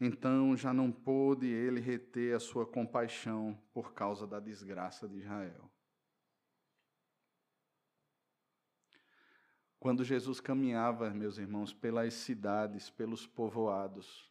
Então 0.00 0.56
já 0.56 0.72
não 0.72 0.92
pôde 0.92 1.48
ele 1.48 1.80
reter 1.80 2.36
a 2.36 2.40
sua 2.40 2.64
compaixão 2.64 3.60
por 3.74 3.92
causa 3.92 4.26
da 4.26 4.38
desgraça 4.38 5.08
de 5.08 5.18
Israel. 5.18 5.68
Quando 9.80 10.02
Jesus 10.04 10.40
caminhava, 10.40 11.10
meus 11.10 11.38
irmãos, 11.38 11.72
pelas 11.72 12.12
cidades, 12.14 12.90
pelos 12.90 13.26
povoados, 13.26 14.28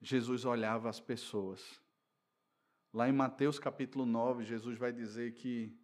Jesus 0.00 0.44
olhava 0.44 0.90
as 0.90 1.00
pessoas. 1.00 1.80
Lá 2.92 3.08
em 3.08 3.12
Mateus 3.12 3.58
capítulo 3.58 4.04
9, 4.04 4.44
Jesus 4.44 4.76
vai 4.76 4.92
dizer 4.92 5.32
que 5.32 5.74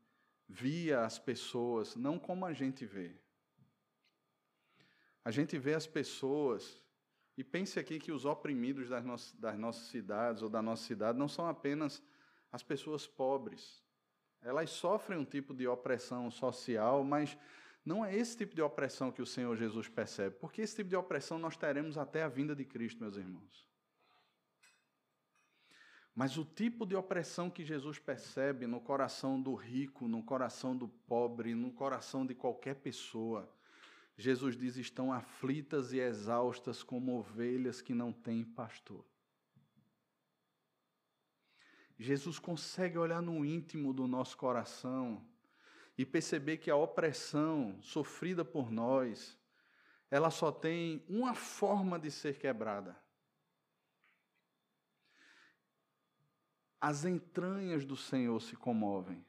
via 0.46 1.00
as 1.04 1.18
pessoas 1.18 1.96
não 1.96 2.18
como 2.18 2.44
a 2.44 2.52
gente 2.52 2.84
vê. 2.84 3.16
A 5.24 5.30
gente 5.30 5.58
vê 5.58 5.74
as 5.74 5.86
pessoas, 5.86 6.82
e 7.36 7.42
pense 7.42 7.78
aqui 7.78 7.98
que 7.98 8.12
os 8.12 8.24
oprimidos 8.26 8.88
das, 8.88 9.04
no 9.04 9.16
das 9.38 9.58
nossas 9.58 9.86
cidades 9.88 10.42
ou 10.42 10.48
da 10.48 10.60
nossa 10.60 10.84
cidade 10.84 11.18
não 11.18 11.28
são 11.28 11.46
apenas 11.46 12.02
as 12.52 12.62
pessoas 12.62 13.06
pobres. 13.06 13.82
Elas 14.42 14.70
sofrem 14.70 15.18
um 15.18 15.24
tipo 15.24 15.52
de 15.54 15.66
opressão 15.66 16.30
social, 16.30 17.04
mas 17.04 17.36
não 17.84 18.04
é 18.04 18.14
esse 18.14 18.36
tipo 18.36 18.54
de 18.54 18.62
opressão 18.62 19.10
que 19.10 19.22
o 19.22 19.26
Senhor 19.26 19.56
Jesus 19.56 19.88
percebe, 19.88 20.36
porque 20.36 20.62
esse 20.62 20.76
tipo 20.76 20.88
de 20.88 20.96
opressão 20.96 21.38
nós 21.38 21.56
teremos 21.56 21.98
até 21.98 22.22
a 22.22 22.28
vinda 22.28 22.54
de 22.54 22.64
Cristo, 22.64 23.00
meus 23.00 23.16
irmãos. 23.16 23.68
Mas 26.14 26.36
o 26.36 26.44
tipo 26.44 26.84
de 26.84 26.94
opressão 26.94 27.48
que 27.48 27.64
Jesus 27.64 27.98
percebe 27.98 28.66
no 28.66 28.80
coração 28.80 29.40
do 29.40 29.54
rico, 29.54 30.08
no 30.08 30.22
coração 30.22 30.76
do 30.76 30.88
pobre, 30.88 31.54
no 31.54 31.72
coração 31.72 32.26
de 32.26 32.34
qualquer 32.34 32.74
pessoa, 32.76 33.50
Jesus 34.16 34.56
diz: 34.56 34.76
estão 34.76 35.12
aflitas 35.12 35.92
e 35.92 35.98
exaustas 35.98 36.82
como 36.82 37.18
ovelhas 37.18 37.80
que 37.80 37.94
não 37.94 38.12
têm 38.12 38.44
pastor. 38.44 39.04
Jesus 42.00 42.38
consegue 42.38 42.96
olhar 42.96 43.20
no 43.20 43.44
íntimo 43.44 43.92
do 43.92 44.06
nosso 44.06 44.34
coração 44.34 45.22
e 45.98 46.06
perceber 46.06 46.56
que 46.56 46.70
a 46.70 46.76
opressão 46.76 47.78
sofrida 47.82 48.42
por 48.42 48.70
nós, 48.70 49.38
ela 50.10 50.30
só 50.30 50.50
tem 50.50 51.04
uma 51.06 51.34
forma 51.34 51.98
de 51.98 52.10
ser 52.10 52.38
quebrada. 52.38 52.98
As 56.80 57.04
entranhas 57.04 57.84
do 57.84 57.98
Senhor 57.98 58.40
se 58.40 58.56
comovem. 58.56 59.22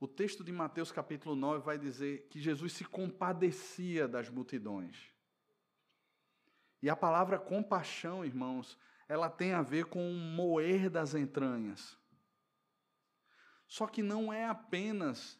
O 0.00 0.08
texto 0.08 0.42
de 0.42 0.50
Mateus 0.50 0.90
capítulo 0.90 1.36
9 1.36 1.64
vai 1.64 1.78
dizer 1.78 2.26
que 2.28 2.40
Jesus 2.40 2.72
se 2.72 2.84
compadecia 2.84 4.08
das 4.08 4.28
multidões. 4.28 5.14
E 6.82 6.90
a 6.90 6.96
palavra 6.96 7.38
compaixão, 7.38 8.24
irmãos, 8.24 8.76
ela 9.12 9.28
tem 9.28 9.52
a 9.52 9.60
ver 9.60 9.84
com 9.84 10.10
o 10.10 10.14
moer 10.14 10.88
das 10.88 11.14
entranhas. 11.14 11.98
Só 13.68 13.86
que 13.86 14.02
não 14.02 14.32
é 14.32 14.46
apenas 14.46 15.38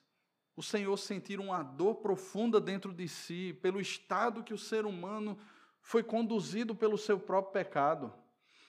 o 0.54 0.62
Senhor 0.62 0.94
sentir 0.98 1.40
uma 1.40 1.62
dor 1.62 1.94
profunda 1.94 2.60
dentro 2.60 2.92
de 2.92 3.08
si 3.08 3.58
pelo 3.62 3.80
estado 3.80 4.44
que 4.44 4.52
o 4.52 4.58
ser 4.58 4.84
humano 4.84 5.38
foi 5.80 6.02
conduzido 6.02 6.74
pelo 6.74 6.98
seu 6.98 7.18
próprio 7.18 7.64
pecado 7.64 8.12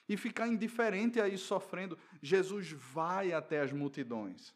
e 0.08 0.16
ficar 0.16 0.48
indiferente 0.48 1.20
a 1.20 1.28
isso 1.28 1.48
sofrendo. 1.48 1.98
Jesus 2.22 2.72
vai 2.72 3.34
até 3.34 3.60
as 3.60 3.72
multidões. 3.72 4.54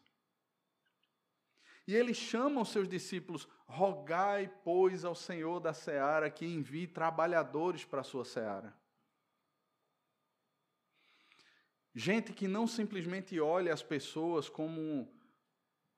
E 1.85 1.93
ele 1.93 2.15
chama 2.15 2.61
os 2.61 2.69
seus 2.69 2.89
discípulos: 2.89 3.47
rogai, 3.67 4.51
pois, 4.63 5.05
ao 5.05 5.13
Senhor 5.13 5.59
da 5.59 5.73
seara 5.73 6.27
que 6.31 6.43
envie 6.47 6.87
trabalhadores 6.87 7.85
para 7.85 8.01
a 8.01 8.03
sua 8.03 8.25
seara. 8.25 8.78
Gente 11.99 12.31
que 12.31 12.47
não 12.47 12.65
simplesmente 12.65 13.37
olha 13.41 13.73
as 13.73 13.83
pessoas 13.83 14.47
como 14.47 15.05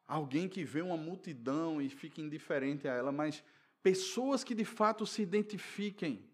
alguém 0.08 0.50
que 0.50 0.64
vê 0.64 0.82
uma 0.82 0.98
multidão 0.98 1.80
e 1.80 1.90
fica 1.90 2.20
indiferente 2.20 2.88
a 2.88 2.94
ela, 2.96 3.12
mas 3.12 3.44
pessoas 3.84 4.44
que 4.44 4.56
de 4.56 4.66
fato 4.66 5.06
se 5.06 5.22
identifiquem, 5.22 6.28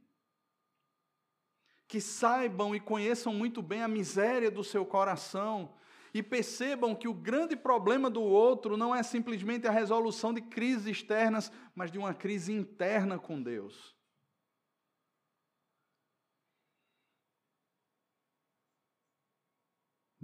que 1.85 1.99
saibam 1.99 2.73
e 2.73 2.79
conheçam 2.79 3.33
muito 3.33 3.61
bem 3.61 3.83
a 3.83 3.89
miséria 3.89 4.49
do 4.49 4.63
seu 4.63 4.85
coração 4.85 5.73
e 6.13 6.23
percebam 6.23 6.95
que 6.95 7.09
o 7.09 7.13
grande 7.13 7.57
problema 7.57 8.09
do 8.09 8.21
outro 8.21 8.77
não 8.77 8.95
é 8.95 9.03
simplesmente 9.03 9.67
a 9.67 9.71
resolução 9.71 10.33
de 10.33 10.39
crises 10.39 10.87
externas, 10.87 11.51
mas 11.75 11.91
de 11.91 11.97
uma 11.97 12.13
crise 12.13 12.53
interna 12.53 13.19
com 13.19 13.43
Deus. 13.43 13.96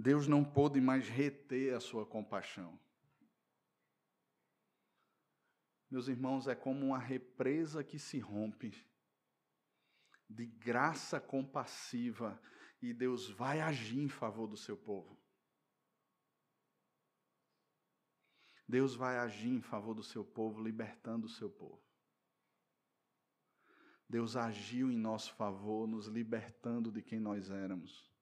Deus 0.04 0.28
não 0.28 0.44
pôde 0.44 0.82
mais 0.82 1.08
reter 1.08 1.72
a 1.72 1.80
sua 1.80 2.04
compaixão. 2.04 2.78
Meus 5.90 6.08
irmãos, 6.08 6.46
é 6.46 6.54
como 6.54 6.84
uma 6.84 6.98
represa 6.98 7.82
que 7.82 7.98
se 7.98 8.18
rompe, 8.18 8.86
de 10.28 10.44
graça 10.44 11.18
compassiva, 11.18 12.38
e 12.82 12.92
Deus 12.92 13.30
vai 13.30 13.62
agir 13.62 13.98
em 13.98 14.10
favor 14.10 14.46
do 14.46 14.58
seu 14.58 14.76
povo. 14.76 15.18
Deus 18.68 18.94
vai 18.94 19.16
agir 19.16 19.48
em 19.48 19.62
favor 19.62 19.94
do 19.94 20.02
seu 20.02 20.22
povo, 20.22 20.62
libertando 20.62 21.24
o 21.24 21.30
seu 21.30 21.48
povo. 21.48 21.82
Deus 24.06 24.36
agiu 24.36 24.92
em 24.92 24.98
nosso 24.98 25.32
favor, 25.32 25.88
nos 25.88 26.08
libertando 26.08 26.92
de 26.92 27.00
quem 27.00 27.18
nós 27.18 27.48
éramos. 27.48 28.13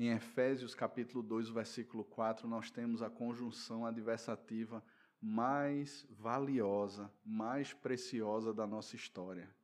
Em 0.00 0.12
Efésios 0.12 0.74
capítulo 0.74 1.22
2, 1.22 1.50
versículo 1.50 2.02
4, 2.06 2.48
nós 2.48 2.70
temos 2.70 3.02
a 3.02 3.10
conjunção 3.10 3.84
adversativa 3.84 4.82
mais 5.20 6.06
valiosa, 6.08 7.12
mais 7.22 7.74
preciosa 7.74 8.54
da 8.54 8.66
nossa 8.66 8.96
história. 8.96 9.54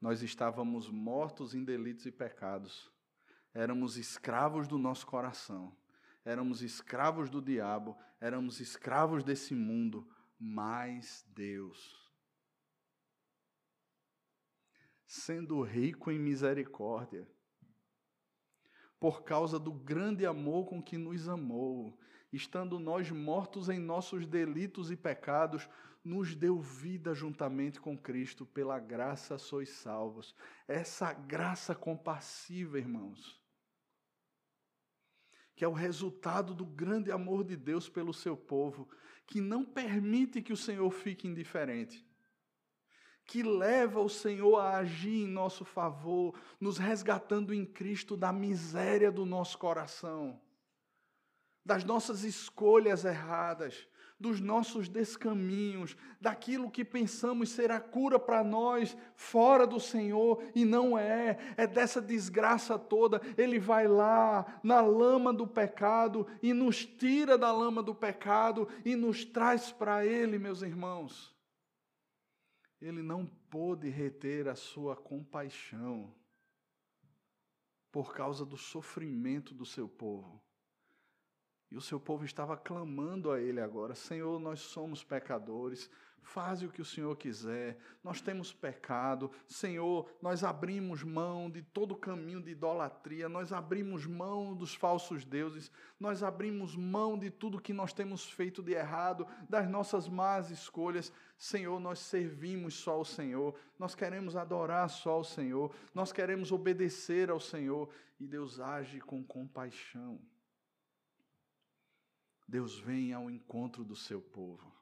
Nós 0.00 0.22
estávamos 0.22 0.90
mortos 0.90 1.54
em 1.54 1.62
delitos 1.62 2.04
e 2.04 2.10
pecados. 2.10 2.90
Éramos 3.54 3.96
escravos 3.96 4.66
do 4.66 4.76
nosso 4.76 5.06
coração. 5.06 5.72
Éramos 6.24 6.60
escravos 6.60 7.30
do 7.30 7.40
diabo, 7.40 7.96
éramos 8.20 8.58
escravos 8.58 9.22
desse 9.22 9.54
mundo, 9.54 10.04
mas 10.36 11.24
Deus 11.28 12.02
sendo 15.06 15.62
rico 15.62 16.10
em 16.10 16.18
misericórdia, 16.18 17.28
por 19.02 19.24
causa 19.24 19.58
do 19.58 19.72
grande 19.72 20.24
amor 20.24 20.64
com 20.64 20.80
que 20.80 20.96
nos 20.96 21.28
amou, 21.28 21.98
estando 22.32 22.78
nós 22.78 23.10
mortos 23.10 23.68
em 23.68 23.80
nossos 23.80 24.28
delitos 24.28 24.92
e 24.92 24.96
pecados, 24.96 25.68
nos 26.04 26.36
deu 26.36 26.60
vida 26.60 27.12
juntamente 27.12 27.80
com 27.80 27.98
Cristo, 27.98 28.46
pela 28.46 28.78
graça 28.78 29.38
sois 29.38 29.70
salvos. 29.70 30.36
Essa 30.68 31.12
graça 31.12 31.74
compassiva, 31.74 32.78
irmãos, 32.78 33.42
que 35.56 35.64
é 35.64 35.68
o 35.68 35.72
resultado 35.72 36.54
do 36.54 36.64
grande 36.64 37.10
amor 37.10 37.42
de 37.42 37.56
Deus 37.56 37.88
pelo 37.88 38.14
seu 38.14 38.36
povo, 38.36 38.88
que 39.26 39.40
não 39.40 39.64
permite 39.64 40.40
que 40.40 40.52
o 40.52 40.56
Senhor 40.56 40.88
fique 40.92 41.26
indiferente, 41.26 42.06
que 43.24 43.42
leva 43.42 44.00
o 44.00 44.08
Senhor 44.08 44.58
a 44.58 44.78
agir 44.78 45.24
em 45.24 45.26
nosso 45.26 45.64
favor, 45.64 46.34
nos 46.60 46.78
resgatando 46.78 47.54
em 47.54 47.64
Cristo 47.64 48.16
da 48.16 48.32
miséria 48.32 49.10
do 49.10 49.24
nosso 49.24 49.58
coração, 49.58 50.40
das 51.64 51.84
nossas 51.84 52.24
escolhas 52.24 53.04
erradas, 53.04 53.86
dos 54.22 54.40
nossos 54.40 54.88
descaminhos, 54.88 55.96
daquilo 56.20 56.70
que 56.70 56.84
pensamos 56.84 57.50
ser 57.50 57.72
a 57.72 57.80
cura 57.80 58.20
para 58.20 58.44
nós 58.44 58.96
fora 59.16 59.66
do 59.66 59.80
Senhor 59.80 60.40
e 60.54 60.64
não 60.64 60.96
é, 60.96 61.36
é 61.56 61.66
dessa 61.66 62.00
desgraça 62.00 62.78
toda. 62.78 63.20
Ele 63.36 63.58
vai 63.58 63.88
lá 63.88 64.60
na 64.62 64.80
lama 64.80 65.32
do 65.32 65.46
pecado 65.46 66.24
e 66.40 66.54
nos 66.54 66.86
tira 66.86 67.36
da 67.36 67.50
lama 67.50 67.82
do 67.82 67.94
pecado 67.94 68.68
e 68.84 68.94
nos 68.94 69.24
traz 69.24 69.72
para 69.72 70.06
Ele, 70.06 70.38
meus 70.38 70.62
irmãos. 70.62 71.34
Ele 72.82 73.00
não 73.00 73.24
pôde 73.24 73.88
reter 73.88 74.48
a 74.48 74.56
sua 74.56 74.96
compaixão 74.96 76.12
por 77.92 78.12
causa 78.12 78.44
do 78.44 78.56
sofrimento 78.56 79.54
do 79.54 79.64
seu 79.64 79.88
povo. 79.88 80.42
E 81.70 81.76
o 81.76 81.80
seu 81.80 82.00
povo 82.00 82.24
estava 82.24 82.56
clamando 82.56 83.30
a 83.30 83.40
ele 83.40 83.60
agora: 83.60 83.94
Senhor, 83.94 84.40
nós 84.40 84.60
somos 84.60 85.04
pecadores, 85.04 85.88
faze 86.22 86.64
o 86.64 86.70
que 86.70 86.80
o 86.80 86.84
Senhor 86.84 87.14
quiser, 87.16 87.76
nós 88.02 88.20
temos 88.20 88.52
pecado, 88.52 89.30
Senhor, 89.46 90.08
nós 90.22 90.44
abrimos 90.44 91.02
mão 91.02 91.50
de 91.50 91.62
todo 91.62 91.92
o 91.92 91.96
caminho 91.96 92.40
de 92.40 92.52
idolatria, 92.52 93.28
nós 93.28 93.52
abrimos 93.52 94.06
mão 94.06 94.54
dos 94.54 94.74
falsos 94.74 95.24
deuses, 95.24 95.70
nós 95.98 96.22
abrimos 96.22 96.74
mão 96.74 97.18
de 97.18 97.30
tudo 97.30 97.60
que 97.60 97.72
nós 97.72 97.92
temos 97.92 98.30
feito 98.30 98.62
de 98.62 98.72
errado, 98.72 99.26
das 99.48 99.68
nossas 99.68 100.08
más 100.08 100.50
escolhas. 100.50 101.12
Senhor, 101.36 101.78
nós 101.80 101.98
servimos 101.98 102.74
só 102.74 102.92
ao 102.92 103.04
Senhor, 103.04 103.54
nós 103.78 103.94
queremos 103.94 104.36
adorar 104.36 104.88
só 104.88 105.10
ao 105.10 105.24
Senhor, 105.24 105.74
nós 105.92 106.12
queremos 106.12 106.52
obedecer 106.52 107.30
ao 107.30 107.40
Senhor, 107.40 107.88
e 108.18 108.26
Deus 108.26 108.60
age 108.60 109.00
com 109.00 109.22
compaixão. 109.24 110.20
Deus 112.46 112.78
vem 112.78 113.12
ao 113.12 113.30
encontro 113.30 113.82
do 113.84 113.96
seu 113.96 114.20
povo. 114.20 114.81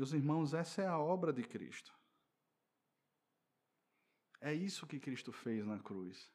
Meus 0.00 0.14
irmãos, 0.14 0.54
essa 0.54 0.80
é 0.80 0.86
a 0.86 0.98
obra 0.98 1.30
de 1.30 1.42
Cristo. 1.42 1.94
É 4.40 4.50
isso 4.54 4.86
que 4.86 4.98
Cristo 4.98 5.30
fez 5.30 5.66
na 5.66 5.78
cruz. 5.78 6.32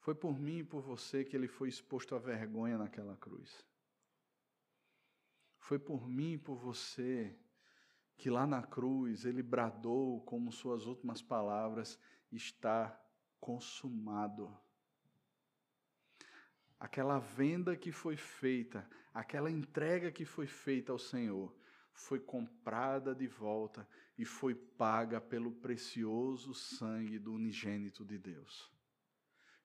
Foi 0.00 0.12
por 0.12 0.36
mim 0.36 0.58
e 0.58 0.64
por 0.64 0.82
você 0.82 1.24
que 1.24 1.36
ele 1.36 1.46
foi 1.46 1.68
exposto 1.68 2.16
à 2.16 2.18
vergonha 2.18 2.76
naquela 2.76 3.16
cruz. 3.16 3.64
Foi 5.56 5.78
por 5.78 6.08
mim 6.08 6.32
e 6.32 6.38
por 6.38 6.56
você 6.56 7.38
que 8.16 8.28
lá 8.28 8.44
na 8.44 8.64
cruz 8.64 9.24
ele 9.24 9.40
bradou 9.40 10.20
como 10.22 10.50
suas 10.50 10.86
últimas 10.86 11.22
palavras: 11.22 11.96
está 12.32 13.00
consumado 13.38 14.52
aquela 16.80 17.20
venda 17.20 17.76
que 17.76 17.92
foi 17.92 18.16
feita, 18.16 18.84
aquela 19.12 19.48
entrega 19.48 20.10
que 20.10 20.24
foi 20.24 20.48
feita 20.48 20.90
ao 20.90 20.98
Senhor, 20.98 21.54
foi 21.94 22.18
comprada 22.18 23.14
de 23.14 23.26
volta 23.26 23.88
e 24.18 24.24
foi 24.24 24.54
paga 24.54 25.20
pelo 25.20 25.52
precioso 25.52 26.52
sangue 26.52 27.18
do 27.18 27.32
unigênito 27.32 28.04
de 28.04 28.18
Deus. 28.18 28.70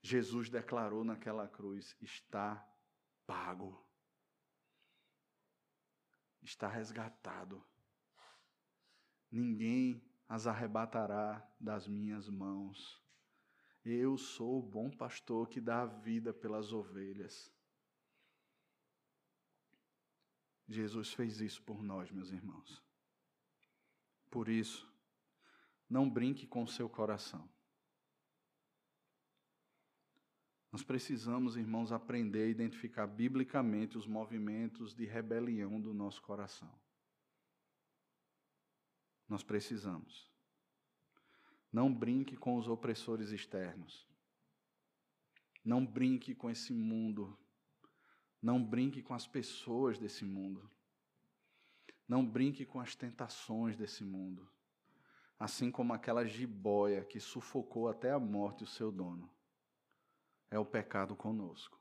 Jesus 0.01 0.49
declarou 0.49 1.03
naquela 1.03 1.47
cruz: 1.47 1.97
está 1.99 2.65
pago, 3.25 3.83
está 6.41 6.67
resgatado. 6.67 7.63
Ninguém 9.31 10.01
as 10.27 10.47
arrebatará 10.47 11.45
das 11.59 11.87
minhas 11.87 12.29
mãos. 12.29 13.03
Eu 13.83 14.17
sou 14.17 14.59
o 14.59 14.63
bom 14.63 14.89
pastor 14.89 15.49
que 15.49 15.59
dá 15.59 15.81
a 15.81 15.85
vida 15.85 16.33
pelas 16.33 16.71
ovelhas. 16.71 17.51
Jesus 20.69 21.11
fez 21.13 21.41
isso 21.41 21.61
por 21.63 21.81
nós, 21.81 22.11
meus 22.11 22.31
irmãos. 22.31 22.81
Por 24.29 24.47
isso, 24.47 24.87
não 25.89 26.07
brinque 26.07 26.45
com 26.45 26.63
o 26.63 26.67
seu 26.67 26.87
coração. 26.87 27.49
Nós 30.71 30.83
precisamos, 30.83 31.57
irmãos, 31.57 31.91
aprender 31.91 32.43
a 32.43 32.49
identificar 32.49 33.07
biblicamente 33.07 33.97
os 33.97 34.05
movimentos 34.05 34.93
de 34.93 35.05
rebelião 35.05 35.81
do 35.81 35.91
nosso 35.91 36.21
coração. 36.21 36.71
Nós 39.27 39.41
precisamos. 39.41 40.29
Não 41.71 41.91
brinque 41.91 42.37
com 42.37 42.55
os 42.57 42.67
opressores 42.67 43.31
externos. 43.31 44.07
Não 45.65 45.83
brinque 45.83 46.35
com 46.35 46.49
esse 46.51 46.71
mundo. 46.71 47.35
Não 48.41 48.63
brinque 48.63 49.01
com 49.01 49.13
as 49.13 49.27
pessoas 49.27 49.97
desse 49.97 50.23
mundo. 50.23 50.69
Não 52.07 52.25
brinque 52.25 52.65
com 52.65 52.79
as 52.79 52.95
tentações 52.95 53.77
desse 53.77 54.03
mundo. 54.03 54.49
Assim 55.37 55.71
como 55.71 55.93
aquela 55.93 56.25
jiboia 56.25 57.03
que 57.03 57.19
sufocou 57.19 57.87
até 57.87 58.11
a 58.11 58.19
morte 58.19 58.63
o 58.63 58.67
seu 58.67 58.91
dono. 58.91 59.29
É 60.49 60.57
o 60.57 60.65
pecado 60.65 61.15
conosco. 61.15 61.79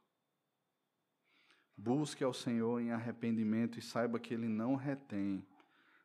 Busque 1.77 2.25
ao 2.25 2.35
Senhor 2.35 2.81
em 2.81 2.91
arrependimento 2.91 3.79
e 3.79 3.83
saiba 3.83 4.19
que 4.19 4.35
Ele 4.35 4.49
não 4.49 4.75
retém 4.75 5.47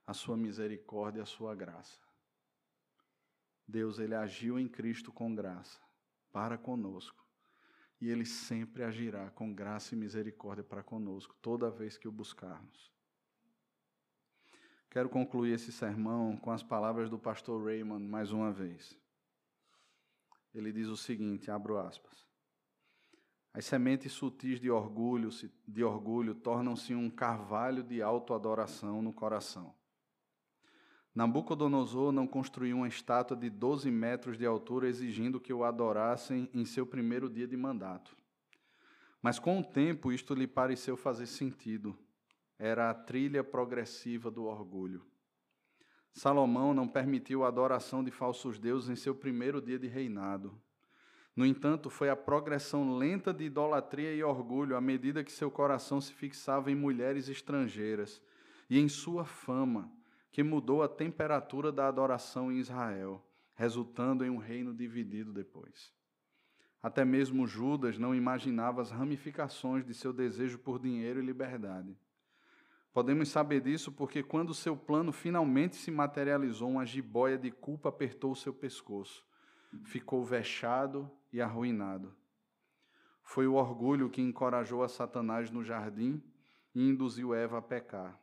a 0.05 0.13
sua 0.13 0.37
misericórdia 0.37 1.19
e 1.19 1.23
a 1.23 1.25
sua 1.25 1.55
graça. 1.55 1.99
Deus 3.67 3.97
ele 3.97 4.13
agiu 4.13 4.59
em 4.59 4.67
Cristo 4.67 5.11
com 5.11 5.33
graça 5.33 5.79
para 6.31 6.57
conosco. 6.57 7.22
E 8.03 8.09
ele 8.09 8.25
sempre 8.25 8.83
agirá 8.83 9.29
com 9.29 9.53
graça 9.53 9.95
e 9.95 9.97
misericórdia 9.97 10.61
para 10.61 10.83
conosco, 10.83 11.33
toda 11.41 11.71
vez 11.71 11.97
que 11.97 12.05
o 12.05 12.11
buscarmos. 12.11 12.91
Quero 14.91 15.07
concluir 15.07 15.53
esse 15.53 15.71
sermão 15.71 16.35
com 16.35 16.51
as 16.51 16.61
palavras 16.61 17.09
do 17.09 17.17
pastor 17.17 17.63
Raymond 17.63 18.05
mais 18.05 18.33
uma 18.33 18.51
vez. 18.51 18.99
Ele 20.53 20.73
diz 20.73 20.89
o 20.89 20.97
seguinte, 20.97 21.49
abro 21.49 21.77
aspas: 21.77 22.27
As 23.53 23.63
sementes 23.63 24.11
sutis 24.11 24.59
de 24.59 24.69
orgulho, 24.69 25.29
de 25.65 25.81
orgulho 25.81 26.35
tornam-se 26.35 26.93
um 26.93 27.09
carvalho 27.09 27.81
de 27.81 28.01
autoadoração 28.01 29.01
no 29.01 29.13
coração. 29.13 29.73
Nabucodonosor 31.15 32.11
não 32.11 32.25
construiu 32.25 32.77
uma 32.77 32.87
estátua 32.87 33.37
de 33.37 33.47
12 33.47 33.91
metros 33.91 34.35
de 34.35 34.47
altura 34.47 34.87
exigindo 34.87 35.39
que 35.39 35.53
o 35.53 35.63
adorassem 35.63 36.49
em 36.51 36.65
seu 36.65 36.87
primeiro 36.87 37.29
dia 37.29 37.47
de 37.47 37.55
mandato. 37.55 38.15
Mas 39.21 39.37
com 39.37 39.59
o 39.59 39.63
tempo 39.63 40.11
isto 40.11 40.33
lhe 40.33 40.47
pareceu 40.47 40.97
fazer 40.97 41.27
sentido. 41.27 41.95
Era 42.57 42.89
a 42.89 42.93
trilha 42.95 43.43
progressiva 43.43 44.31
do 44.31 44.45
orgulho. 44.45 45.05
Salomão 46.11 46.73
não 46.73 46.87
permitiu 46.87 47.43
a 47.43 47.47
adoração 47.47 48.03
de 48.03 48.09
falsos 48.09 48.57
deuses 48.57 48.89
em 48.89 48.95
seu 48.95 49.13
primeiro 49.13 49.61
dia 49.61 49.77
de 49.77 49.87
reinado. 49.87 50.59
No 51.35 51.45
entanto, 51.45 51.89
foi 51.89 52.09
a 52.09 52.15
progressão 52.15 52.97
lenta 52.97 53.33
de 53.33 53.45
idolatria 53.45 54.13
e 54.13 54.23
orgulho 54.23 54.75
à 54.75 54.81
medida 54.81 55.23
que 55.23 55.31
seu 55.31 55.49
coração 55.49 56.01
se 56.01 56.13
fixava 56.13 56.71
em 56.71 56.75
mulheres 56.75 57.27
estrangeiras 57.27 58.21
e 58.69 58.79
em 58.79 58.87
sua 58.87 59.25
fama 59.25 59.91
que 60.33 60.41
mudou 60.41 60.81
a 60.81 60.89
temperatura 60.89 61.71
da 61.71 61.87
adoração 61.87 62.51
em 62.51 62.57
Israel, 62.57 63.23
resultando 63.53 64.25
em 64.25 64.31
um 64.31 64.37
reino 64.37 64.73
dividido 64.73 65.31
depois. 65.31 65.93
Até 66.81 67.05
mesmo 67.05 67.45
Judas 67.45 67.99
não 67.99 68.15
imaginava 68.15 68.81
as 68.81 68.89
ramificações 68.89 69.85
de 69.85 69.93
seu 69.93 70.11
desejo 70.11 70.57
por 70.57 70.79
dinheiro 70.79 71.21
e 71.21 71.25
liberdade. 71.25 71.95
Podemos 72.91 73.29
saber 73.29 73.61
disso 73.61 73.91
porque, 73.91 74.23
quando 74.23 74.55
seu 74.55 74.75
plano 74.75 75.11
finalmente 75.11 75.75
se 75.75 75.91
materializou, 75.91 76.71
uma 76.71 76.85
jiboia 76.85 77.37
de 77.37 77.51
culpa 77.51 77.89
apertou 77.89 78.33
seu 78.33 78.53
pescoço. 78.53 79.23
Ficou 79.83 80.25
vexado 80.25 81.09
e 81.31 81.41
arruinado. 81.41 82.11
Foi 83.21 83.45
o 83.45 83.53
orgulho 83.53 84.09
que 84.09 84.21
encorajou 84.21 84.83
a 84.83 84.87
Satanás 84.87 85.51
no 85.51 85.63
jardim 85.63 86.23
e 86.73 86.89
induziu 86.89 87.35
Eva 87.35 87.59
a 87.59 87.61
pecar. 87.61 88.22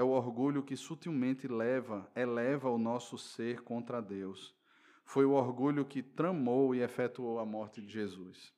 É 0.00 0.02
o 0.02 0.12
orgulho 0.12 0.62
que 0.62 0.78
sutilmente 0.78 1.46
leva, 1.46 2.10
eleva 2.16 2.70
o 2.70 2.78
nosso 2.78 3.18
ser 3.18 3.60
contra 3.60 4.00
Deus. 4.00 4.56
foi 5.04 5.26
o 5.26 5.32
orgulho 5.32 5.84
que 5.84 6.02
tramou 6.02 6.74
e 6.74 6.80
efetuou 6.80 7.38
a 7.38 7.44
morte 7.44 7.82
de 7.82 7.92
Jesus. 7.92 8.50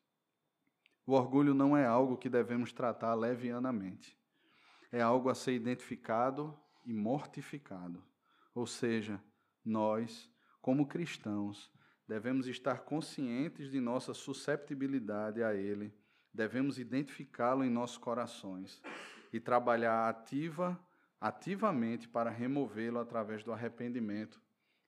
O 1.05 1.14
orgulho 1.14 1.52
não 1.52 1.77
é 1.77 1.85
algo 1.85 2.16
que 2.16 2.28
devemos 2.28 2.73
tratar 2.73 3.16
levianamente. 3.16 4.16
É 4.93 5.02
algo 5.02 5.28
a 5.28 5.35
ser 5.35 5.55
identificado 5.55 6.56
e 6.86 6.93
mortificado. 6.93 8.05
Ou 8.55 8.64
seja, 8.64 9.20
nós, 9.64 10.31
como 10.60 10.86
cristãos, 10.86 11.73
devemos 12.06 12.47
estar 12.47 12.85
conscientes 12.85 13.69
de 13.69 13.81
nossa 13.81 14.14
susceptibilidade 14.14 15.43
a 15.43 15.52
Ele, 15.52 15.93
devemos 16.32 16.78
identificá-lo 16.78 17.64
em 17.64 17.69
nossos 17.69 17.98
corações 17.98 18.81
e 19.32 19.40
trabalhar 19.40 20.09
ativa, 20.09 20.81
ativamente 21.23 22.09
para 22.09 22.31
removê-lo 22.31 22.99
através 22.99 23.44
do 23.44 23.53
arrependimento 23.53 24.43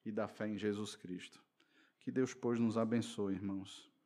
e 0.05 0.11
da 0.11 0.27
fé 0.27 0.49
em 0.49 0.59
Jesus 0.59 0.97
Cristo. 0.97 1.41
Que 2.01 2.11
Deus, 2.11 2.35
pois, 2.35 2.59
nos 2.59 2.77
abençoe, 2.77 3.35
irmãos. 3.35 3.89